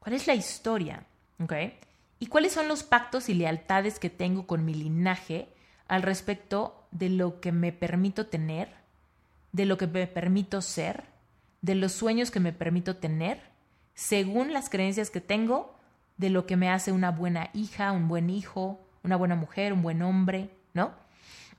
¿Cuál 0.00 0.16
es 0.16 0.26
la 0.26 0.34
historia? 0.34 1.04
¿Y 2.18 2.26
cuáles 2.26 2.54
son 2.54 2.66
los 2.66 2.82
pactos 2.82 3.28
y 3.28 3.34
lealtades 3.34 4.00
que 4.00 4.10
tengo 4.10 4.48
con 4.48 4.64
mi 4.64 4.74
linaje 4.74 5.46
al 5.86 6.02
respecto 6.02 6.88
de 6.90 7.08
lo 7.08 7.40
que 7.40 7.52
me 7.52 7.70
permito 7.70 8.26
tener, 8.26 8.68
de 9.52 9.64
lo 9.64 9.78
que 9.78 9.86
me 9.86 10.08
permito 10.08 10.60
ser, 10.60 11.04
de 11.64 11.74
los 11.74 11.92
sueños 11.92 12.30
que 12.30 12.40
me 12.40 12.52
permito 12.52 12.96
tener, 12.96 13.40
según 13.94 14.52
las 14.52 14.68
creencias 14.68 15.08
que 15.08 15.22
tengo, 15.22 15.74
de 16.18 16.28
lo 16.28 16.44
que 16.44 16.58
me 16.58 16.68
hace 16.68 16.92
una 16.92 17.10
buena 17.10 17.48
hija, 17.54 17.90
un 17.92 18.06
buen 18.06 18.28
hijo, 18.28 18.86
una 19.02 19.16
buena 19.16 19.34
mujer, 19.34 19.72
un 19.72 19.80
buen 19.80 20.02
hombre, 20.02 20.50
¿no? 20.74 20.92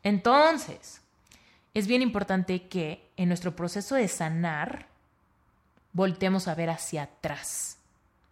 Entonces, 0.04 1.02
es 1.74 1.88
bien 1.88 2.04
importante 2.04 2.68
que 2.68 3.10
en 3.18 3.30
nuestro 3.30 3.56
proceso 3.56 3.96
de 3.96 4.08
sanar 4.08 4.86
voltemos 5.92 6.48
a 6.48 6.54
ver 6.54 6.70
hacia 6.70 7.04
atrás 7.04 7.80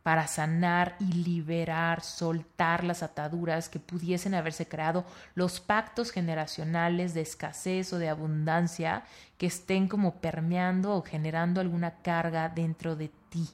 para 0.04 0.28
sanar 0.28 0.96
y 1.00 1.06
liberar, 1.06 2.02
soltar 2.02 2.84
las 2.84 3.02
ataduras 3.02 3.70
que 3.70 3.80
pudiesen 3.80 4.36
haberse 4.36 4.68
creado, 4.68 5.06
los 5.34 5.60
pactos 5.60 6.12
generacionales 6.12 7.14
de 7.14 7.22
escasez 7.22 7.94
o 7.94 7.98
de 7.98 8.10
abundancia 8.10 9.04
que 9.38 9.48
estén 9.48 9.88
como 9.88 10.16
permeando 10.16 10.96
o 10.96 11.02
generando 11.02 11.62
alguna 11.62 11.96
carga 12.02 12.50
dentro 12.50 12.96
de 12.96 13.10
ti. 13.30 13.48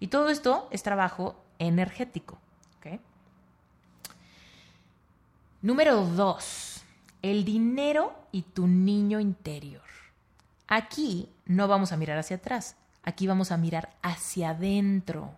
Y 0.00 0.08
todo 0.08 0.28
esto 0.28 0.68
es 0.70 0.82
trabajo 0.82 1.42
energético. 1.58 2.38
Número 5.62 6.06
dos 6.06 6.70
el 7.22 7.44
dinero 7.44 8.14
y 8.32 8.42
tu 8.42 8.66
niño 8.66 9.20
interior. 9.20 9.82
Aquí 10.66 11.28
no 11.46 11.68
vamos 11.68 11.92
a 11.92 11.96
mirar 11.96 12.18
hacia 12.18 12.36
atrás, 12.36 12.76
aquí 13.02 13.26
vamos 13.26 13.50
a 13.52 13.56
mirar 13.56 13.90
hacia 14.02 14.50
adentro, 14.50 15.34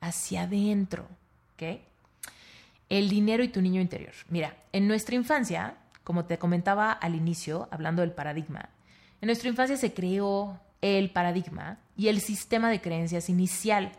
hacia 0.00 0.42
adentro, 0.42 1.06
¿ok? 1.54 1.80
El 2.88 3.08
dinero 3.08 3.42
y 3.42 3.48
tu 3.48 3.60
niño 3.60 3.80
interior. 3.80 4.14
Mira, 4.28 4.56
en 4.72 4.88
nuestra 4.88 5.14
infancia, 5.14 5.76
como 6.04 6.24
te 6.24 6.38
comentaba 6.38 6.92
al 6.92 7.14
inicio, 7.14 7.68
hablando 7.70 8.02
del 8.02 8.12
paradigma, 8.12 8.70
en 9.20 9.26
nuestra 9.26 9.48
infancia 9.48 9.76
se 9.76 9.92
creó 9.92 10.60
el 10.80 11.10
paradigma 11.10 11.78
y 11.96 12.08
el 12.08 12.20
sistema 12.20 12.70
de 12.70 12.80
creencias 12.80 13.28
inicial. 13.28 13.92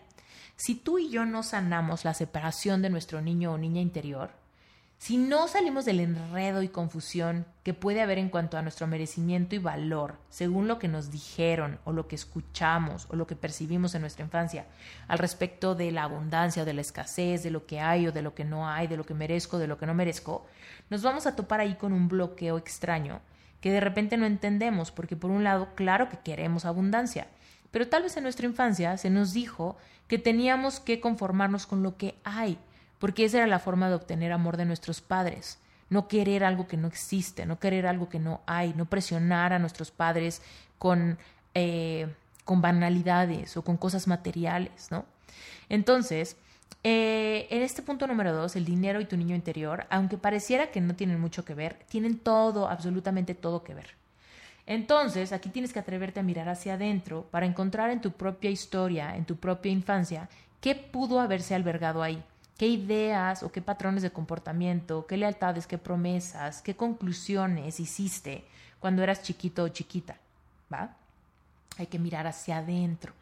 Si 0.55 0.75
tú 0.75 0.97
y 0.97 1.09
yo 1.09 1.25
no 1.25 1.43
sanamos 1.43 2.05
la 2.05 2.13
separación 2.13 2.81
de 2.81 2.89
nuestro 2.89 3.21
niño 3.21 3.53
o 3.53 3.57
niña 3.57 3.81
interior, 3.81 4.31
Si 4.99 5.15
no 5.15 5.47
salimos 5.47 5.85
del 5.85 6.01
enredo 6.01 6.61
y 6.61 6.67
confusión 6.67 7.45
que 7.63 7.73
puede 7.73 8.01
haber 8.01 8.17
en 8.17 8.27
cuanto 8.27 8.57
a 8.57 8.61
nuestro 8.61 8.85
merecimiento 8.85 9.55
y 9.55 9.57
valor, 9.57 10.17
según 10.29 10.67
lo 10.67 10.77
que 10.77 10.89
nos 10.89 11.09
dijeron 11.09 11.79
o 11.85 11.93
lo 11.93 12.09
que 12.09 12.17
escuchamos 12.17 13.07
o 13.09 13.15
lo 13.15 13.25
que 13.25 13.37
percibimos 13.37 13.95
en 13.95 14.01
nuestra 14.01 14.25
infancia, 14.25 14.65
al 15.07 15.17
respecto 15.17 15.73
de 15.73 15.93
la 15.93 16.03
abundancia 16.03 16.63
o 16.63 16.65
de 16.65 16.73
la 16.73 16.81
escasez, 16.81 17.43
de 17.43 17.49
lo 17.49 17.65
que 17.65 17.79
hay 17.79 18.07
o 18.07 18.11
de 18.11 18.21
lo 18.21 18.35
que 18.35 18.43
no 18.43 18.67
hay, 18.67 18.87
de 18.87 18.97
lo 18.97 19.05
que 19.05 19.13
merezco, 19.13 19.57
de 19.57 19.67
lo 19.67 19.77
que 19.77 19.85
no 19.85 19.93
merezco, 19.93 20.45
nos 20.89 21.01
vamos 21.01 21.25
a 21.25 21.35
topar 21.37 21.61
ahí 21.61 21.75
con 21.75 21.93
un 21.93 22.09
bloqueo 22.09 22.57
extraño 22.57 23.21
que 23.61 23.71
de 23.71 23.79
repente 23.79 24.17
no 24.17 24.25
entendemos, 24.25 24.91
porque 24.91 25.15
por 25.15 25.31
un 25.31 25.45
lado, 25.45 25.69
claro 25.75 26.09
que 26.09 26.19
queremos 26.19 26.65
abundancia, 26.65 27.27
pero 27.71 27.87
tal 27.87 28.03
vez 28.03 28.17
en 28.17 28.23
nuestra 28.23 28.47
infancia 28.47 28.97
se 28.97 29.09
nos 29.09 29.31
dijo 29.31 29.77
que 30.09 30.17
teníamos 30.17 30.81
que 30.81 30.99
conformarnos 30.99 31.65
con 31.67 31.83
lo 31.83 31.95
que 31.95 32.15
hay 32.25 32.59
porque 32.99 33.25
esa 33.25 33.37
era 33.37 33.47
la 33.47 33.59
forma 33.59 33.89
de 33.89 33.95
obtener 33.95 34.31
amor 34.31 34.57
de 34.57 34.65
nuestros 34.65 35.01
padres. 35.01 35.57
No 35.89 36.07
querer 36.07 36.43
algo 36.43 36.67
que 36.67 36.77
no 36.77 36.87
existe, 36.87 37.45
no 37.45 37.59
querer 37.59 37.87
algo 37.87 38.09
que 38.09 38.19
no 38.19 38.41
hay, 38.45 38.73
no 38.75 38.85
presionar 38.85 39.53
a 39.53 39.59
nuestros 39.59 39.89
padres 39.89 40.41
con, 40.77 41.17
eh, 41.55 42.07
con 42.43 42.61
banalidades 42.61 43.57
o 43.57 43.63
con 43.63 43.77
cosas 43.77 44.07
materiales, 44.07 44.91
¿no? 44.91 45.05
Entonces, 45.69 46.37
eh, 46.83 47.47
en 47.49 47.63
este 47.63 47.81
punto 47.81 48.05
número 48.05 48.33
dos, 48.33 48.55
el 48.55 48.65
dinero 48.65 49.01
y 49.01 49.05
tu 49.05 49.17
niño 49.17 49.35
interior, 49.35 49.87
aunque 49.89 50.17
pareciera 50.17 50.69
que 50.69 50.81
no 50.81 50.95
tienen 50.95 51.19
mucho 51.19 51.43
que 51.43 51.55
ver, 51.55 51.79
tienen 51.89 52.19
todo, 52.19 52.69
absolutamente 52.69 53.33
todo 53.33 53.63
que 53.63 53.73
ver. 53.73 53.95
Entonces, 54.67 55.31
aquí 55.31 55.49
tienes 55.49 55.73
que 55.73 55.79
atreverte 55.79 56.19
a 56.19 56.23
mirar 56.23 56.47
hacia 56.49 56.75
adentro 56.75 57.27
para 57.31 57.47
encontrar 57.47 57.89
en 57.89 58.01
tu 58.01 58.11
propia 58.11 58.51
historia, 58.51 59.15
en 59.15 59.25
tu 59.25 59.37
propia 59.37 59.71
infancia, 59.71 60.29
qué 60.61 60.75
pudo 60.75 61.19
haberse 61.19 61.55
albergado 61.55 62.03
ahí 62.03 62.23
qué 62.59 62.67
ideas 62.67 63.41
o 63.41 63.53
qué 63.53 63.61
patrones 63.61 64.03
de 64.03 64.11
comportamiento, 64.11 65.07
qué 65.07 65.15
lealtades, 65.15 65.65
qué 65.65 65.77
promesas, 65.77 66.61
qué 66.61 66.75
conclusiones 66.75 67.79
hiciste 67.79 68.43
cuando 68.81 69.01
eras 69.01 69.23
chiquito 69.23 69.63
o 69.63 69.69
chiquita, 69.69 70.17
¿va? 70.71 70.93
Hay 71.77 71.87
que 71.87 71.99
mirar 71.99 72.27
hacia 72.27 72.57
adentro. 72.57 73.13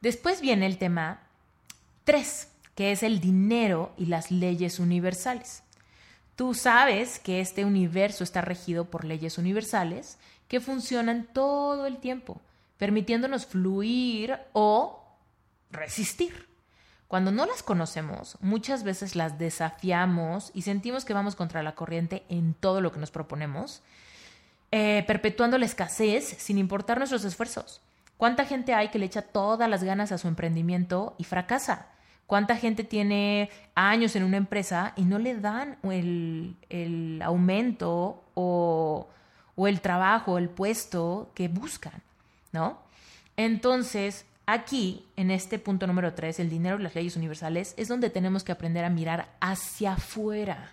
Después 0.00 0.40
viene 0.40 0.64
el 0.64 0.78
tema 0.78 1.20
3, 2.04 2.48
que 2.74 2.92
es 2.92 3.02
el 3.02 3.20
dinero 3.20 3.92
y 3.98 4.06
las 4.06 4.30
leyes 4.30 4.78
universales. 4.78 5.62
Tú 6.34 6.54
sabes 6.54 7.18
que 7.18 7.42
este 7.42 7.66
universo 7.66 8.24
está 8.24 8.40
regido 8.40 8.86
por 8.86 9.04
leyes 9.04 9.36
universales 9.36 10.16
que 10.48 10.60
funcionan 10.60 11.28
todo 11.30 11.84
el 11.84 11.98
tiempo, 11.98 12.40
permitiéndonos 12.78 13.44
fluir 13.44 14.38
o 14.54 15.04
resistir. 15.70 16.53
Cuando 17.08 17.30
no 17.30 17.46
las 17.46 17.62
conocemos, 17.62 18.38
muchas 18.40 18.82
veces 18.82 19.14
las 19.14 19.38
desafiamos 19.38 20.50
y 20.54 20.62
sentimos 20.62 21.04
que 21.04 21.14
vamos 21.14 21.36
contra 21.36 21.62
la 21.62 21.74
corriente 21.74 22.24
en 22.28 22.54
todo 22.54 22.80
lo 22.80 22.92
que 22.92 22.98
nos 22.98 23.10
proponemos, 23.10 23.82
eh, 24.72 25.04
perpetuando 25.06 25.58
la 25.58 25.66
escasez 25.66 26.36
sin 26.38 26.58
importar 26.58 26.98
nuestros 26.98 27.24
esfuerzos. 27.24 27.80
¿Cuánta 28.16 28.44
gente 28.44 28.74
hay 28.74 28.88
que 28.88 28.98
le 28.98 29.06
echa 29.06 29.22
todas 29.22 29.68
las 29.68 29.84
ganas 29.84 30.12
a 30.12 30.18
su 30.18 30.28
emprendimiento 30.28 31.14
y 31.18 31.24
fracasa? 31.24 31.88
¿Cuánta 32.26 32.56
gente 32.56 32.84
tiene 32.84 33.50
años 33.74 34.16
en 34.16 34.24
una 34.24 34.38
empresa 34.38 34.94
y 34.96 35.02
no 35.02 35.18
le 35.18 35.38
dan 35.38 35.76
el, 35.82 36.56
el 36.70 37.20
aumento 37.22 38.24
o, 38.34 39.08
o 39.56 39.68
el 39.68 39.80
trabajo, 39.80 40.38
el 40.38 40.48
puesto 40.48 41.30
que 41.34 41.48
buscan? 41.48 42.02
¿No? 42.52 42.78
Entonces, 43.36 44.24
Aquí, 44.46 45.06
en 45.16 45.30
este 45.30 45.58
punto 45.58 45.86
número 45.86 46.12
3, 46.12 46.40
el 46.40 46.50
dinero 46.50 46.78
y 46.78 46.82
las 46.82 46.94
leyes 46.94 47.16
universales, 47.16 47.74
es 47.78 47.88
donde 47.88 48.10
tenemos 48.10 48.44
que 48.44 48.52
aprender 48.52 48.84
a 48.84 48.90
mirar 48.90 49.28
hacia 49.40 49.94
afuera. 49.94 50.72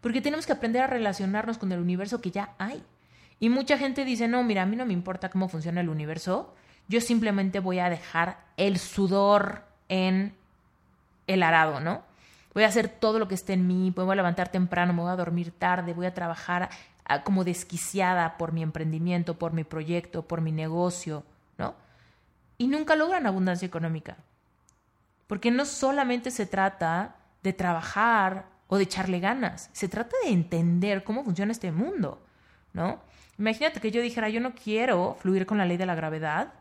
Porque 0.00 0.20
tenemos 0.20 0.46
que 0.46 0.52
aprender 0.52 0.82
a 0.82 0.86
relacionarnos 0.86 1.58
con 1.58 1.72
el 1.72 1.80
universo 1.80 2.20
que 2.20 2.30
ya 2.30 2.54
hay. 2.58 2.82
Y 3.40 3.48
mucha 3.48 3.78
gente 3.78 4.04
dice, 4.04 4.28
no, 4.28 4.44
mira, 4.44 4.62
a 4.62 4.66
mí 4.66 4.76
no 4.76 4.86
me 4.86 4.92
importa 4.92 5.30
cómo 5.30 5.48
funciona 5.48 5.80
el 5.80 5.88
universo, 5.88 6.54
yo 6.88 7.00
simplemente 7.00 7.60
voy 7.60 7.78
a 7.78 7.88
dejar 7.88 8.38
el 8.56 8.78
sudor 8.78 9.62
en 9.88 10.34
el 11.26 11.42
arado, 11.42 11.80
¿no? 11.80 12.02
Voy 12.52 12.64
a 12.64 12.68
hacer 12.68 12.88
todo 12.88 13.18
lo 13.18 13.28
que 13.28 13.36
esté 13.36 13.52
en 13.52 13.66
mí, 13.66 13.92
voy 13.94 14.10
a 14.10 14.16
levantar 14.16 14.48
temprano, 14.48 14.92
me 14.92 15.02
voy 15.02 15.10
a 15.10 15.16
dormir 15.16 15.52
tarde, 15.52 15.94
voy 15.94 16.06
a 16.06 16.14
trabajar 16.14 16.68
ah, 17.04 17.22
como 17.22 17.44
desquiciada 17.44 18.36
por 18.36 18.52
mi 18.52 18.62
emprendimiento, 18.62 19.38
por 19.38 19.52
mi 19.52 19.64
proyecto, 19.64 20.22
por 20.22 20.40
mi 20.40 20.52
negocio. 20.52 21.24
Y 22.60 22.66
nunca 22.66 22.94
logran 22.94 23.26
abundancia 23.26 23.64
económica. 23.64 24.18
Porque 25.26 25.50
no 25.50 25.64
solamente 25.64 26.30
se 26.30 26.44
trata 26.44 27.16
de 27.42 27.54
trabajar 27.54 28.50
o 28.66 28.76
de 28.76 28.82
echarle 28.82 29.18
ganas, 29.18 29.70
se 29.72 29.88
trata 29.88 30.14
de 30.22 30.30
entender 30.30 31.02
cómo 31.02 31.24
funciona 31.24 31.52
este 31.52 31.72
mundo, 31.72 32.22
¿no? 32.74 33.00
Imagínate 33.38 33.80
que 33.80 33.90
yo 33.90 34.02
dijera, 34.02 34.28
yo 34.28 34.42
no 34.42 34.54
quiero 34.54 35.16
fluir 35.18 35.46
con 35.46 35.56
la 35.56 35.64
ley 35.64 35.78
de 35.78 35.86
la 35.86 35.94
gravedad 35.94 36.52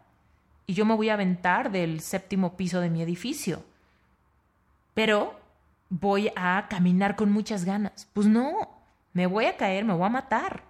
y 0.66 0.74
yo 0.74 0.86
me 0.86 0.96
voy 0.96 1.10
a 1.10 1.16
aventar 1.16 1.70
del 1.70 2.00
séptimo 2.00 2.56
piso 2.56 2.80
de 2.80 2.90
mi 2.90 3.02
edificio, 3.02 3.62
pero 4.94 5.38
voy 5.90 6.32
a 6.38 6.68
caminar 6.70 7.18
con 7.18 7.30
muchas 7.30 7.66
ganas. 7.66 8.08
Pues 8.14 8.26
no, 8.26 8.70
me 9.12 9.28
voy 9.28 9.48
a 9.48 9.58
caer, 9.58 9.84
me 9.84 9.94
voy 9.94 10.06
a 10.06 10.10
matar. 10.10 10.64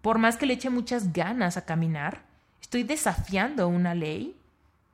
Por 0.00 0.16
más 0.16 0.38
que 0.38 0.46
le 0.46 0.54
eche 0.54 0.70
muchas 0.70 1.12
ganas 1.12 1.58
a 1.58 1.66
caminar, 1.66 2.27
estoy 2.60 2.82
desafiando 2.82 3.68
una 3.68 3.94
ley 3.94 4.36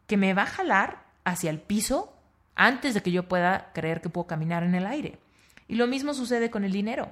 que 0.07 0.17
me 0.17 0.35
va 0.35 0.43
a 0.43 0.47
jalar 0.47 1.05
hacia 1.25 1.51
el 1.51 1.61
piso 1.61 2.13
antes 2.55 2.95
de 2.95 3.03
que 3.03 3.11
yo 3.11 3.29
pueda 3.29 3.73
creer 3.73 4.01
que 4.01 4.09
puedo 4.09 4.27
caminar 4.27 4.63
en 4.63 4.75
el 4.75 4.87
aire. 4.87 5.19
Y 5.67 5.77
lo 5.77 5.87
mismo 5.87 6.15
sucede 6.15 6.51
con 6.51 6.65
el 6.65 6.73
dinero. 6.73 7.09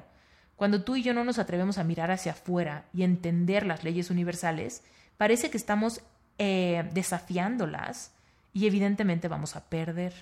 Cuando 0.57 0.85
tú 0.85 0.97
y 0.97 1.03
yo 1.03 1.15
no 1.15 1.25
nos 1.25 1.39
atrevemos 1.39 1.79
a 1.79 1.85
mirar 1.85 2.11
hacia 2.11 2.33
afuera 2.33 2.85
y 2.93 3.03
entender 3.03 3.67
las 3.67 3.83
leyes 3.83 4.11
universales, 4.11 4.85
parece 5.17 5.51
que 5.51 5.57
estamos 5.57 6.03
eh, 6.39 6.89
desafiándolas 6.93 8.13
y 8.53 8.67
evidentemente 8.67 9.29
vamos 9.29 9.57
a 9.57 9.65
perder. 9.65 10.13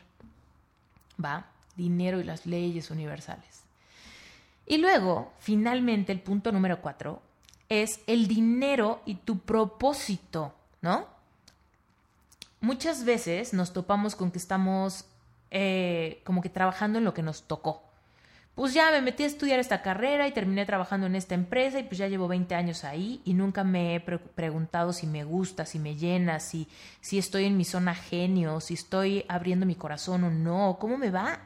¿Va? 1.22 1.46
Dinero 1.76 2.20
y 2.20 2.24
las 2.24 2.46
leyes 2.46 2.90
universales. 2.90 3.64
Y 4.66 4.78
luego, 4.78 5.32
finalmente, 5.40 6.12
el 6.12 6.20
punto 6.20 6.52
número 6.52 6.80
cuatro 6.80 7.20
es 7.70 8.00
el 8.06 8.28
dinero 8.28 9.00
y 9.06 9.14
tu 9.14 9.38
propósito, 9.38 10.54
¿no? 10.82 11.06
muchas 12.60 13.04
veces 13.04 13.52
nos 13.54 13.72
topamos 13.72 14.14
con 14.14 14.30
que 14.30 14.38
estamos 14.38 15.04
eh, 15.50 16.20
como 16.24 16.42
que 16.42 16.48
trabajando 16.48 16.98
en 16.98 17.04
lo 17.04 17.14
que 17.14 17.22
nos 17.22 17.42
tocó. 17.42 17.82
Pues 18.54 18.74
ya 18.74 18.90
me 18.90 19.00
metí 19.00 19.22
a 19.22 19.26
estudiar 19.26 19.58
esta 19.58 19.80
carrera 19.80 20.28
y 20.28 20.32
terminé 20.32 20.66
trabajando 20.66 21.06
en 21.06 21.16
esta 21.16 21.34
empresa 21.34 21.78
y 21.78 21.84
pues 21.84 21.98
ya 21.98 22.08
llevo 22.08 22.28
20 22.28 22.54
años 22.54 22.84
ahí 22.84 23.22
y 23.24 23.32
nunca 23.32 23.64
me 23.64 23.94
he 23.94 24.00
preguntado 24.00 24.92
si 24.92 25.06
me 25.06 25.24
gusta, 25.24 25.64
si 25.64 25.78
me 25.78 25.96
llena, 25.96 26.40
si, 26.40 26.68
si 27.00 27.18
estoy 27.18 27.44
en 27.44 27.56
mi 27.56 27.64
zona 27.64 27.94
genio, 27.94 28.60
si 28.60 28.74
estoy 28.74 29.24
abriendo 29.28 29.64
mi 29.64 29.76
corazón 29.76 30.24
o 30.24 30.30
no, 30.30 30.76
cómo 30.78 30.98
me 30.98 31.10
va. 31.10 31.38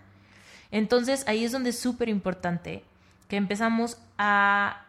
Entonces 0.73 1.25
ahí 1.29 1.45
es 1.45 1.53
donde 1.53 1.71
es 1.71 1.79
súper 1.79 2.09
importante 2.09 2.83
que 3.29 3.37
empezamos 3.37 3.99
a 4.19 4.85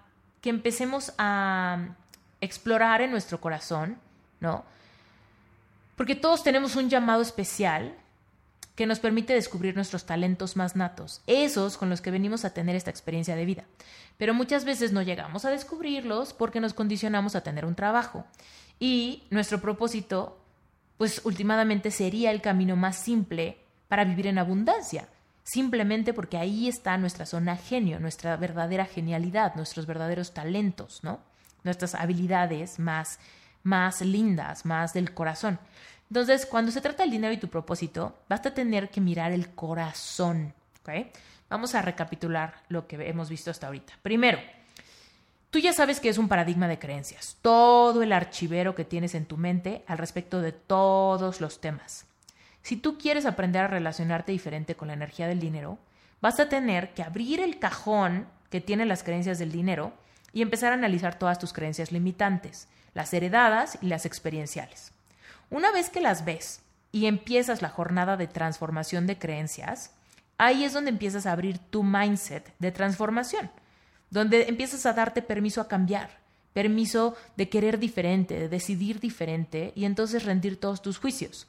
que 0.45 0.51
empecemos 0.51 1.11
a 1.17 1.95
explorar 2.39 3.01
en 3.01 3.09
nuestro 3.09 3.41
corazón, 3.41 3.97
¿no? 4.39 4.63
Porque 5.95 6.13
todos 6.13 6.43
tenemos 6.43 6.75
un 6.75 6.87
llamado 6.87 7.23
especial 7.23 7.95
que 8.75 8.85
nos 8.85 8.99
permite 8.99 9.33
descubrir 9.33 9.73
nuestros 9.73 10.05
talentos 10.05 10.55
más 10.55 10.75
natos, 10.75 11.23
esos 11.25 11.77
con 11.77 11.89
los 11.89 11.99
que 12.01 12.11
venimos 12.11 12.45
a 12.45 12.53
tener 12.53 12.75
esta 12.75 12.91
experiencia 12.91 13.35
de 13.35 13.43
vida. 13.43 13.63
Pero 14.17 14.35
muchas 14.35 14.65
veces 14.65 14.91
no 14.91 15.01
llegamos 15.01 15.45
a 15.45 15.49
descubrirlos 15.49 16.33
porque 16.33 16.59
nos 16.59 16.75
condicionamos 16.75 17.35
a 17.35 17.41
tener 17.41 17.65
un 17.65 17.73
trabajo. 17.73 18.23
Y 18.79 19.23
nuestro 19.31 19.61
propósito, 19.61 20.37
pues 20.99 21.21
últimamente 21.25 21.89
sería 21.89 22.29
el 22.29 22.43
camino 22.43 22.75
más 22.75 22.97
simple 22.97 23.57
para 23.87 24.05
vivir 24.05 24.27
en 24.27 24.37
abundancia, 24.37 25.09
simplemente 25.45 26.13
porque 26.13 26.37
ahí 26.37 26.67
está 26.67 26.97
nuestra 26.97 27.25
zona 27.25 27.55
genio, 27.55 28.01
nuestra 28.01 28.35
verdadera 28.35 28.85
genialidad, 28.85 29.55
nuestros 29.55 29.85
verdaderos 29.85 30.33
talentos, 30.33 30.99
¿no? 31.01 31.21
Nuestras 31.63 31.95
habilidades 31.95 32.77
más 32.79 33.17
más 33.65 34.01
lindas, 34.01 34.63
más 34.63 34.93
del 34.93 35.13
corazón. 35.13 35.59
Entonces, 36.09 36.45
cuando 36.45 36.71
se 36.71 36.81
trata 36.81 37.03
del 37.03 37.11
dinero 37.11 37.33
y 37.33 37.37
tu 37.37 37.49
propósito, 37.49 38.15
vas 38.29 38.45
a 38.45 38.53
tener 38.53 38.89
que 38.89 39.01
mirar 39.01 39.31
el 39.31 39.49
corazón. 39.49 40.53
Vamos 41.49 41.73
a 41.73 41.81
recapitular 41.81 42.53
lo 42.69 42.87
que 42.87 42.95
hemos 43.09 43.27
visto 43.27 43.49
hasta 43.49 43.65
ahorita. 43.65 43.93
Primero, 44.03 44.37
tú 45.49 45.57
ya 45.57 45.73
sabes 45.73 45.99
que 45.99 46.09
es 46.09 46.19
un 46.19 46.27
paradigma 46.27 46.67
de 46.67 46.77
creencias, 46.77 47.37
todo 47.41 48.03
el 48.03 48.13
archivero 48.13 48.75
que 48.75 48.85
tienes 48.85 49.15
en 49.15 49.25
tu 49.25 49.35
mente 49.35 49.83
al 49.87 49.97
respecto 49.97 50.41
de 50.41 50.51
todos 50.51 51.41
los 51.41 51.59
temas. 51.59 52.05
Si 52.65 52.77
tú 52.77 52.97
quieres 52.97 53.27
aprender 53.27 53.61
a 53.61 53.67
relacionarte 53.67 54.31
diferente 54.31 54.73
con 54.73 54.87
la 54.87 54.95
energía 54.95 55.27
del 55.27 55.39
dinero, 55.39 55.77
vas 56.19 56.39
a 56.39 56.49
tener 56.49 56.95
que 56.95 57.03
abrir 57.03 57.39
el 57.39 57.59
cajón 57.59 58.25
que 58.49 58.59
tiene 58.59 58.85
las 58.85 59.03
creencias 59.03 59.37
del 59.37 59.51
dinero 59.51 59.93
y 60.33 60.41
empezar 60.41 60.71
a 60.71 60.75
analizar 60.75 61.19
todas 61.19 61.37
tus 61.37 61.53
creencias 61.53 61.91
limitantes 61.91 62.67
las 62.95 63.13
heredadas 63.13 63.77
y 63.81 63.85
las 63.85 64.05
experienciales. 64.05 64.91
Una 65.51 65.71
vez 65.71 65.91
que 65.91 66.01
las 66.01 66.25
ves 66.25 66.61
y 66.91 67.05
empiezas 67.05 67.61
la 67.61 67.69
jornada 67.69 68.17
de 68.17 68.25
transformación 68.25 69.05
de 69.05 69.19
creencias, 69.19 69.91
Ahí 70.37 70.65
es 70.65 70.73
donde 70.73 70.89
empiezas 70.89 71.25
a 71.25 71.31
abrir 71.31 71.59
tu 71.59 71.83
mindset 71.83 72.53
de 72.59 72.71
transformación, 72.71 73.49
donde 74.09 74.47
empiezas 74.49 74.85
a 74.85 74.93
darte 74.93 75.21
permiso 75.21 75.61
a 75.61 75.67
cambiar, 75.67 76.09
permiso 76.53 77.15
de 77.37 77.47
querer 77.47 77.79
diferente, 77.79 78.37
de 78.37 78.49
decidir 78.49 78.99
diferente 78.99 79.71
y 79.75 79.85
entonces 79.85 80.25
rendir 80.25 80.59
todos 80.59 80.81
tus 80.81 80.97
juicios. 80.97 81.47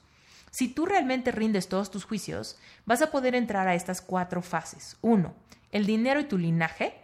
Si 0.50 0.68
tú 0.68 0.86
realmente 0.86 1.32
rindes 1.32 1.68
todos 1.68 1.90
tus 1.90 2.04
juicios, 2.04 2.58
vas 2.86 3.02
a 3.02 3.10
poder 3.10 3.34
entrar 3.34 3.68
a 3.68 3.74
estas 3.74 4.00
cuatro 4.00 4.42
fases. 4.42 4.96
Uno, 5.02 5.34
el 5.70 5.86
dinero 5.86 6.20
y 6.20 6.24
tu 6.24 6.38
linaje, 6.38 6.94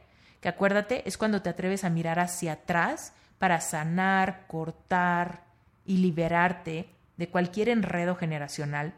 que 0.41 0.49
acuérdate 0.49 1.07
es 1.07 1.19
cuando 1.19 1.43
te 1.43 1.51
atreves 1.51 1.85
a 1.85 1.91
mirar 1.91 2.19
hacia 2.19 2.53
atrás 2.53 3.13
para 3.39 3.61
sanar, 3.61 4.47
cortar 4.47 5.45
y 5.85 5.99
liberarte 5.99 6.89
de 7.17 7.29
cualquier 7.29 7.69
enredo 7.69 8.17
generacional. 8.17 8.95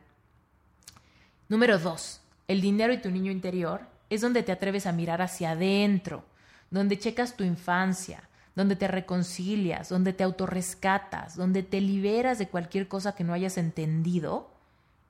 Número 1.49 1.79
dos, 1.79 2.21
el 2.47 2.61
dinero 2.61 2.93
y 2.93 2.99
tu 2.99 3.11
niño 3.11 3.33
interior 3.33 3.83
es 4.11 4.21
donde 4.21 4.43
te 4.43 4.53
atreves 4.53 4.87
a 4.87 4.93
mirar 4.93 5.23
hacia 5.23 5.53
adentro, 5.53 6.25
donde 6.71 6.99
checas 6.99 7.37
tu 7.37 7.45
infancia, 7.45 8.29
donde 8.55 8.77
te 8.77 8.89
reconcilias, 8.89 9.89
donde 9.89 10.13
te 10.13 10.25
autorrescatas, 10.25 11.37
donde 11.37 11.63
te 11.63 11.81
liberas 11.81 12.39
de 12.39 12.49
cualquier 12.49 12.89
cosa 12.89 13.15
que 13.15 13.25
no 13.25 13.33
hayas 13.33 13.59
entendido 13.59 14.51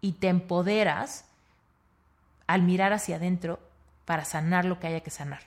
y 0.00 0.12
te 0.12 0.28
empoderas 0.28 1.26
al 2.46 2.62
mirar 2.62 2.92
hacia 2.92 3.16
adentro 3.16 3.60
para 4.04 4.24
sanar 4.24 4.64
lo 4.64 4.80
que 4.80 4.86
haya 4.86 5.00
que 5.00 5.10
sanar. 5.10 5.42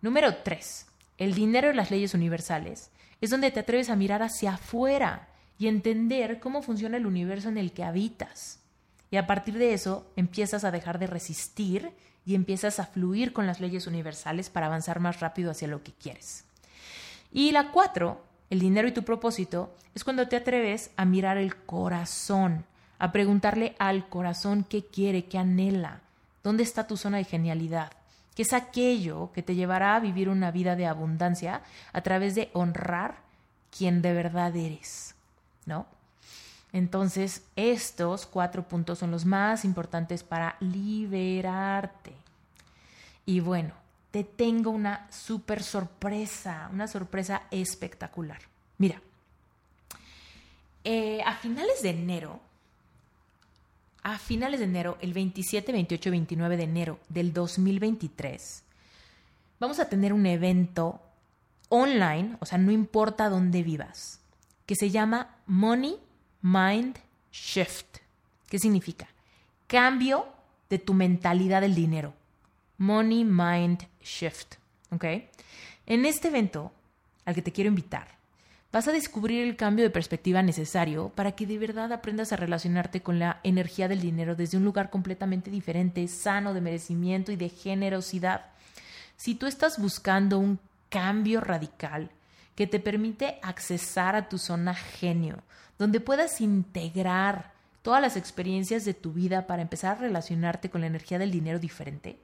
Número 0.00 0.36
3. 0.36 0.86
El 1.18 1.34
dinero 1.34 1.70
y 1.70 1.74
las 1.74 1.90
leyes 1.90 2.14
universales 2.14 2.90
es 3.20 3.30
donde 3.30 3.50
te 3.50 3.60
atreves 3.60 3.90
a 3.90 3.96
mirar 3.96 4.22
hacia 4.22 4.54
afuera 4.54 5.28
y 5.58 5.68
entender 5.68 6.38
cómo 6.38 6.62
funciona 6.62 6.98
el 6.98 7.06
universo 7.06 7.48
en 7.48 7.58
el 7.58 7.72
que 7.72 7.84
habitas. 7.84 8.60
Y 9.10 9.16
a 9.16 9.26
partir 9.26 9.56
de 9.56 9.72
eso 9.72 10.10
empiezas 10.16 10.64
a 10.64 10.70
dejar 10.70 10.98
de 10.98 11.06
resistir 11.06 11.92
y 12.26 12.34
empiezas 12.34 12.80
a 12.80 12.86
fluir 12.86 13.32
con 13.32 13.46
las 13.46 13.60
leyes 13.60 13.86
universales 13.86 14.50
para 14.50 14.66
avanzar 14.66 15.00
más 15.00 15.20
rápido 15.20 15.50
hacia 15.50 15.68
lo 15.68 15.82
que 15.82 15.92
quieres. 15.92 16.45
Y 17.32 17.52
la 17.52 17.70
cuatro, 17.70 18.24
el 18.50 18.60
dinero 18.60 18.88
y 18.88 18.92
tu 18.92 19.02
propósito, 19.02 19.74
es 19.94 20.04
cuando 20.04 20.28
te 20.28 20.36
atreves 20.36 20.90
a 20.96 21.04
mirar 21.04 21.38
el 21.38 21.56
corazón, 21.56 22.64
a 22.98 23.12
preguntarle 23.12 23.74
al 23.78 24.08
corazón 24.08 24.64
qué 24.68 24.84
quiere, 24.84 25.24
qué 25.26 25.38
anhela, 25.38 26.00
dónde 26.42 26.62
está 26.62 26.86
tu 26.86 26.96
zona 26.96 27.18
de 27.18 27.24
genialidad, 27.24 27.92
qué 28.34 28.42
es 28.42 28.52
aquello 28.52 29.32
que 29.32 29.42
te 29.42 29.54
llevará 29.54 29.96
a 29.96 30.00
vivir 30.00 30.28
una 30.28 30.50
vida 30.50 30.76
de 30.76 30.86
abundancia 30.86 31.62
a 31.92 32.00
través 32.02 32.34
de 32.34 32.50
honrar 32.52 33.16
quien 33.76 34.02
de 34.02 34.12
verdad 34.12 34.54
eres, 34.54 35.14
¿no? 35.64 35.86
Entonces, 36.72 37.42
estos 37.56 38.26
cuatro 38.26 38.68
puntos 38.68 38.98
son 38.98 39.10
los 39.10 39.24
más 39.24 39.64
importantes 39.64 40.22
para 40.22 40.56
liberarte. 40.60 42.12
Y 43.24 43.40
bueno, 43.40 43.72
te 44.16 44.24
tengo 44.24 44.70
una 44.70 45.06
súper 45.12 45.62
sorpresa, 45.62 46.70
una 46.72 46.88
sorpresa 46.88 47.42
espectacular. 47.50 48.38
Mira, 48.78 49.02
eh, 50.84 51.20
a 51.22 51.34
finales 51.34 51.82
de 51.82 51.90
enero, 51.90 52.40
a 54.02 54.16
finales 54.16 54.58
de 54.58 54.64
enero, 54.64 54.96
el 55.02 55.12
27, 55.12 55.70
28 55.70 56.10
29 56.10 56.56
de 56.56 56.62
enero 56.62 56.98
del 57.10 57.34
2023, 57.34 58.62
vamos 59.60 59.80
a 59.80 59.90
tener 59.90 60.14
un 60.14 60.24
evento 60.24 60.98
online, 61.68 62.38
o 62.40 62.46
sea, 62.46 62.56
no 62.56 62.70
importa 62.70 63.28
dónde 63.28 63.62
vivas, 63.62 64.20
que 64.64 64.76
se 64.76 64.88
llama 64.88 65.36
Money 65.44 65.98
Mind 66.40 66.96
Shift. 67.32 67.98
¿Qué 68.48 68.58
significa? 68.58 69.08
Cambio 69.66 70.26
de 70.70 70.78
tu 70.78 70.94
mentalidad 70.94 71.60
del 71.60 71.74
dinero. 71.74 72.14
Money 72.78 73.24
Mind 73.24 73.86
Shift. 74.02 74.56
¿Ok? 74.90 75.04
En 75.86 76.04
este 76.04 76.28
evento 76.28 76.72
al 77.24 77.34
que 77.34 77.42
te 77.42 77.52
quiero 77.52 77.68
invitar, 77.68 78.08
vas 78.72 78.88
a 78.88 78.92
descubrir 78.92 79.42
el 79.44 79.56
cambio 79.56 79.84
de 79.84 79.90
perspectiva 79.90 80.42
necesario 80.42 81.08
para 81.10 81.32
que 81.32 81.46
de 81.46 81.58
verdad 81.58 81.92
aprendas 81.92 82.32
a 82.32 82.36
relacionarte 82.36 83.02
con 83.02 83.18
la 83.18 83.40
energía 83.42 83.88
del 83.88 84.00
dinero 84.00 84.34
desde 84.34 84.58
un 84.58 84.64
lugar 84.64 84.90
completamente 84.90 85.50
diferente, 85.50 86.06
sano, 86.08 86.54
de 86.54 86.60
merecimiento 86.60 87.32
y 87.32 87.36
de 87.36 87.48
generosidad. 87.48 88.46
Si 89.16 89.34
tú 89.34 89.46
estás 89.46 89.78
buscando 89.80 90.38
un 90.38 90.58
cambio 90.88 91.40
radical 91.40 92.10
que 92.54 92.66
te 92.66 92.80
permite 92.80 93.38
accesar 93.42 94.16
a 94.16 94.28
tu 94.28 94.38
zona 94.38 94.74
genio, 94.74 95.42
donde 95.78 96.00
puedas 96.00 96.40
integrar 96.40 97.52
todas 97.82 98.02
las 98.02 98.16
experiencias 98.16 98.84
de 98.84 98.94
tu 98.94 99.12
vida 99.12 99.46
para 99.46 99.62
empezar 99.62 99.96
a 99.96 100.00
relacionarte 100.00 100.70
con 100.70 100.80
la 100.80 100.86
energía 100.86 101.18
del 101.18 101.30
dinero 101.30 101.58
diferente, 101.58 102.18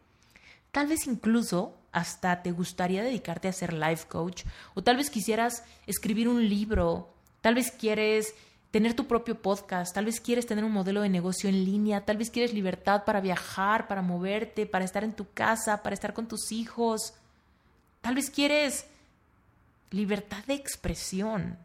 Tal 0.73 0.87
vez 0.87 1.07
incluso 1.07 1.77
hasta 1.93 2.43
te 2.43 2.51
gustaría 2.51 3.03
dedicarte 3.03 3.47
a 3.47 3.53
ser 3.53 3.75
life 3.75 4.09
coach 4.09 4.45
o 4.75 4.83
tal 4.83 4.97
vez 4.97 5.11
quisieras 5.11 5.65
escribir 5.87 6.29
un 6.29 6.49
libro, 6.49 7.15
tal 7.43 7.55
vez 7.55 7.71
quieres 7.71 8.35
tener 8.71 8.95
tu 8.95 9.07
propio 9.07 9.41
podcast, 9.43 9.95
tal 9.95 10.07
vez 10.07 10.19
quieres 10.19 10.47
tener 10.47 10.65
un 10.65 10.73
modelo 10.73 11.03
de 11.03 11.11
negocio 11.11 11.51
en 11.51 11.67
línea, 11.67 12.07
tal 12.07 12.17
vez 12.17 12.31
quieres 12.31 12.55
libertad 12.55 13.05
para 13.05 13.21
viajar, 13.21 13.87
para 13.87 14.01
moverte, 14.01 14.65
para 14.65 14.87
estar 14.87 15.05
en 15.05 15.13
tu 15.13 15.31
casa, 15.35 15.83
para 15.83 15.93
estar 15.93 16.15
con 16.15 16.27
tus 16.27 16.51
hijos, 16.51 17.13
tal 18.01 18.15
vez 18.15 18.31
quieres 18.31 18.87
libertad 19.91 20.43
de 20.47 20.55
expresión, 20.55 21.59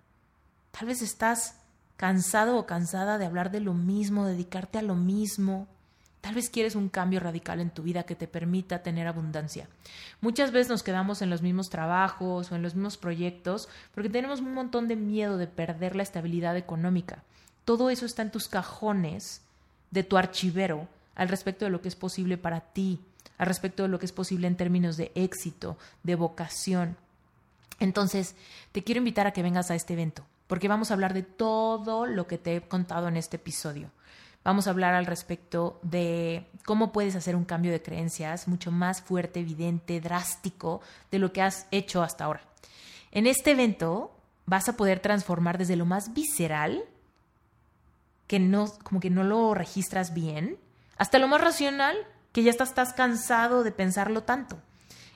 tal 0.72 0.88
vez 0.88 1.02
estás 1.02 1.56
cansado 1.96 2.58
o 2.58 2.66
cansada 2.66 3.18
de 3.18 3.26
hablar 3.26 3.52
de 3.52 3.62
lo 3.62 3.74
mismo, 3.74 4.26
dedicarte 4.26 4.78
a 4.78 4.82
lo 4.82 4.96
mismo. 4.96 5.70
Tal 6.22 6.36
vez 6.36 6.50
quieres 6.50 6.76
un 6.76 6.90
cambio 6.90 7.20
radical 7.20 7.60
en 7.60 7.70
tu 7.70 7.84
vida 7.84 8.04
que 8.04 8.16
te 8.16 8.28
permita 8.28 8.84
tener 8.84 9.08
abundancia. 9.08 9.70
Muchas 10.20 10.52
veces 10.52 10.70
nos 10.70 10.84
quedamos 10.84 11.22
en 11.22 11.30
los 11.30 11.42
mismos 11.42 11.70
trabajos 11.70 12.52
o 12.52 12.56
en 12.56 12.64
los 12.64 12.76
mismos 12.76 12.98
proyectos 12.98 13.70
porque 13.94 14.10
tenemos 14.10 14.42
un 14.42 14.54
montón 14.54 14.88
de 14.88 14.96
miedo 14.96 15.38
de 15.38 15.48
perder 15.48 15.96
la 15.96 16.04
estabilidad 16.04 16.58
económica. 16.58 17.24
Todo 17.66 17.90
eso 17.90 18.06
está 18.06 18.24
en 18.24 18.32
tus 18.32 18.48
cajones 18.48 19.42
de 19.92 20.04
tu 20.04 20.18
archivero 20.18 20.88
al 21.16 21.30
respecto 21.30 21.66
de 21.66 21.72
lo 21.72 21.82
que 21.82 21.88
es 21.88 21.96
posible 21.96 22.38
para 22.38 22.62
ti, 22.62 23.00
al 23.38 23.48
respecto 23.48 23.84
de 23.84 23.90
lo 23.90 24.00
que 24.00 24.06
es 24.06 24.12
posible 24.12 24.48
en 24.48 24.58
términos 24.58 24.98
de 24.98 25.12
éxito, 25.16 25.78
de 26.04 26.16
vocación. 26.16 26.98
Entonces, 27.80 28.36
te 28.72 28.84
quiero 28.84 29.00
invitar 29.00 29.28
a 29.28 29.34
que 29.34 29.44
vengas 29.44 29.70
a 29.70 29.76
este 29.76 29.94
evento, 29.94 30.26
porque 30.48 30.68
vamos 30.68 30.90
a 30.90 30.94
hablar 30.94 31.14
de 31.14 31.24
todo 31.24 32.06
lo 32.06 32.28
que 32.28 32.38
te 32.38 32.56
he 32.56 32.62
contado 32.62 33.08
en 33.08 33.18
este 33.18 33.38
episodio. 33.38 33.92
Vamos 34.48 34.66
a 34.66 34.70
hablar 34.70 34.94
al 34.94 35.06
respecto 35.06 35.78
de 35.84 36.48
cómo 36.64 36.94
puedes 36.94 37.18
hacer 37.18 37.36
un 37.36 37.44
cambio 37.44 37.74
de 37.74 37.82
creencias 37.82 38.48
mucho 38.48 38.72
más 38.72 39.02
fuerte, 39.02 39.42
evidente, 39.42 40.00
drástico 40.00 40.80
de 41.12 41.20
lo 41.20 41.34
que 41.34 41.42
has 41.42 41.68
hecho 41.70 42.02
hasta 42.02 42.24
ahora. 42.24 42.40
En 43.12 43.28
este 43.28 43.52
evento 43.52 44.16
vas 44.46 44.70
a 44.70 44.78
poder 44.78 45.02
transformar 45.02 45.58
desde 45.58 45.76
lo 45.76 45.86
más 45.86 46.14
visceral, 46.14 46.86
que 48.28 48.40
no, 48.40 48.68
como 48.84 49.02
que 49.02 49.10
no 49.10 49.26
lo 49.26 49.54
registras 49.54 50.14
bien, 50.14 50.58
hasta 50.98 51.20
lo 51.20 51.28
más 51.28 51.42
racional, 51.42 51.98
que 52.32 52.42
ya 52.42 52.52
estás, 52.52 52.70
estás 52.70 52.94
cansado 52.94 53.66
de 53.66 53.74
pensarlo 53.74 54.24
tanto. 54.24 54.62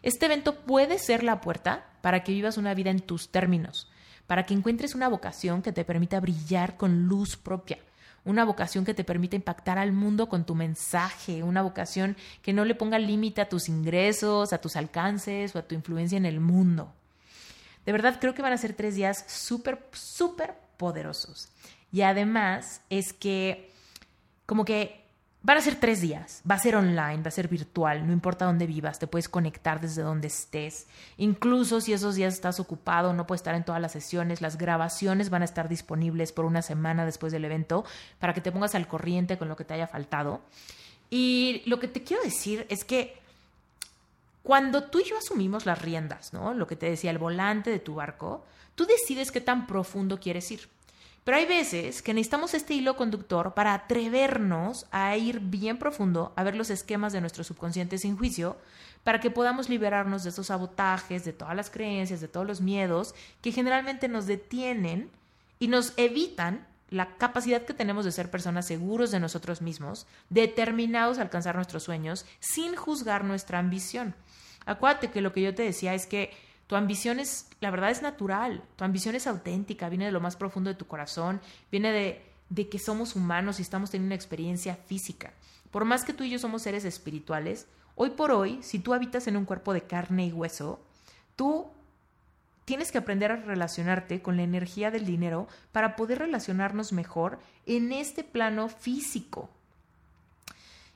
Este 0.01 0.25
evento 0.25 0.59
puede 0.59 0.99
ser 0.99 1.23
la 1.23 1.39
puerta 1.39 1.85
para 2.01 2.25
que 2.25 2.33
vivas 2.33 2.57
una 2.57 2.73
vida 2.73 2.89
en 2.89 2.99
tus 2.99 3.31
términos, 3.31 3.89
para 4.27 4.45
que 4.45 4.53
encuentres 4.53 4.93
una 4.93 5.07
vocación 5.07 5.61
que 5.61 5.71
te 5.71 5.85
permita 5.85 6.19
brillar 6.19 6.75
con 6.75 7.07
luz 7.07 7.37
propia, 7.37 7.77
una 8.23 8.45
vocación 8.45 8.85
que 8.85 8.93
te 8.93 9.03
permita 9.03 9.35
impactar 9.35 9.77
al 9.77 9.91
mundo 9.91 10.29
con 10.29 10.45
tu 10.45 10.55
mensaje, 10.55 11.43
una 11.43 11.61
vocación 11.61 12.15
que 12.41 12.53
no 12.53 12.65
le 12.65 12.75
ponga 12.75 12.99
límite 12.99 13.41
a 13.41 13.49
tus 13.49 13.67
ingresos, 13.67 14.53
a 14.53 14.59
tus 14.59 14.75
alcances 14.75 15.55
o 15.55 15.59
a 15.59 15.63
tu 15.63 15.75
influencia 15.75 16.17
en 16.17 16.25
el 16.25 16.39
mundo. 16.39 16.93
De 17.85 17.91
verdad 17.91 18.17
creo 18.19 18.33
que 18.33 18.41
van 18.41 18.53
a 18.53 18.57
ser 18.57 18.73
tres 18.73 18.95
días 18.95 19.25
súper, 19.27 19.87
súper 19.91 20.53
poderosos. 20.77 21.49
Y 21.91 22.01
además 22.01 22.81
es 22.89 23.11
que 23.11 23.71
como 24.45 24.65
que 24.65 25.00
Van 25.43 25.57
a 25.57 25.61
ser 25.61 25.75
tres 25.75 26.01
días, 26.01 26.43
va 26.49 26.53
a 26.53 26.59
ser 26.59 26.75
online, 26.75 27.23
va 27.23 27.29
a 27.29 27.31
ser 27.31 27.47
virtual, 27.47 28.05
no 28.05 28.13
importa 28.13 28.45
dónde 28.45 28.67
vivas, 28.67 28.99
te 28.99 29.07
puedes 29.07 29.27
conectar 29.27 29.81
desde 29.81 30.03
donde 30.03 30.27
estés. 30.27 30.85
Incluso 31.17 31.81
si 31.81 31.93
esos 31.93 32.13
días 32.13 32.35
estás 32.35 32.59
ocupado, 32.59 33.13
no 33.13 33.25
puedes 33.25 33.39
estar 33.39 33.55
en 33.55 33.63
todas 33.63 33.81
las 33.81 33.91
sesiones, 33.91 34.41
las 34.41 34.59
grabaciones 34.59 35.31
van 35.31 35.41
a 35.41 35.45
estar 35.45 35.67
disponibles 35.67 36.31
por 36.31 36.45
una 36.45 36.61
semana 36.61 37.05
después 37.05 37.33
del 37.33 37.43
evento 37.43 37.83
para 38.19 38.35
que 38.35 38.41
te 38.41 38.51
pongas 38.51 38.75
al 38.75 38.87
corriente 38.87 39.39
con 39.39 39.49
lo 39.49 39.55
que 39.55 39.65
te 39.65 39.73
haya 39.73 39.87
faltado. 39.87 40.41
Y 41.09 41.63
lo 41.65 41.79
que 41.79 41.87
te 41.87 42.03
quiero 42.03 42.21
decir 42.21 42.67
es 42.69 42.85
que 42.85 43.19
cuando 44.43 44.83
tú 44.83 44.99
y 44.99 45.05
yo 45.05 45.17
asumimos 45.17 45.65
las 45.65 45.81
riendas, 45.81 46.33
¿no? 46.33 46.53
Lo 46.53 46.67
que 46.67 46.75
te 46.75 46.87
decía, 46.87 47.09
el 47.09 47.17
volante 47.17 47.71
de 47.71 47.79
tu 47.79 47.95
barco, 47.95 48.45
tú 48.75 48.85
decides 48.85 49.31
qué 49.31 49.41
tan 49.41 49.65
profundo 49.65 50.19
quieres 50.19 50.51
ir. 50.51 50.69
Pero 51.23 51.37
hay 51.37 51.45
veces 51.45 52.01
que 52.01 52.13
necesitamos 52.13 52.53
este 52.53 52.73
hilo 52.73 52.95
conductor 52.95 53.53
para 53.53 53.73
atrevernos 53.73 54.87
a 54.91 55.15
ir 55.17 55.39
bien 55.39 55.77
profundo, 55.77 56.33
a 56.35 56.43
ver 56.43 56.55
los 56.55 56.71
esquemas 56.71 57.13
de 57.13 57.21
nuestro 57.21 57.43
subconsciente 57.43 57.99
sin 57.99 58.17
juicio, 58.17 58.57
para 59.03 59.19
que 59.19 59.29
podamos 59.29 59.69
liberarnos 59.69 60.23
de 60.23 60.29
esos 60.29 60.47
sabotajes, 60.47 61.23
de 61.23 61.33
todas 61.33 61.55
las 61.55 61.69
creencias, 61.69 62.21
de 62.21 62.27
todos 62.27 62.47
los 62.47 62.61
miedos 62.61 63.13
que 63.41 63.51
generalmente 63.51 64.07
nos 64.07 64.25
detienen 64.25 65.11
y 65.59 65.67
nos 65.67 65.93
evitan 65.97 66.65
la 66.89 67.15
capacidad 67.17 67.63
que 67.63 67.73
tenemos 67.73 68.03
de 68.03 68.11
ser 68.11 68.29
personas 68.29 68.65
seguros 68.67 69.11
de 69.11 69.19
nosotros 69.19 69.61
mismos, 69.61 70.07
determinados 70.29 71.19
a 71.19 71.21
alcanzar 71.21 71.55
nuestros 71.55 71.83
sueños, 71.83 72.25
sin 72.39 72.75
juzgar 72.75 73.23
nuestra 73.23 73.59
ambición. 73.59 74.13
Acuérdate 74.65 75.09
que 75.09 75.21
lo 75.21 75.31
que 75.31 75.41
yo 75.41 75.55
te 75.55 75.63
decía 75.63 75.93
es 75.93 76.05
que 76.05 76.31
tu 76.71 76.77
ambición 76.77 77.19
es, 77.19 77.49
la 77.59 77.69
verdad 77.69 77.91
es 77.91 78.01
natural, 78.01 78.63
tu 78.77 78.85
ambición 78.85 79.13
es 79.13 79.27
auténtica, 79.27 79.89
viene 79.89 80.05
de 80.05 80.13
lo 80.13 80.21
más 80.21 80.37
profundo 80.37 80.69
de 80.69 80.77
tu 80.77 80.87
corazón, 80.87 81.41
viene 81.69 81.91
de, 81.91 82.21
de 82.47 82.69
que 82.69 82.79
somos 82.79 83.17
humanos 83.17 83.59
y 83.59 83.61
estamos 83.61 83.91
teniendo 83.91 84.07
una 84.07 84.15
experiencia 84.15 84.77
física. 84.77 85.33
Por 85.69 85.83
más 85.83 86.05
que 86.05 86.13
tú 86.13 86.23
y 86.23 86.29
yo 86.29 86.39
somos 86.39 86.61
seres 86.61 86.85
espirituales, 86.85 87.67
hoy 87.95 88.11
por 88.11 88.31
hoy, 88.31 88.63
si 88.63 88.79
tú 88.79 88.93
habitas 88.93 89.27
en 89.27 89.35
un 89.35 89.43
cuerpo 89.43 89.73
de 89.73 89.81
carne 89.81 90.27
y 90.27 90.31
hueso, 90.31 90.79
tú 91.35 91.67
tienes 92.63 92.93
que 92.93 92.99
aprender 92.99 93.33
a 93.33 93.35
relacionarte 93.35 94.21
con 94.21 94.37
la 94.37 94.43
energía 94.43 94.91
del 94.91 95.05
dinero 95.05 95.49
para 95.73 95.97
poder 95.97 96.19
relacionarnos 96.19 96.93
mejor 96.93 97.39
en 97.65 97.91
este 97.91 98.23
plano 98.23 98.69
físico. 98.69 99.49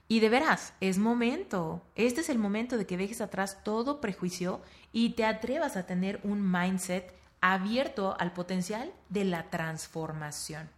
Y 0.08 0.20
de 0.20 0.30
veras, 0.30 0.74
es 0.82 0.98
momento. 0.98 1.82
Este 1.96 2.22
es 2.22 2.30
el 2.30 2.38
momento 2.38 2.78
de 2.78 2.86
que 2.86 2.98
dejes 2.98 3.22
atrás 3.22 3.64
todo 3.64 4.02
prejuicio 4.02 4.62
y 4.92 5.12
te 5.12 5.26
atrevas 5.26 5.78
a 5.78 5.86
tener 5.86 6.20
un 6.24 6.52
mindset 6.52 7.14
abierto 7.42 8.16
al 8.20 8.34
potencial 8.34 8.94
de 9.10 9.26
la 9.26 9.50
transformación. 9.50 10.70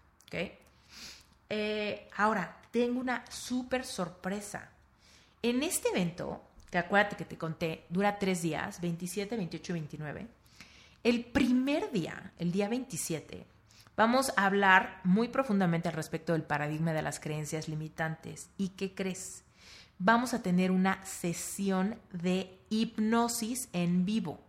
Eh, 1.50 2.10
ahora, 2.16 2.58
tengo 2.72 3.00
una 3.00 3.26
súper 3.30 3.86
sorpresa. 3.86 4.70
En 5.42 5.64
este 5.64 5.90
evento, 5.90 6.42
que 6.70 6.78
acuérdate 6.78 7.16
que 7.16 7.26
te 7.26 7.38
conté, 7.38 7.86
dura 7.90 8.20
tres 8.20 8.42
días, 8.42 8.82
27, 8.82 9.36
28 9.36 9.72
y 9.72 9.74
29. 9.74 10.28
El 11.04 11.26
primer 11.26 11.92
día, 11.92 12.34
el 12.38 12.52
día 12.52 12.68
27, 12.68 13.46
vamos 13.98 14.32
a 14.38 14.46
hablar 14.46 15.02
muy 15.04 15.28
profundamente 15.28 15.90
al 15.90 15.96
respecto 15.96 16.34
del 16.34 16.44
paradigma 16.44 16.94
de 16.94 17.02
las 17.02 17.20
creencias 17.20 17.68
limitantes. 17.68 18.50
¿Y 18.58 18.70
qué 18.70 18.94
crees? 18.94 19.44
Vamos 20.00 20.36
a 20.36 20.44
tener 20.44 20.70
una 20.70 21.04
sesión 21.04 22.00
de 22.14 22.56
hipnosis 22.70 23.68
en 23.74 24.06
vivo. 24.06 24.40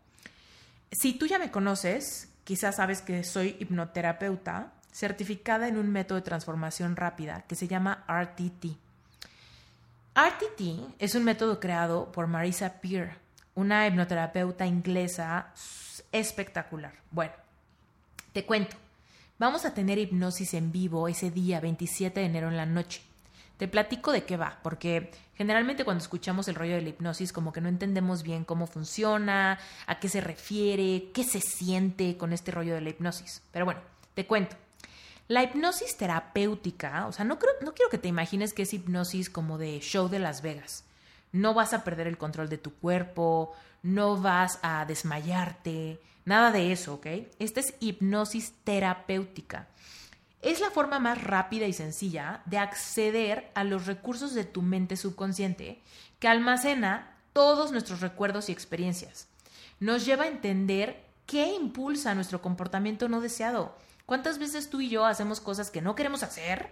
Si 0.93 1.15
tú 1.15 1.27
ya 1.27 1.39
me 1.39 1.51
conoces, 1.51 2.29
quizás 2.45 2.77
sabes 2.77 3.01
que 3.01 3.25
soy 3.25 3.57
hipnoterapeuta 3.59 4.73
certificada 4.93 5.69
en 5.69 5.79
un 5.79 5.91
método 5.91 6.17
de 6.17 6.23
transformación 6.23 6.97
rápida 6.97 7.45
que 7.49 7.57
se 7.57 7.69
llama 7.69 8.05
RTT. 8.07 8.77
RTT 10.15 10.95
es 10.99 11.15
un 11.15 11.25
método 11.25 11.61
creado 11.61 12.13
por 12.13 12.27
Marisa 12.27 12.81
Peer, 12.81 13.17
una 13.55 13.87
hipnoterapeuta 13.87 14.67
inglesa 14.67 15.53
espectacular. 16.13 16.93
Bueno, 17.11 17.33
te 18.33 18.45
cuento. 18.45 18.77
Vamos 19.39 19.65
a 19.65 19.73
tener 19.73 19.99
hipnosis 19.99 20.53
en 20.55 20.73
vivo 20.73 21.07
ese 21.07 21.31
día 21.31 21.61
27 21.61 22.19
de 22.19 22.27
enero 22.27 22.49
en 22.49 22.57
la 22.57 22.67
noche. 22.67 23.03
Te 23.57 23.69
platico 23.69 24.11
de 24.11 24.25
qué 24.25 24.37
va, 24.37 24.59
porque 24.65 25.13
generalmente 25.37 25.85
cuando 25.85 26.03
escuchamos 26.03 26.49
el 26.49 26.57
rollo 26.57 26.75
de 26.75 26.83
la 26.83 26.89
hipnosis 26.89 27.33
como 27.33 27.53
que 27.53 27.61
no 27.61 27.69
entendemos 27.69 28.25
bien 28.25 28.45
cómo 28.45 28.67
funciona, 28.67 29.61
a 29.87 30.01
qué 30.01 30.09
se 30.09 30.21
refiere, 30.21 31.13
qué 31.15 31.23
se 31.23 31.41
siente 31.41 32.17
con 32.17 32.33
este 32.33 32.51
rollo 32.51 32.75
de 32.75 32.81
la 32.81 32.91
hipnosis. 32.91 33.41
Pero 33.53 33.65
bueno, 33.65 33.81
te 34.15 34.27
cuento. 34.27 34.57
La 35.29 35.45
hipnosis 35.45 35.97
terapéutica, 35.97 37.07
o 37.07 37.13
sea, 37.13 37.25
no, 37.25 37.39
creo, 37.39 37.53
no 37.63 37.75
quiero 37.75 37.91
que 37.91 37.99
te 37.99 38.09
imagines 38.09 38.53
que 38.53 38.63
es 38.63 38.75
hipnosis 38.75 39.31
como 39.31 39.57
de 39.57 39.79
show 39.79 40.09
de 40.09 40.19
Las 40.19 40.43
Vegas. 40.43 40.85
No 41.31 41.55
vas 41.55 41.75
a 41.75 41.85
perder 41.85 42.09
el 42.09 42.19
control 42.19 42.49
de 42.49 42.59
tu 42.59 42.75
cuerpo, 42.75 43.53
no 43.85 44.21
vas 44.21 44.59
a 44.63 44.85
desmayarte, 44.85 46.01
nada 46.29 46.53
de 46.53 46.71
eso, 46.73 46.95
¿ok? 46.95 47.07
Esta 47.39 47.61
es 47.61 47.75
hipnosis 47.81 48.53
terapéutica. 48.65 49.69
Es 50.41 50.61
la 50.61 50.71
forma 50.71 51.01
más 51.01 51.23
rápida 51.23 51.67
y 51.67 51.73
sencilla 51.73 52.43
de 52.47 52.59
acceder 52.59 53.51
a 53.55 53.65
los 53.65 53.87
recursos 53.87 54.35
de 54.35 54.45
tu 54.45 54.63
mente 54.63 54.97
subconsciente 54.97 55.83
que 56.21 56.29
almacena 56.29 57.17
todos 57.33 57.73
nuestros 57.73 58.01
recuerdos 58.01 58.49
y 58.49 58.53
experiencias. 58.53 59.27
Nos 59.81 60.05
lleva 60.05 60.25
a 60.25 60.29
entender 60.29 61.05
qué 61.27 61.53
impulsa 61.53 62.15
nuestro 62.15 62.41
comportamiento 62.41 63.09
no 63.09 63.21
deseado 63.21 63.75
¿Cuántas 64.09 64.39
veces 64.39 64.71
tú 64.71 64.81
y 64.81 64.89
yo 64.89 65.05
hacemos 65.05 65.39
cosas 65.39 65.71
que 65.71 65.83
no 65.83 65.95
queremos 65.95 66.23
hacer, 66.23 66.71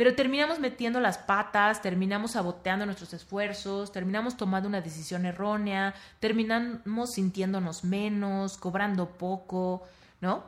pero 0.00 0.14
terminamos 0.14 0.58
metiendo 0.58 0.98
las 0.98 1.18
patas, 1.18 1.82
terminamos 1.82 2.30
saboteando 2.30 2.86
nuestros 2.86 3.12
esfuerzos, 3.12 3.92
terminamos 3.92 4.34
tomando 4.34 4.66
una 4.66 4.80
decisión 4.80 5.26
errónea, 5.26 5.94
terminamos 6.20 7.10
sintiéndonos 7.10 7.84
menos, 7.84 8.56
cobrando 8.56 9.10
poco, 9.10 9.86
¿no? 10.22 10.42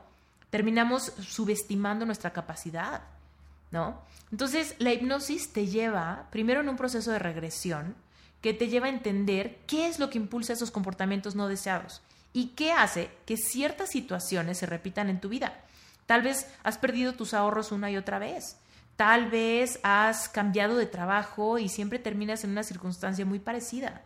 Terminamos 0.48 1.12
subestimando 1.20 2.06
nuestra 2.06 2.32
capacidad, 2.32 3.02
¿no? 3.70 4.00
Entonces, 4.30 4.74
la 4.78 4.94
hipnosis 4.94 5.52
te 5.52 5.66
lleva 5.66 6.28
primero 6.30 6.62
en 6.62 6.70
un 6.70 6.78
proceso 6.78 7.10
de 7.10 7.18
regresión 7.18 7.94
que 8.40 8.54
te 8.54 8.68
lleva 8.68 8.86
a 8.86 8.88
entender 8.88 9.58
qué 9.66 9.86
es 9.86 9.98
lo 9.98 10.08
que 10.08 10.16
impulsa 10.16 10.54
esos 10.54 10.70
comportamientos 10.70 11.34
no 11.34 11.46
deseados 11.46 12.00
y 12.32 12.52
qué 12.56 12.72
hace 12.72 13.10
que 13.26 13.36
ciertas 13.36 13.90
situaciones 13.90 14.56
se 14.56 14.64
repitan 14.64 15.10
en 15.10 15.20
tu 15.20 15.28
vida. 15.28 15.60
Tal 16.06 16.22
vez 16.22 16.46
has 16.62 16.78
perdido 16.78 17.12
tus 17.12 17.34
ahorros 17.34 17.70
una 17.70 17.90
y 17.90 17.98
otra 17.98 18.18
vez. 18.18 18.56
Tal 18.96 19.30
vez 19.30 19.80
has 19.82 20.28
cambiado 20.28 20.76
de 20.76 20.86
trabajo 20.86 21.58
y 21.58 21.68
siempre 21.68 21.98
terminas 21.98 22.44
en 22.44 22.50
una 22.50 22.62
circunstancia 22.62 23.24
muy 23.24 23.38
parecida. 23.38 24.02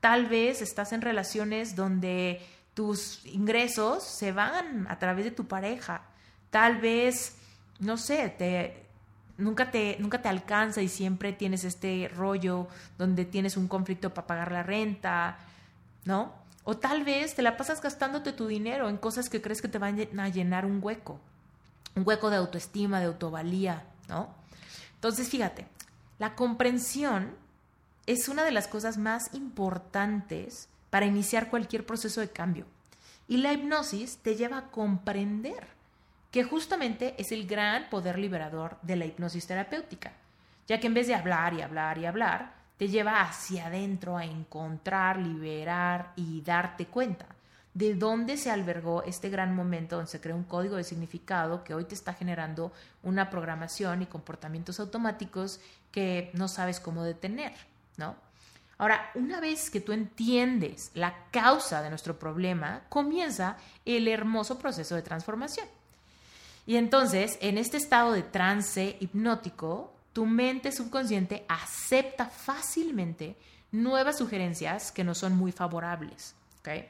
Tal 0.00 0.26
vez 0.26 0.60
estás 0.60 0.92
en 0.92 1.00
relaciones 1.00 1.76
donde 1.76 2.40
tus 2.74 3.24
ingresos 3.26 4.02
se 4.04 4.32
van 4.32 4.86
a 4.88 4.98
través 4.98 5.24
de 5.24 5.30
tu 5.30 5.46
pareja. 5.46 6.02
Tal 6.50 6.78
vez, 6.78 7.36
no 7.78 7.96
sé, 7.96 8.28
te, 8.36 8.84
nunca, 9.38 9.70
te, 9.70 9.96
nunca 10.00 10.20
te 10.20 10.28
alcanza 10.28 10.82
y 10.82 10.88
siempre 10.88 11.32
tienes 11.32 11.64
este 11.64 12.10
rollo 12.14 12.68
donde 12.98 13.24
tienes 13.24 13.56
un 13.56 13.68
conflicto 13.68 14.12
para 14.12 14.26
pagar 14.26 14.52
la 14.52 14.62
renta, 14.62 15.38
¿no? 16.04 16.34
O 16.64 16.76
tal 16.76 17.04
vez 17.04 17.34
te 17.34 17.42
la 17.42 17.56
pasas 17.56 17.80
gastándote 17.80 18.32
tu 18.32 18.46
dinero 18.46 18.88
en 18.88 18.96
cosas 18.96 19.30
que 19.30 19.40
crees 19.40 19.62
que 19.62 19.68
te 19.68 19.78
van 19.78 20.18
a 20.18 20.28
llenar 20.28 20.66
un 20.66 20.80
hueco 20.82 21.20
un 21.96 22.02
hueco 22.06 22.30
de 22.30 22.36
autoestima, 22.36 23.00
de 23.00 23.06
autovalía, 23.06 23.84
¿no? 24.08 24.34
Entonces, 24.94 25.28
fíjate, 25.28 25.66
la 26.18 26.34
comprensión 26.34 27.34
es 28.06 28.28
una 28.28 28.44
de 28.44 28.52
las 28.52 28.68
cosas 28.68 28.98
más 28.98 29.32
importantes 29.34 30.68
para 30.90 31.06
iniciar 31.06 31.50
cualquier 31.50 31.84
proceso 31.84 32.20
de 32.20 32.30
cambio. 32.30 32.66
Y 33.26 33.38
la 33.38 33.52
hipnosis 33.52 34.18
te 34.18 34.36
lleva 34.36 34.58
a 34.58 34.70
comprender 34.70 35.68
que 36.30 36.44
justamente 36.44 37.14
es 37.18 37.32
el 37.32 37.46
gran 37.46 37.88
poder 37.88 38.18
liberador 38.18 38.78
de 38.82 38.96
la 38.96 39.06
hipnosis 39.06 39.46
terapéutica, 39.46 40.12
ya 40.66 40.80
que 40.80 40.86
en 40.86 40.94
vez 40.94 41.06
de 41.06 41.14
hablar 41.14 41.54
y 41.54 41.62
hablar 41.62 41.98
y 41.98 42.06
hablar, 42.06 42.54
te 42.76 42.88
lleva 42.88 43.22
hacia 43.22 43.66
adentro 43.66 44.16
a 44.16 44.24
encontrar, 44.24 45.18
liberar 45.18 46.12
y 46.16 46.42
darte 46.42 46.86
cuenta 46.86 47.26
de 47.74 47.94
dónde 47.94 48.36
se 48.36 48.50
albergó 48.50 49.02
este 49.02 49.28
gran 49.28 49.54
momento 49.54 49.96
donde 49.96 50.10
se 50.10 50.20
crea 50.20 50.36
un 50.36 50.44
código 50.44 50.76
de 50.76 50.84
significado 50.84 51.64
que 51.64 51.74
hoy 51.74 51.84
te 51.84 51.94
está 51.94 52.14
generando 52.14 52.72
una 53.02 53.30
programación 53.30 54.02
y 54.02 54.06
comportamientos 54.06 54.78
automáticos 54.78 55.60
que 55.90 56.30
no 56.34 56.46
sabes 56.48 56.78
cómo 56.78 57.02
detener, 57.02 57.52
¿no? 57.96 58.16
Ahora, 58.78 59.10
una 59.14 59.40
vez 59.40 59.70
que 59.70 59.80
tú 59.80 59.92
entiendes 59.92 60.90
la 60.94 61.14
causa 61.30 61.82
de 61.82 61.90
nuestro 61.90 62.18
problema, 62.18 62.82
comienza 62.88 63.56
el 63.84 64.08
hermoso 64.08 64.58
proceso 64.58 64.96
de 64.96 65.02
transformación. 65.02 65.66
Y 66.66 66.76
entonces, 66.76 67.38
en 67.40 67.58
este 67.58 67.76
estado 67.76 68.12
de 68.12 68.22
trance 68.22 68.96
hipnótico, 68.98 69.92
tu 70.12 70.26
mente 70.26 70.72
subconsciente 70.72 71.44
acepta 71.48 72.26
fácilmente 72.26 73.36
nuevas 73.70 74.18
sugerencias 74.18 74.90
que 74.90 75.04
no 75.04 75.14
son 75.14 75.36
muy 75.36 75.52
favorables. 75.52 76.34
¿okay? 76.60 76.88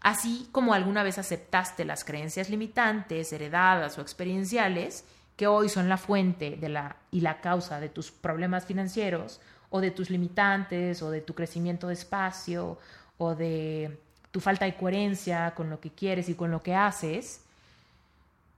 Así 0.00 0.48
como 0.50 0.72
alguna 0.72 1.02
vez 1.02 1.18
aceptaste 1.18 1.84
las 1.84 2.04
creencias 2.04 2.48
limitantes, 2.48 3.32
heredadas 3.32 3.98
o 3.98 4.00
experienciales, 4.00 5.04
que 5.36 5.46
hoy 5.46 5.68
son 5.68 5.88
la 5.88 5.98
fuente 5.98 6.56
de 6.56 6.68
la, 6.68 6.96
y 7.10 7.20
la 7.20 7.40
causa 7.40 7.80
de 7.80 7.88
tus 7.88 8.10
problemas 8.10 8.66
financieros, 8.66 9.40
o 9.68 9.80
de 9.80 9.90
tus 9.90 10.10
limitantes, 10.10 11.02
o 11.02 11.10
de 11.10 11.20
tu 11.20 11.34
crecimiento 11.34 11.88
de 11.88 11.94
espacio, 11.94 12.78
o 13.18 13.34
de 13.34 13.98
tu 14.30 14.40
falta 14.40 14.64
de 14.64 14.76
coherencia 14.76 15.52
con 15.54 15.70
lo 15.70 15.80
que 15.80 15.90
quieres 15.90 16.28
y 16.28 16.34
con 16.34 16.50
lo 16.50 16.62
que 16.62 16.74
haces, 16.74 17.42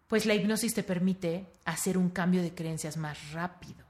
pues 0.09 0.27
la 0.27 0.35
hipnosis 0.35 0.75
te 0.75 0.83
permite 0.83 1.47
hacer 1.65 1.97
un 1.97 2.11
cambio 2.11 2.43
de 2.43 2.55
creencias 2.55 2.97
más 2.97 3.33
rápido, 3.33 3.85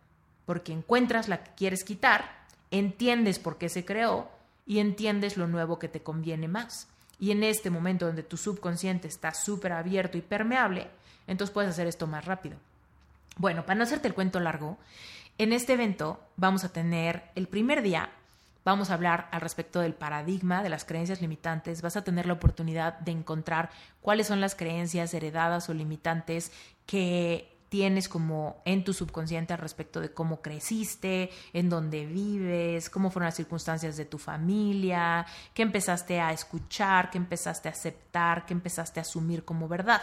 porque 0.46 0.72
encuentras 0.72 1.28
la 1.28 1.42
que 1.42 1.50
quieres 1.57 1.84
quitar, 1.84 2.46
entiendes 2.70 3.38
por 3.38 3.59
qué 3.59 3.68
se 3.68 3.84
creó 3.84 4.30
y 4.64 4.78
entiendes 4.78 5.36
lo 5.36 5.48
nuevo 5.48 5.78
que 5.78 5.88
te 5.88 6.03
conviene 6.03 6.46
más. 6.46 6.88
Y 7.23 7.31
en 7.31 7.45
este 7.45 7.70
momento 7.70 8.07
donde 8.07 8.25
tu 8.25 8.37
subconsciente 8.37 9.07
está 9.07 9.33
súper 9.33 9.75
abierto 9.75 10.18
y 10.18 10.23
permeable, 10.23 10.89
entonces 11.29 11.55
puedes 11.55 11.70
hacer 11.70 11.87
esto 11.87 12.09
más 12.09 12.25
rápido. 12.25 12.57
Bueno, 13.37 13.64
para 13.64 13.77
no 13.77 13.85
hacerte 13.85 14.09
el 14.09 14.14
cuento 14.14 14.41
largo, 14.41 14.77
en 15.39 15.53
este 15.53 15.75
evento 15.75 16.18
vamos 16.35 16.64
a 16.64 16.73
tener 16.73 17.23
el 17.37 17.47
primer 17.47 17.81
día, 17.83 18.11
vamos 18.64 18.91
a 18.91 18.95
hablar 18.95 19.29
al 19.31 19.41
respecto 19.41 19.79
del 19.79 19.95
paradigma 19.95 20.64
de 20.64 20.68
las 20.68 20.85
creencias 20.85 21.20
limitantes, 21.20 21.81
vas 21.81 21.97
a 21.97 22.03
tener 22.03 22.27
la 22.27 22.33
oportunidad 22.33 22.99
de 22.99 23.12
encontrar 23.12 23.70
cuáles 24.01 24.27
son 24.27 24.41
las 24.41 24.57
creencias 24.57 25.14
heredadas 25.14 25.68
o 25.68 25.75
limitantes 25.75 26.51
que 26.87 27.51
tienes 27.73 28.07
como 28.07 28.61
en 28.66 28.85
tu 28.85 28.93
subconsciente 28.93 29.55
al 29.55 29.59
respecto 29.59 29.99
de 29.99 30.12
cómo 30.12 30.43
creciste, 30.43 31.31
en 31.55 31.70
dónde 31.70 32.05
vives, 32.05 32.91
cómo 32.91 33.11
fueron 33.11 33.29
las 33.29 33.37
circunstancias 33.37 33.97
de 33.97 34.05
tu 34.05 34.18
familia, 34.18 35.25
qué 35.55 35.62
empezaste 35.62 36.20
a 36.20 36.35
escuchar, 36.35 37.09
qué 37.09 37.16
empezaste 37.16 37.70
a 37.70 37.73
aceptar, 37.73 38.45
qué 38.45 38.53
empezaste 38.53 39.01
a 39.01 39.05
asumir 39.05 39.47
como 39.47 39.68
verdad. 39.68 40.03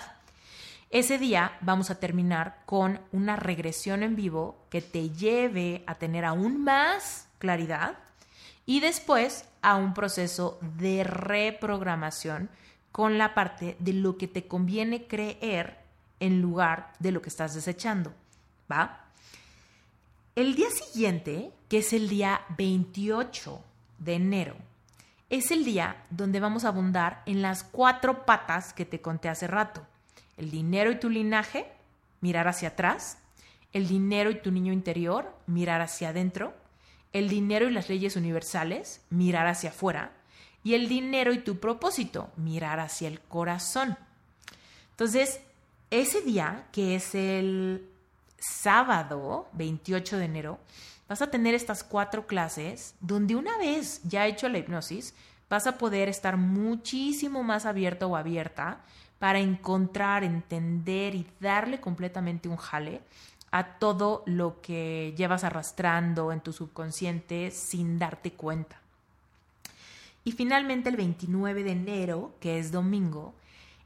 Ese 0.89 1.20
día 1.20 1.59
vamos 1.61 1.91
a 1.91 1.99
terminar 1.99 2.63
con 2.65 3.01
una 3.11 3.36
regresión 3.36 4.01
en 4.01 4.15
vivo 4.15 4.65
que 4.72 4.82
te 4.82 5.11
lleve 5.11 5.84
a 5.86 5.93
tener 5.93 6.26
aún 6.26 6.63
más 6.63 7.28
claridad 7.38 7.99
y 8.65 8.80
después 8.80 9.45
a 9.61 9.76
un 9.76 9.93
proceso 9.93 10.57
de 10.80 11.03
reprogramación 11.03 12.49
con 12.91 13.20
la 13.20 13.36
parte 13.36 13.78
de 13.78 13.93
lo 13.93 14.17
que 14.17 14.28
te 14.28 14.47
conviene 14.47 15.05
creer 15.05 15.88
en 16.20 16.41
lugar 16.41 16.93
de 16.99 17.11
lo 17.11 17.22
que 17.22 17.30
estás 17.30 17.53
desechando. 17.53 18.13
¿Va? 18.72 19.05
El 20.36 20.55
día 20.55 20.70
siguiente, 20.72 21.51
que 21.67 21.80
es 21.80 21.91
el 21.93 22.07
día 22.07 22.41
28 22.57 23.63
de 23.97 24.13
enero, 24.13 24.55
es 25.30 25.51
el 25.51 25.63
día 25.63 26.05
donde 26.09 26.39
vamos 26.39 26.65
a 26.65 26.70
abundar 26.70 27.22
en 27.26 27.41
las 27.41 27.63
cuatro 27.63 28.26
patas 28.26 28.74
que 28.74 28.86
te 28.86 29.01
conté 29.01 29.30
hace 29.30 29.47
rato. 29.47 29.86
El 30.38 30.49
dinero 30.49 30.91
y 30.91 30.99
tu 30.99 31.09
linaje, 31.09 31.72
mirar 32.22 32.47
hacia 32.47 32.70
atrás. 32.70 33.17
El 33.74 33.88
dinero 33.88 34.32
y 34.32 34.41
tu 34.41 34.51
niño 34.51 34.74
interior, 34.74 35.36
mirar 35.45 35.82
hacia 35.82 36.09
adentro. 36.09 36.53
El 37.13 37.30
dinero 37.30 37.67
y 37.67 37.72
las 37.72 37.89
leyes 37.89 38.15
universales, 38.15 39.01
mirar 39.09 39.47
hacia 39.47 39.70
afuera. 39.70 40.13
Y 40.63 40.74
el 40.74 40.89
dinero 40.89 41.34
y 41.34 41.39
tu 41.39 41.59
propósito, 41.59 42.32
mirar 42.36 42.80
hacia 42.80 43.07
el 43.07 43.20
corazón. 43.20 43.97
Entonces, 44.91 45.41
ese 45.91 46.21
día, 46.21 46.67
que 46.71 46.95
es 46.95 47.15
el 47.15 47.87
sábado 48.37 49.47
28 49.53 50.17
de 50.17 50.25
enero, 50.25 50.59
vas 51.07 51.21
a 51.21 51.31
tener 51.31 51.55
estas 51.55 51.83
cuatro 51.83 52.27
clases 52.27 52.95
donde 53.01 53.35
una 53.35 53.57
vez 53.57 54.01
ya 54.03 54.27
hecho 54.27 54.47
la 54.49 54.59
hipnosis, 54.59 55.15
vas 55.49 55.65
a 55.65 55.77
poder 55.77 56.07
estar 56.09 56.37
muchísimo 56.37 57.43
más 57.43 57.65
abierto 57.65 58.07
o 58.07 58.15
abierta 58.15 58.81
para 59.17 59.39
encontrar, 59.39 60.23
entender 60.23 61.15
y 61.15 61.27
darle 61.39 61.81
completamente 61.81 62.47
un 62.47 62.57
jale 62.57 63.01
a 63.51 63.79
todo 63.79 64.23
lo 64.25 64.61
que 64.61 65.13
llevas 65.17 65.43
arrastrando 65.43 66.31
en 66.31 66.41
tu 66.41 66.53
subconsciente 66.53 67.51
sin 67.51 67.97
darte 67.97 68.31
cuenta. 68.31 68.79
Y 70.23 70.33
finalmente 70.33 70.89
el 70.89 70.97
29 70.97 71.63
de 71.63 71.71
enero, 71.71 72.33
que 72.39 72.59
es 72.59 72.71
domingo, 72.71 73.33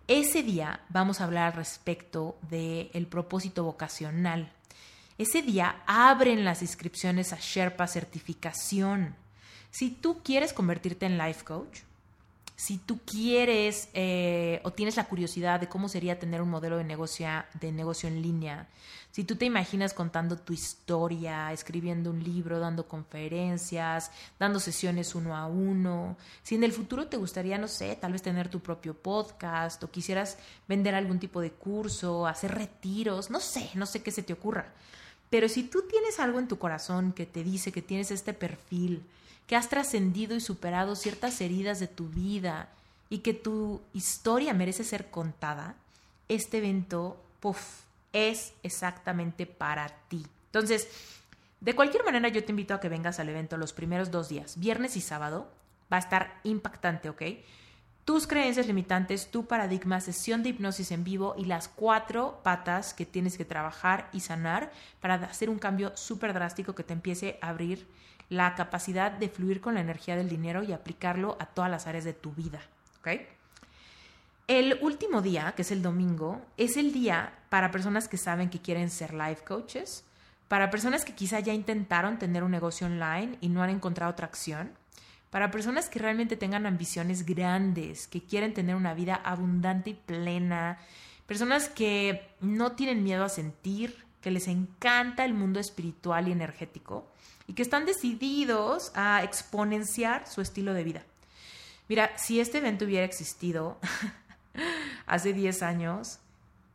ese 0.08 0.43
día 0.43 0.82
vamos 0.89 1.22
a 1.22 1.24
hablar 1.24 1.56
respecto 1.56 2.38
del 2.49 3.08
propósito 3.08 3.64
vocacional. 3.64 4.51
Ese 5.18 5.41
día 5.41 5.82
abren 5.86 6.43
las 6.43 6.62
inscripciones 6.62 7.34
a 7.34 7.38
Sherpa 7.39 7.88
Certificación. 7.88 9.16
Si 9.72 9.91
tú 9.91 10.22
quieres 10.24 10.54
convertirte 10.54 11.06
en 11.06 11.18
life 11.18 11.43
coach, 11.45 11.80
si 12.56 12.78
tú 12.78 12.99
quieres 13.06 13.89
eh, 13.93 14.62
o 14.64 14.72
tienes 14.72 14.95
la 14.95 15.06
curiosidad 15.06 15.60
de 15.60 15.68
cómo 15.68 15.89
sería 15.89 16.20
tener 16.20 16.41
un 16.41 16.49
modelo 16.49 16.78
de 16.78 16.84
negocio, 16.84 17.28
de 17.60 17.72
negocio 17.72 18.08
en 18.08 18.22
línea, 18.22 18.68
si 19.12 19.24
tú 19.24 19.36
te 19.36 19.45
imaginas 19.45 19.93
contando 19.93 20.38
tu 20.38 20.54
historia, 20.54 21.51
escribiendo 21.51 22.10
un 22.10 22.24
libro, 22.24 22.60
dando 22.60 22.88
conferencias, 22.88 24.10
dando 24.39 24.60
sesiones 24.60 25.14
uno 25.14 25.38
a 25.38 25.45
uno, 25.45 26.18
si 26.41 26.56
en 26.56 26.64
el 26.64 26.72
futuro 26.72 27.06
te 27.08 27.18
gustaría, 27.18 27.60
no 27.60 27.68
sé, 27.68 27.95
tal 27.95 28.12
vez 28.12 28.24
tener 28.24 28.49
tu 28.49 28.60
propio 28.60 28.95
podcast 28.95 29.84
o 29.84 29.91
quisieras 29.91 30.38
vender 30.68 30.95
algún 30.95 31.20
tipo 31.20 31.41
de 31.41 31.51
curso, 31.51 32.26
hacer 32.26 32.56
retiros, 32.56 33.30
no 33.30 33.39
sé, 33.39 33.70
no 33.76 33.86
sé 33.86 34.01
qué 34.01 34.10
se 34.10 34.24
te 34.24 34.34
ocurra. 34.34 34.74
Pero 35.30 35.47
si 35.47 35.64
tú 35.64 35.84
tienes 35.88 36.20
algo 36.20 36.39
en 36.39 36.47
tu 36.47 36.58
corazón 36.58 37.12
que 37.14 37.26
te 37.26 37.43
dice 37.43 37.72
que 37.72 37.82
tienes 37.82 38.10
este 38.10 38.34
perfil, 38.34 39.04
que 39.48 39.56
has 39.56 39.70
trascendido 39.70 40.36
y 40.36 40.41
superado 40.41 40.96
ciertas 40.96 41.39
heridas 41.41 41.80
de 41.80 41.88
tu 41.88 42.08
vida 42.08 42.70
y 43.10 43.20
que 43.20 43.34
tu 43.34 43.82
historia 43.94 44.54
merece 44.54 44.84
ser 44.84 45.10
contada, 45.10 45.76
este 46.30 46.58
evento, 46.58 47.22
puff, 47.39 47.82
es 48.14 48.54
exactamente 48.64 49.46
para 49.46 49.89
ti. 50.08 50.26
Entonces, 50.46 50.88
de 51.60 51.76
cualquier 51.76 52.04
manera, 52.04 52.28
yo 52.28 52.44
te 52.44 52.52
invito 52.52 52.74
a 52.74 52.80
que 52.80 52.89
vengas 52.89 53.20
al 53.20 53.30
evento 53.30 53.58
los 53.58 53.74
primeros 53.74 54.12
dos 54.12 54.30
días, 54.30 54.60
viernes 54.60 54.98
y 54.98 55.02
sábado. 55.02 55.50
Va 55.91 55.98
a 55.98 56.00
estar 56.00 56.39
impactante, 56.44 57.10
¿ok? 57.10 57.22
Tus 58.06 58.28
creencias 58.28 58.68
limitantes, 58.68 59.32
tu 59.32 59.46
paradigma, 59.46 60.02
sesión 60.02 60.44
de 60.44 60.50
hipnosis 60.50 60.91
en 60.91 61.06
vivo 61.06 61.36
y 61.38 61.46
las 61.46 61.70
cuatro 61.70 62.41
patas 62.44 62.94
que 62.94 63.06
tienes 63.06 63.38
que 63.38 63.46
trabajar 63.46 64.10
y 64.12 64.20
sanar 64.20 64.72
para 65.00 65.16
hacer 65.16 65.50
un 65.50 65.58
cambio 65.58 65.96
súper 65.96 66.34
drástico 66.34 66.76
que 66.76 66.84
te 66.84 66.91
empiece 66.91 67.38
a 67.41 67.50
abrir 67.50 67.88
la 68.30 68.56
capacidad 68.56 69.12
de 69.12 69.30
fluir 69.30 69.62
con 69.62 69.76
la 69.76 69.82
energía 69.82 70.16
del 70.16 70.30
dinero 70.30 70.64
y 70.64 70.74
aplicarlo 70.74 71.38
a 71.40 71.46
todas 71.48 71.70
las 71.70 71.88
áreas 71.88 72.04
de 72.04 72.14
tu 72.14 72.32
vida. 72.32 72.62
¿ok? 73.00 73.10
El 74.48 74.78
último 74.82 75.22
día, 75.22 75.54
que 75.56 75.62
es 75.62 75.72
el 75.72 75.82
domingo, 75.82 76.42
es 76.58 76.76
el 76.76 76.92
día 76.92 77.34
para 77.50 77.72
personas 77.72 78.08
que 78.08 78.18
saben 78.18 78.50
que 78.50 78.62
quieren 78.62 78.90
ser 78.90 79.14
life 79.14 79.44
coaches, 79.46 80.04
para 80.48 80.70
personas 80.70 81.06
que 81.06 81.16
quizá 81.16 81.40
ya 81.40 81.54
intentaron 81.54 82.20
tener 82.20 82.44
un 82.44 82.52
negocio 82.52 82.88
online 82.88 83.38
y 83.40 83.50
no 83.50 83.64
han 83.64 83.70
encontrado 83.70 84.14
tracción, 84.16 84.72
para 85.30 85.50
personas 85.50 85.90
que 85.90 86.00
realmente 86.00 86.36
tengan 86.36 86.66
ambiciones 86.66 87.26
grandes, 87.26 88.08
que 88.08 88.22
quieren 88.22 88.54
tener 88.54 88.76
una 88.76 88.94
vida 88.94 89.16
abundante 89.16 89.92
y 89.92 89.94
plena, 89.94 90.78
personas 91.26 91.70
que 91.70 92.28
no 92.42 92.74
tienen 92.74 93.04
miedo 93.04 93.24
a 93.24 93.30
sentir, 93.30 94.06
que 94.22 94.30
les 94.30 94.48
encanta 94.48 95.26
el 95.26 95.34
mundo 95.34 95.60
espiritual 95.60 96.28
y 96.28 96.34
energético 96.34 97.08
y 97.48 97.54
que 97.54 97.62
están 97.62 97.86
decididos 97.86 98.91
a 98.96 99.24
exponenciar 99.24 100.28
su 100.28 100.41
estilo 100.41 100.74
de 100.74 100.84
vida. 100.84 101.04
Mira, 101.89 102.18
si 102.18 102.39
este 102.39 102.60
evento 102.60 102.86
hubiera 102.86 103.06
existido 103.06 103.78
hace 105.06 105.34
10 105.34 105.64
años, 105.64 106.20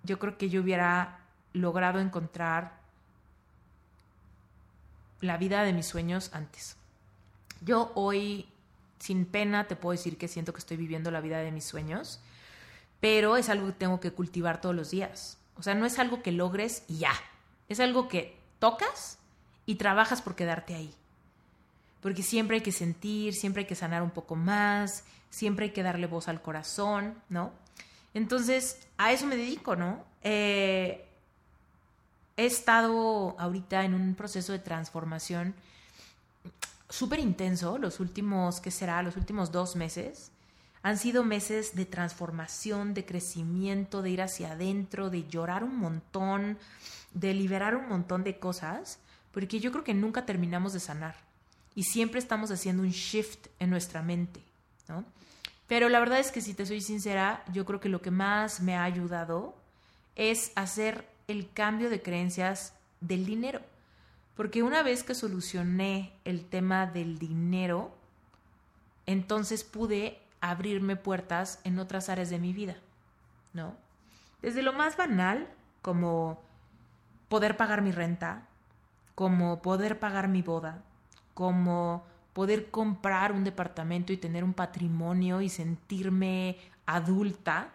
yo 0.03 0.19
creo 0.19 0.37
que 0.37 0.51
yo 0.51 0.61
hubiera 0.61 1.21
logrado 1.53 1.99
encontrar 2.01 2.79
la 5.21 5.37
vida 5.37 5.63
de 5.63 5.73
mis 5.73 5.87
sueños 5.87 6.31
antes. 6.33 6.77
Yo 7.61 7.91
hoy, 7.95 8.47
sin 8.99 9.25
pena, 9.25 9.67
te 9.67 9.77
puedo 9.77 9.93
decir 9.93 10.17
que 10.17 10.29
siento 10.29 10.53
que 10.53 10.61
estoy 10.61 10.77
viviendo 10.77 11.11
la 11.11 11.21
vida 11.21 11.39
de 11.39 11.51
mis 11.51 11.65
sueños, 11.65 12.21
pero 13.01 13.37
es 13.37 13.49
algo 13.49 13.67
que 13.69 13.73
tengo 13.73 14.01
que 14.01 14.13
cultivar 14.13 14.61
todos 14.61 14.75
los 14.75 14.91
días. 14.91 15.39
O 15.57 15.63
sea, 15.63 15.75
no 15.75 15.87
es 15.87 15.99
algo 15.99 16.23
que 16.23 16.31
logres 16.31 16.85
y 16.89 16.99
ya. 16.99 17.13
Es 17.69 17.81
algo 17.81 18.09
que 18.09 18.39
tocas 18.59 19.19
y 19.69 19.75
trabajas 19.75 20.23
por 20.23 20.35
quedarte 20.35 20.75
ahí. 20.75 20.95
Porque 22.01 22.23
siempre 22.23 22.57
hay 22.57 22.63
que 22.63 22.73
sentir, 22.73 23.35
siempre 23.35 23.61
hay 23.61 23.67
que 23.67 23.75
sanar 23.75 24.03
un 24.03 24.11
poco 24.11 24.35
más, 24.35 25.05
siempre 25.29 25.67
hay 25.67 25.73
que 25.73 25.83
darle 25.83 26.07
voz 26.07 26.27
al 26.27 26.41
corazón, 26.41 27.15
¿no? 27.29 27.53
Entonces, 28.15 28.79
a 28.97 29.13
eso 29.13 29.27
me 29.27 29.37
dedico, 29.37 29.77
¿no? 29.77 30.03
Eh, 30.23 31.07
he 32.39 32.47
estado 32.47 33.37
ahorita 33.39 33.85
en 33.85 33.93
un 33.93 34.15
proceso 34.15 34.53
de 34.53 34.59
transformación 34.59 35.55
súper 36.89 37.19
intenso, 37.19 37.77
los 37.77 38.01
últimos, 38.01 38.63
¿qué 38.63 38.71
será? 38.71 39.03
Los 39.03 39.19
últimos 39.19 39.53
dos 39.53 39.77
meses. 39.77 40.31
Han 40.83 40.97
sido 40.97 41.25
meses 41.25 41.77
de 41.77 41.85
transformación, 41.85 42.95
de 42.95 43.05
crecimiento, 43.05 44.01
de 44.01 44.09
ir 44.09 44.23
hacia 44.23 44.53
adentro, 44.53 45.11
de 45.11 45.29
llorar 45.29 45.63
un 45.63 45.77
montón, 45.77 46.57
de 47.13 47.35
liberar 47.35 47.77
un 47.77 47.87
montón 47.87 48.25
de 48.25 48.39
cosas 48.39 49.01
porque 49.39 49.61
yo 49.61 49.71
creo 49.71 49.85
que 49.85 49.95
nunca 49.95 50.27
terminamos 50.27 50.73
de 50.73 50.81
sanar 50.81 51.15
y 51.77 51.85
siempre 51.85 52.19
estamos 52.19 52.51
haciendo 52.51 52.83
un 52.83 52.91
shift 52.91 53.47
en 53.61 53.71
nuestra 53.71 54.03
mente, 54.03 54.43
¿no? 54.89 55.05
Pero 55.69 55.89
la 55.89 56.01
verdad 56.01 56.19
es 56.19 56.33
que 56.33 56.41
si 56.41 56.55
te 56.55 56.67
soy 56.67 56.81
sincera, 56.81 57.45
yo 57.53 57.65
creo 57.65 57.79
que 57.79 57.89
lo 57.89 58.03
que 58.03 58.11
más 58.11 58.61
me 58.61 58.75
ha 58.75 58.83
ayudado 58.83 59.55
es 60.17 60.51
hacer 60.57 61.09
el 61.29 61.53
cambio 61.53 61.89
de 61.89 62.03
creencias 62.03 62.73
del 63.01 63.25
dinero. 63.27 63.61
Porque 64.35 64.65
una 64.65 64.83
vez 64.83 65.05
que 65.05 65.15
solucioné 65.15 66.15
el 66.25 66.45
tema 66.45 66.87
del 66.87 67.21
dinero, 67.21 67.95
entonces 69.07 69.63
pude 69.63 70.19
abrirme 70.41 70.97
puertas 70.97 71.61
en 71.63 71.79
otras 71.79 72.09
áreas 72.09 72.29
de 72.29 72.41
mi 72.41 72.53
vida, 72.53 72.77
¿no? 73.53 73.77
Desde 74.43 74.63
lo 74.63 74.73
más 74.73 74.97
banal, 74.97 75.47
como 75.81 76.43
poder 77.29 77.57
pagar 77.57 77.83
mi 77.83 77.93
renta, 77.93 78.48
como 79.19 79.61
poder 79.63 79.99
pagar 79.99 80.29
mi 80.29 80.43
boda, 80.43 80.85
como 81.35 82.05
poder 82.35 82.71
comprar 82.71 83.33
un 83.33 83.43
departamento 83.43 84.13
y 84.13 84.17
tener 84.17 84.45
un 84.45 84.55
patrimonio 84.55 85.41
y 85.41 85.49
sentirme 85.49 86.57
adulta, 86.87 87.73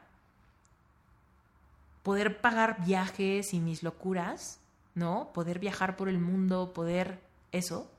poder 2.02 2.40
pagar 2.40 2.86
viajes 2.86 3.54
y 3.54 3.60
mis 3.60 3.84
locuras, 3.84 4.62
¿no? 4.96 5.34
Poder 5.34 5.60
viajar 5.60 5.98
por 5.98 6.08
el 6.08 6.18
mundo, 6.18 6.72
poder 6.72 7.20
eso, 7.52 7.92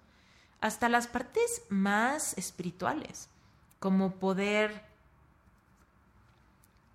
hasta 0.62 0.88
las 0.88 1.06
partes 1.06 1.66
más 1.68 2.38
espirituales, 2.38 3.28
como 3.78 4.12
poder 4.12 4.86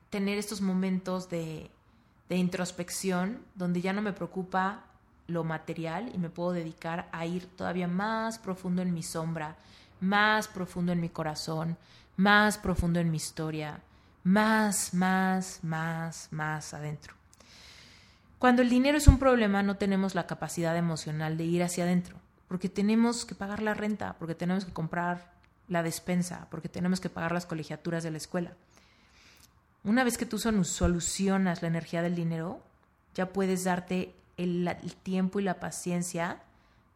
tener 0.10 0.40
estos 0.40 0.62
momentos 0.62 1.30
de, 1.30 1.70
de 2.28 2.38
introspección, 2.38 3.46
donde 3.54 3.82
ya 3.82 3.94
no 3.94 4.02
me 4.02 4.14
preocupa 4.14 4.89
lo 5.30 5.44
material 5.44 6.12
y 6.14 6.18
me 6.18 6.30
puedo 6.30 6.52
dedicar 6.52 7.08
a 7.12 7.26
ir 7.26 7.46
todavía 7.46 7.88
más 7.88 8.40
profundo 8.40 8.82
en 8.82 8.94
mi 8.94 9.04
sombra, 9.04 9.56
más 10.02 10.48
profundo 10.48 10.92
en 10.92 11.00
mi 11.00 11.10
corazón, 11.10 11.78
más 12.18 12.58
profundo 12.58 13.00
en 13.00 13.12
mi 13.12 13.18
historia, 13.18 13.80
más, 14.24 14.94
más, 14.94 15.60
más, 15.64 16.28
más 16.32 16.74
adentro. 16.74 17.14
Cuando 18.38 18.62
el 18.62 18.70
dinero 18.70 18.98
es 18.98 19.08
un 19.08 19.20
problema 19.20 19.64
no 19.64 19.78
tenemos 19.78 20.16
la 20.16 20.28
capacidad 20.28 20.76
emocional 20.76 21.38
de 21.38 21.46
ir 21.46 21.64
hacia 21.64 21.84
adentro, 21.84 22.18
porque 22.48 22.70
tenemos 22.70 23.26
que 23.26 23.36
pagar 23.36 23.62
la 23.62 23.74
renta, 23.74 24.16
porque 24.18 24.36
tenemos 24.36 24.66
que 24.66 24.74
comprar 24.74 25.34
la 25.68 25.84
despensa, 25.84 26.48
porque 26.50 26.70
tenemos 26.70 27.00
que 27.00 27.10
pagar 27.10 27.32
las 27.32 27.46
colegiaturas 27.46 28.04
de 28.04 28.12
la 28.12 28.18
escuela. 28.18 28.54
Una 29.84 30.04
vez 30.04 30.18
que 30.18 30.26
tú 30.26 30.40
solucionas 30.40 31.62
la 31.62 31.68
energía 31.68 32.02
del 32.02 32.16
dinero, 32.16 32.62
ya 33.14 33.30
puedes 33.32 33.64
darte 33.64 34.14
el, 34.40 34.96
tiempo 35.04 35.40
y 35.40 35.44
la 35.44 35.60
paciencia 35.60 36.42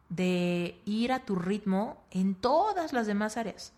de 0.08 0.80
ir 0.84 1.12
a 1.12 1.20
tu 1.20 1.36
ritmo 1.36 2.02
en 2.10 2.34
todas 2.34 2.92
las 2.92 3.06
demás 3.06 3.36
áreas. 3.36 3.72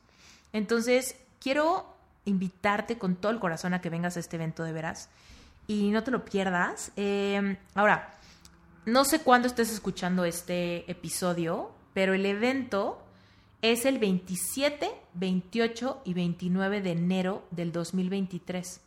Entonces, 0.52 1.16
quiero 1.40 1.86
invitarte 2.24 2.98
con 2.98 3.16
todo 3.16 3.32
el 3.32 3.38
corazón 3.38 3.74
a 3.74 3.80
que 3.80 3.90
vengas 3.90 4.16
a 4.16 4.20
este 4.20 4.36
evento 4.36 4.62
de 4.62 4.72
veras 4.72 5.08
y 5.66 5.90
no 5.90 6.02
te 6.02 6.10
lo 6.10 6.24
pierdas. 6.24 6.92
Em, 6.96 7.56
ahora, 7.74 8.14
no 8.84 9.04
sé 9.04 9.20
cuándo 9.20 9.48
estés 9.48 9.72
escuchando 9.72 10.24
este 10.24 10.90
episodio, 10.90 11.72
pero 11.92 12.14
el 12.14 12.24
evento 12.24 13.02
es 13.62 13.84
el 13.84 13.98
27, 13.98 14.90
28 15.14 16.02
y 16.04 16.14
29 16.14 16.82
de 16.82 16.92
enero 16.92 17.42
del 17.50 17.72
2023. 17.72 18.80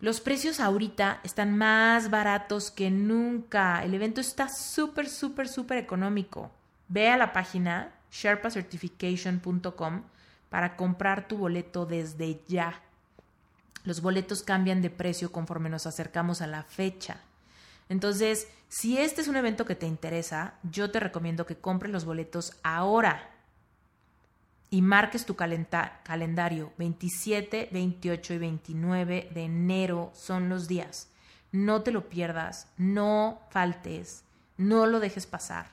Los 0.00 0.20
precios 0.22 0.60
ahorita 0.60 1.20
están 1.24 1.56
más 1.58 2.08
baratos 2.08 2.70
que 2.70 2.90
nunca. 2.90 3.84
El 3.84 3.92
evento 3.92 4.22
está 4.22 4.48
súper, 4.48 5.08
súper, 5.08 5.46
súper 5.46 5.76
económico. 5.76 6.50
Ve 6.88 7.10
a 7.10 7.18
la 7.18 7.34
página 7.34 7.92
sherpacertification.com 8.10 10.02
para 10.48 10.76
comprar 10.76 11.28
tu 11.28 11.36
boleto 11.36 11.84
desde 11.84 12.40
ya. 12.48 12.80
Los 13.84 14.00
boletos 14.00 14.42
cambian 14.42 14.80
de 14.80 14.88
precio 14.88 15.32
conforme 15.32 15.68
nos 15.68 15.86
acercamos 15.86 16.40
a 16.40 16.46
la 16.46 16.62
fecha. 16.62 17.18
Entonces, 17.90 18.48
si 18.68 18.96
este 18.96 19.20
es 19.20 19.28
un 19.28 19.36
evento 19.36 19.66
que 19.66 19.74
te 19.74 19.86
interesa, 19.86 20.54
yo 20.62 20.90
te 20.90 21.00
recomiendo 21.00 21.44
que 21.44 21.56
compres 21.56 21.92
los 21.92 22.06
boletos 22.06 22.56
ahora 22.62 23.28
y 24.70 24.82
marques 24.82 25.26
tu 25.26 25.34
calendario. 25.34 26.72
27, 26.78 27.68
28 27.72 28.34
y 28.34 28.38
29 28.38 29.30
de 29.34 29.44
enero 29.44 30.10
son 30.14 30.48
los 30.48 30.68
días. 30.68 31.08
No 31.52 31.82
te 31.82 31.90
lo 31.90 32.08
pierdas, 32.08 32.68
no 32.78 33.40
faltes, 33.50 34.22
no 34.56 34.86
lo 34.86 35.00
dejes 35.00 35.26
pasar. 35.26 35.66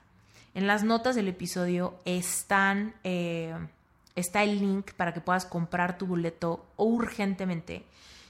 En 0.55 0.65
las 0.65 0.83
notas 0.83 1.15
del 1.15 1.27
episodio 1.27 1.99
están, 2.05 2.95
eh, 3.03 3.53
está 4.15 4.41
el 4.43 4.59
link 4.59 4.91
para 4.93 5.13
que 5.13 5.21
puedas 5.21 5.45
comprar 5.45 5.99
tu 5.99 6.07
boleto 6.07 6.65
urgentemente. 6.77 7.85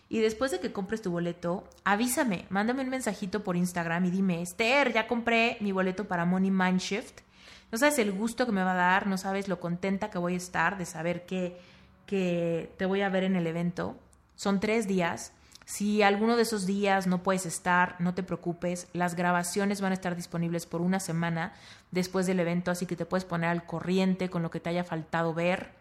Y 0.09 0.19
después 0.19 0.51
de 0.51 0.59
que 0.59 0.73
compres 0.73 1.01
tu 1.01 1.11
boleto, 1.11 1.65
avísame, 1.85 2.45
mándame 2.49 2.83
un 2.83 2.89
mensajito 2.89 3.43
por 3.43 3.55
Instagram 3.55 4.05
y 4.05 4.11
dime, 4.11 4.41
Esther, 4.41 4.93
ya 4.93 5.07
compré 5.07 5.57
mi 5.61 5.71
boleto 5.71 6.05
para 6.07 6.25
Money 6.25 6.51
Mindshift 6.51 7.21
no 7.71 7.77
sabes 7.77 7.99
el 7.99 8.11
gusto 8.11 8.45
que 8.45 8.51
me 8.51 8.63
va 8.63 8.71
a 8.71 8.75
dar, 8.75 9.07
no 9.07 9.17
sabes 9.17 9.47
lo 9.47 9.59
contenta 9.59 10.09
que 10.09 10.17
voy 10.17 10.35
a 10.35 10.37
estar 10.37 10.77
de 10.77 10.85
saber 10.85 11.25
que, 11.25 11.59
que 12.05 12.71
te 12.77 12.85
voy 12.85 13.01
a 13.01 13.09
ver 13.09 13.23
en 13.23 13.35
el 13.35 13.47
evento. 13.47 13.97
Son 14.35 14.59
tres 14.59 14.87
días. 14.87 15.33
Si 15.65 16.01
alguno 16.01 16.37
de 16.37 16.43
esos 16.43 16.65
días 16.65 17.07
no 17.07 17.23
puedes 17.23 17.45
estar, 17.45 17.97
no 17.99 18.13
te 18.13 18.23
preocupes. 18.23 18.87
Las 18.93 19.15
grabaciones 19.15 19.81
van 19.81 19.91
a 19.91 19.95
estar 19.95 20.15
disponibles 20.15 20.65
por 20.65 20.79
una 20.79 21.01
semana 21.01 21.53
después 21.91 22.25
del 22.25 22.39
evento, 22.39 22.71
así 22.71 22.85
que 22.85 22.95
te 22.95 23.05
puedes 23.05 23.25
poner 23.25 23.49
al 23.49 23.65
corriente 23.65 24.29
con 24.29 24.43
lo 24.43 24.49
que 24.49 24.61
te 24.61 24.69
haya 24.69 24.85
faltado 24.85 25.33
ver. 25.33 25.71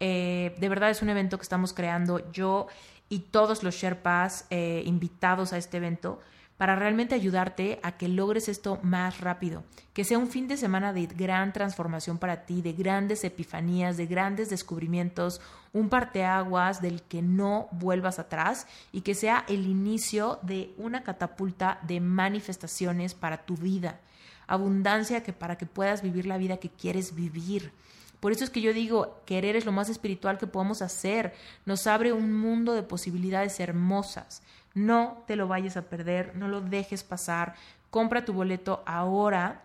Eh, 0.00 0.54
de 0.58 0.68
verdad 0.68 0.90
es 0.90 1.00
un 1.00 1.08
evento 1.08 1.38
que 1.38 1.44
estamos 1.44 1.72
creando 1.72 2.30
yo 2.32 2.66
y 3.08 3.20
todos 3.20 3.62
los 3.62 3.74
Sherpas 3.74 4.46
eh, 4.50 4.82
invitados 4.84 5.54
a 5.54 5.56
este 5.56 5.78
evento 5.78 6.20
para 6.56 6.76
realmente 6.76 7.14
ayudarte 7.14 7.80
a 7.82 7.92
que 7.92 8.08
logres 8.08 8.48
esto 8.48 8.78
más 8.82 9.20
rápido, 9.20 9.64
que 9.92 10.04
sea 10.04 10.18
un 10.18 10.28
fin 10.28 10.46
de 10.46 10.56
semana 10.56 10.92
de 10.92 11.06
gran 11.06 11.52
transformación 11.52 12.18
para 12.18 12.46
ti, 12.46 12.62
de 12.62 12.72
grandes 12.72 13.24
epifanías, 13.24 13.96
de 13.96 14.06
grandes 14.06 14.50
descubrimientos, 14.50 15.40
un 15.72 15.88
parteaguas 15.88 16.80
del 16.80 17.02
que 17.02 17.22
no 17.22 17.68
vuelvas 17.72 18.18
atrás 18.18 18.66
y 18.92 19.00
que 19.00 19.14
sea 19.14 19.44
el 19.48 19.66
inicio 19.66 20.38
de 20.42 20.72
una 20.78 21.02
catapulta 21.02 21.80
de 21.82 22.00
manifestaciones 22.00 23.14
para 23.14 23.44
tu 23.44 23.56
vida, 23.56 24.00
abundancia 24.46 25.24
que 25.24 25.32
para 25.32 25.58
que 25.58 25.66
puedas 25.66 26.02
vivir 26.02 26.26
la 26.26 26.38
vida 26.38 26.58
que 26.58 26.70
quieres 26.70 27.14
vivir. 27.14 27.72
Por 28.20 28.32
eso 28.32 28.42
es 28.42 28.48
que 28.48 28.62
yo 28.62 28.72
digo, 28.72 29.20
querer 29.26 29.54
es 29.54 29.66
lo 29.66 29.72
más 29.72 29.90
espiritual 29.90 30.38
que 30.38 30.46
podemos 30.46 30.80
hacer. 30.80 31.34
Nos 31.66 31.86
abre 31.86 32.14
un 32.14 32.32
mundo 32.32 32.72
de 32.72 32.82
posibilidades 32.82 33.60
hermosas. 33.60 34.40
No 34.74 35.22
te 35.26 35.36
lo 35.36 35.48
vayas 35.48 35.76
a 35.76 35.82
perder, 35.82 36.34
no 36.36 36.48
lo 36.48 36.60
dejes 36.60 37.04
pasar. 37.04 37.54
Compra 37.90 38.24
tu 38.24 38.32
boleto 38.32 38.82
ahora. 38.86 39.62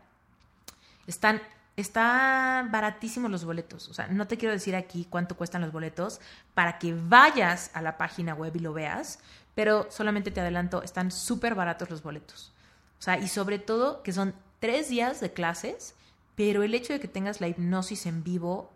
Están 1.07 1.41
están 1.79 2.71
baratísimos 2.71 3.31
los 3.31 3.45
boletos. 3.45 3.87
O 3.87 3.93
sea, 3.93 4.07
no 4.07 4.27
te 4.27 4.37
quiero 4.37 4.53
decir 4.53 4.75
aquí 4.75 5.07
cuánto 5.09 5.37
cuestan 5.37 5.61
los 5.61 5.71
boletos 5.71 6.19
para 6.53 6.77
que 6.77 6.93
vayas 6.93 7.71
a 7.73 7.81
la 7.81 7.97
página 7.97 8.33
web 8.33 8.55
y 8.55 8.59
lo 8.59 8.73
veas, 8.73 9.19
pero 9.55 9.87
solamente 9.89 10.31
te 10.31 10.41
adelanto, 10.41 10.83
están 10.83 11.11
súper 11.11 11.55
baratos 11.55 11.89
los 11.89 12.03
boletos. 12.03 12.51
O 12.99 13.01
sea, 13.01 13.17
y 13.17 13.27
sobre 13.29 13.59
todo 13.59 14.03
que 14.03 14.11
son 14.11 14.33
tres 14.59 14.89
días 14.89 15.21
de 15.21 15.31
clases, 15.31 15.95
pero 16.35 16.63
el 16.63 16.73
hecho 16.73 16.93
de 16.93 16.99
que 16.99 17.07
tengas 17.07 17.39
la 17.39 17.47
hipnosis 17.47 18.05
en 18.05 18.23
vivo, 18.23 18.69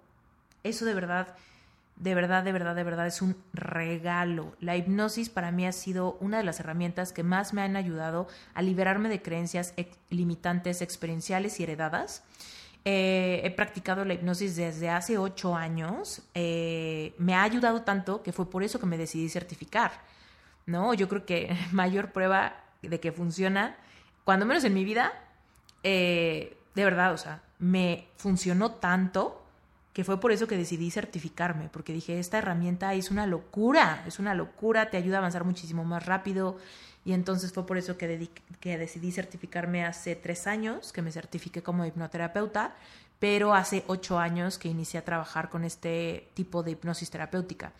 eso 0.64 0.86
de 0.86 0.94
verdad 0.94 1.36
de 1.96 2.16
verdad, 2.16 2.44
de 2.44 2.52
verdad, 2.52 2.76
de 2.76 2.84
verdad 2.84 3.08
es 3.08 3.22
un 3.22 3.36
regalo. 3.54 4.56
La 4.60 4.76
hipnosis 4.76 5.30
para 5.30 5.52
mí 5.52 5.66
ha 5.66 5.72
sido 5.72 6.18
una 6.20 6.38
de 6.38 6.44
las 6.44 6.60
herramientas 6.60 7.14
que 7.14 7.24
más 7.24 7.54
me 7.54 7.62
han 7.62 7.76
ayudado 7.76 8.28
a 8.54 8.62
liberarme 8.62 9.10
de 9.10 9.22
creencias 9.22 9.74
limitantes 10.10 10.82
experienciales 10.82 11.60
y 11.60 11.64
heredadas. 11.64 12.24
Eh, 12.86 13.42
he 13.44 13.52
practicado 13.52 14.04
la 14.04 14.14
hipnosis 14.14 14.56
desde 14.56 14.90
hace 14.90 15.18
ocho 15.18 15.56
años. 15.56 16.24
Eh, 16.34 17.14
me 17.18 17.36
ha 17.36 17.44
ayudado 17.44 17.84
tanto 17.84 18.24
que 18.24 18.34
fue 18.34 18.50
por 18.50 18.64
eso 18.64 18.80
que 18.80 18.86
me 18.86 18.98
decidí 18.98 19.30
certificar. 19.30 19.92
¿no? 20.66 20.94
Yo 20.94 21.08
creo 21.08 21.26
que 21.26 21.56
mayor 21.72 22.12
prueba 22.12 22.56
de 22.82 23.00
que 23.00 23.12
funciona, 23.12 23.78
cuando 24.24 24.46
menos 24.46 24.64
en 24.64 24.74
mi 24.74 24.84
vida, 24.84 25.14
eh, 25.84 26.58
de 26.76 26.84
verdad, 26.84 27.14
o 27.14 27.18
sea, 27.18 27.42
me 27.60 28.08
funcionó 28.18 28.72
tanto 28.72 29.43
que 29.94 30.04
fue 30.04 30.20
por 30.20 30.32
eso 30.32 30.48
que 30.48 30.58
decidí 30.58 30.90
certificarme, 30.92 31.70
porque 31.72 31.94
dije, 31.94 32.20
esta 32.20 32.40
herramienta 32.40 32.94
es 32.96 33.12
una 33.12 33.28
locura, 33.28 34.04
es 34.08 34.20
una 34.20 34.34
locura, 34.34 34.90
te 34.90 34.98
ayuda 34.98 35.18
a 35.18 35.20
avanzar 35.20 35.44
muchísimo 35.44 35.84
más 35.84 36.06
rápido. 36.06 36.58
Y 37.06 37.14
entonces 37.14 37.52
fue 37.54 37.66
por 37.66 37.78
eso 37.78 37.98
que, 37.98 38.30
que 38.60 38.78
decidí 38.78 39.12
certificarme 39.12 39.86
hace 39.86 40.16
tres 40.16 40.48
años, 40.48 40.94
que 40.94 41.02
me 41.02 41.12
certifiqué 41.12 41.62
como 41.62 41.86
hipnoterapeuta, 41.86 42.76
pero 43.20 43.54
hace 43.54 43.84
ocho 43.88 44.20
años 44.20 44.58
que 44.58 44.68
inicié 44.68 45.00
a 45.00 45.06
trabajar 45.06 45.50
con 45.50 45.64
este 45.64 46.30
tipo 46.34 46.64
de 46.64 46.72
hipnosis 46.72 47.10
terapéutica. 47.10 47.72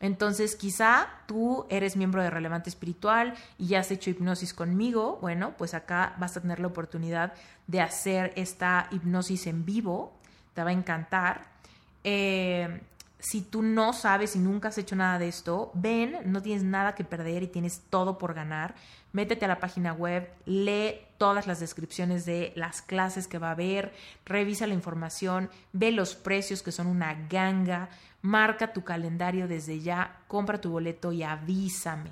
Entonces, 0.00 0.56
quizá 0.56 1.08
tú 1.26 1.66
eres 1.68 1.94
miembro 1.96 2.22
de 2.22 2.30
Relevante 2.30 2.70
Espiritual 2.70 3.34
y 3.58 3.68
ya 3.68 3.80
has 3.80 3.90
hecho 3.90 4.08
hipnosis 4.10 4.54
conmigo. 4.54 5.18
Bueno, 5.20 5.54
pues 5.58 5.74
acá 5.74 6.14
vas 6.18 6.36
a 6.36 6.40
tener 6.40 6.58
la 6.58 6.68
oportunidad 6.68 7.34
de 7.66 7.82
hacer 7.82 8.32
esta 8.34 8.88
hipnosis 8.90 9.46
en 9.46 9.66
vivo. 9.66 10.14
Te 10.54 10.64
va 10.64 10.70
a 10.70 10.72
encantar. 10.72 11.59
Eh, 12.04 12.80
si 13.20 13.42
tú 13.42 13.62
no 13.62 13.92
sabes 13.92 14.34
y 14.34 14.38
nunca 14.38 14.68
has 14.68 14.78
hecho 14.78 14.96
nada 14.96 15.18
de 15.18 15.28
esto, 15.28 15.70
ven, 15.74 16.16
no 16.24 16.40
tienes 16.40 16.62
nada 16.62 16.94
que 16.94 17.04
perder 17.04 17.42
y 17.42 17.48
tienes 17.48 17.82
todo 17.90 18.16
por 18.16 18.32
ganar. 18.32 18.74
Métete 19.12 19.44
a 19.44 19.48
la 19.48 19.60
página 19.60 19.92
web, 19.92 20.30
lee 20.46 21.00
todas 21.18 21.46
las 21.46 21.60
descripciones 21.60 22.24
de 22.24 22.52
las 22.56 22.80
clases 22.80 23.26
que 23.28 23.38
va 23.38 23.48
a 23.48 23.52
haber, 23.52 23.92
revisa 24.24 24.66
la 24.66 24.74
información, 24.74 25.50
ve 25.72 25.90
los 25.90 26.14
precios 26.14 26.62
que 26.62 26.72
son 26.72 26.86
una 26.86 27.26
ganga, 27.28 27.90
marca 28.22 28.72
tu 28.72 28.84
calendario 28.84 29.48
desde 29.48 29.80
ya, 29.80 30.20
compra 30.26 30.60
tu 30.60 30.70
boleto 30.70 31.12
y 31.12 31.22
avísame. 31.22 32.10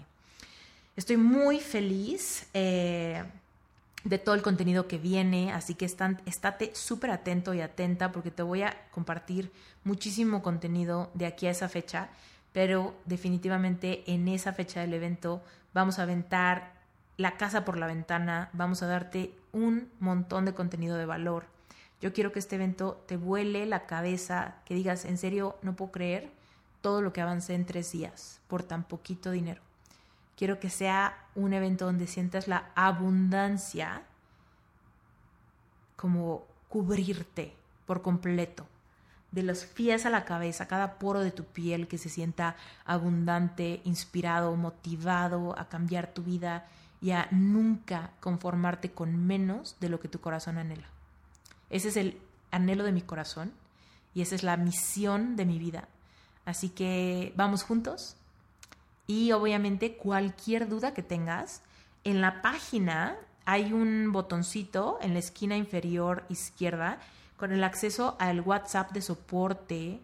Estoy 0.94 1.16
muy 1.16 1.60
feliz. 1.60 2.48
Eh, 2.52 3.22
de 4.04 4.18
todo 4.18 4.34
el 4.34 4.42
contenido 4.42 4.86
que 4.86 4.98
viene, 4.98 5.52
así 5.52 5.74
que 5.74 5.84
están, 5.84 6.20
estate 6.24 6.72
súper 6.74 7.10
atento 7.10 7.54
y 7.54 7.60
atenta 7.60 8.12
porque 8.12 8.30
te 8.30 8.42
voy 8.42 8.62
a 8.62 8.76
compartir 8.90 9.52
muchísimo 9.84 10.42
contenido 10.42 11.10
de 11.14 11.26
aquí 11.26 11.46
a 11.46 11.50
esa 11.50 11.68
fecha, 11.68 12.08
pero 12.52 12.94
definitivamente 13.04 14.04
en 14.06 14.28
esa 14.28 14.52
fecha 14.52 14.80
del 14.80 14.94
evento 14.94 15.42
vamos 15.74 15.98
a 15.98 16.02
aventar 16.02 16.72
la 17.16 17.36
casa 17.36 17.64
por 17.64 17.76
la 17.76 17.86
ventana, 17.86 18.50
vamos 18.52 18.82
a 18.82 18.86
darte 18.86 19.32
un 19.52 19.90
montón 19.98 20.44
de 20.44 20.54
contenido 20.54 20.96
de 20.96 21.06
valor. 21.06 21.46
Yo 22.00 22.12
quiero 22.12 22.30
que 22.30 22.38
este 22.38 22.54
evento 22.54 23.02
te 23.08 23.16
vuele 23.16 23.66
la 23.66 23.86
cabeza, 23.86 24.54
que 24.64 24.74
digas, 24.74 25.04
en 25.04 25.18
serio, 25.18 25.58
no 25.62 25.74
puedo 25.74 25.90
creer 25.90 26.30
todo 26.80 27.02
lo 27.02 27.12
que 27.12 27.20
avancé 27.20 27.54
en 27.54 27.66
tres 27.66 27.90
días 27.90 28.40
por 28.46 28.62
tan 28.62 28.84
poquito 28.84 29.32
dinero. 29.32 29.67
Quiero 30.38 30.60
que 30.60 30.70
sea 30.70 31.18
un 31.34 31.52
evento 31.52 31.86
donde 31.86 32.06
sientas 32.06 32.46
la 32.46 32.70
abundancia 32.76 34.02
como 35.96 36.46
cubrirte 36.68 37.56
por 37.86 38.02
completo, 38.02 38.64
de 39.32 39.42
los 39.42 39.64
pies 39.64 40.06
a 40.06 40.10
la 40.10 40.24
cabeza, 40.24 40.68
cada 40.68 41.00
poro 41.00 41.22
de 41.22 41.32
tu 41.32 41.42
piel 41.42 41.88
que 41.88 41.98
se 41.98 42.08
sienta 42.08 42.54
abundante, 42.84 43.80
inspirado, 43.82 44.54
motivado 44.54 45.58
a 45.58 45.68
cambiar 45.68 46.06
tu 46.14 46.22
vida 46.22 46.68
y 47.00 47.10
a 47.10 47.26
nunca 47.32 48.12
conformarte 48.20 48.92
con 48.92 49.16
menos 49.16 49.74
de 49.80 49.88
lo 49.88 49.98
que 49.98 50.06
tu 50.06 50.20
corazón 50.20 50.56
anhela. 50.56 50.86
Ese 51.68 51.88
es 51.88 51.96
el 51.96 52.16
anhelo 52.52 52.84
de 52.84 52.92
mi 52.92 53.02
corazón 53.02 53.52
y 54.14 54.22
esa 54.22 54.36
es 54.36 54.44
la 54.44 54.56
misión 54.56 55.34
de 55.34 55.46
mi 55.46 55.58
vida. 55.58 55.88
Así 56.44 56.68
que 56.68 57.32
vamos 57.34 57.64
juntos 57.64 58.17
y 59.08 59.32
obviamente 59.32 59.96
cualquier 59.96 60.68
duda 60.68 60.94
que 60.94 61.02
tengas, 61.02 61.62
en 62.04 62.20
la 62.20 62.42
página 62.42 63.16
hay 63.46 63.72
un 63.72 64.12
botoncito 64.12 64.98
en 65.00 65.14
la 65.14 65.18
esquina 65.18 65.56
inferior 65.56 66.22
izquierda 66.28 67.00
con 67.38 67.50
el 67.50 67.64
acceso 67.64 68.16
al 68.20 68.42
WhatsApp 68.42 68.92
de 68.92 69.00
soporte 69.00 70.00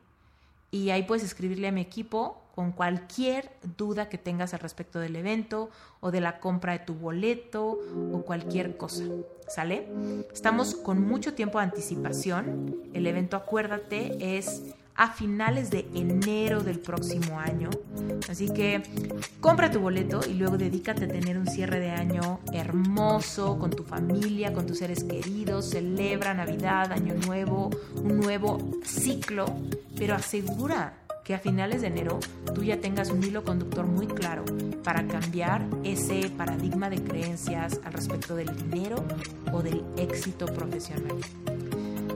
y 0.71 0.91
ahí 0.91 1.03
puedes 1.03 1.23
escribirle 1.23 1.69
a 1.69 1.73
mi 1.73 1.83
equipo 1.83 2.41
con 2.55 2.73
cualquier 2.73 3.51
duda 3.77 4.09
que 4.09 4.17
tengas 4.17 4.55
al 4.55 4.61
respecto 4.61 4.99
del 5.01 5.17
evento 5.17 5.71
o 6.01 6.11
de 6.11 6.21
la 6.21 6.41
compra 6.41 6.73
de 6.73 6.79
tu 6.79 6.95
boleto 6.95 7.79
o 8.13 8.23
cualquier 8.23 8.77
cosa. 8.77 9.05
¿Sale? 9.49 9.87
Estamos 10.33 10.75
con 10.75 11.03
mucho 11.03 11.35
tiempo 11.35 11.59
de 11.59 11.65
anticipación. 11.65 12.77
El 12.95 13.07
evento, 13.07 13.37
acuérdate, 13.37 14.39
es 14.39 14.63
a 14.97 15.09
finales 15.09 15.71
de 15.71 15.87
enero 15.95 16.63
del 16.63 16.79
próximo 16.79 17.39
año. 17.39 17.71
Así 18.29 18.53
que 18.53 18.83
compra 19.41 19.71
tu 19.71 19.81
boleto 19.81 20.21
y 20.29 20.35
luego 20.35 20.57
dedícate 20.57 21.05
a 21.05 21.09
tener 21.09 21.37
un 21.39 21.47
cierre 21.47 21.81
de 21.81 21.91
año 21.91 22.41
hermoso 22.53 23.59
con 23.59 23.71
tu 23.71 23.83
familia, 23.83 24.53
con 24.53 24.67
tus 24.67 24.79
seres 24.79 25.05
queridos. 25.05 25.71
Celebra 25.71 26.35
Navidad, 26.35 26.93
Año 26.93 27.15
Nuevo, 27.27 27.71
un 27.97 28.21
nuevo 28.21 28.59
ciclo, 28.85 29.47
pero 29.97 30.15
asegura 30.15 30.95
que 31.25 31.35
a 31.35 31.39
finales 31.39 31.81
de 31.81 31.89
enero 31.89 32.21
tú 32.55 32.63
ya 32.63 32.81
tengas 32.81 33.11
un 33.11 33.25
hilo 33.25 33.45
conductor 33.45 33.87
muy 33.87 34.07
claro 34.07 34.45
para 34.85 35.07
cambiar 35.07 35.67
ese 35.83 36.29
paradigma 36.37 36.91
de 36.91 37.03
creencias 37.03 37.81
al 37.85 37.95
respecto 37.95 38.37
del 38.37 38.55
dinero 38.55 39.03
o 39.51 39.63
del 39.63 39.83
éxito 39.97 40.45
profesional. 40.47 41.17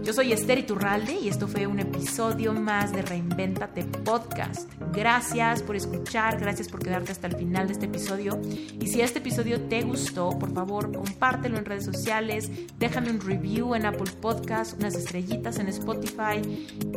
Yo 0.08 0.14
soy 0.14 0.32
Esther 0.32 0.56
Iturralde 0.56 1.20
y 1.20 1.28
esto 1.28 1.46
fue 1.46 1.66
un 1.66 1.80
episodio 1.80 2.54
más 2.54 2.92
de 2.92 3.02
Reinventate 3.02 3.84
Podcast. 3.84 4.72
Gracias 4.90 5.62
por 5.62 5.76
escuchar, 5.76 6.40
gracias 6.40 6.66
por 6.66 6.82
quedarte 6.82 7.12
hasta 7.12 7.26
el 7.26 7.36
final 7.36 7.66
de 7.66 7.74
este 7.74 7.84
episodio. 7.84 8.40
Y 8.80 8.86
si 8.86 9.02
este 9.02 9.18
episodio 9.18 9.60
te 9.68 9.82
gustó, 9.82 10.30
por 10.30 10.54
favor, 10.54 10.96
compártelo 10.96 11.58
en 11.58 11.66
redes 11.66 11.84
sociales, 11.84 12.50
déjame 12.78 13.10
un 13.10 13.20
review 13.20 13.74
en 13.74 13.84
Apple 13.84 14.10
Podcast, 14.18 14.78
unas 14.78 14.94
estrellitas 14.94 15.58
en 15.58 15.68
Spotify, 15.68 16.40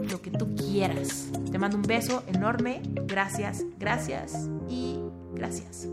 lo 0.10 0.22
que 0.22 0.32
tú 0.32 0.56
quieras. 0.56 1.34
Te 1.52 1.58
mando 1.58 1.76
un 1.76 1.84
beso 1.84 2.24
enorme, 2.28 2.82
gracias, 3.08 3.66
gracias 3.78 4.48
y 4.70 5.00
gracias. 5.36 5.86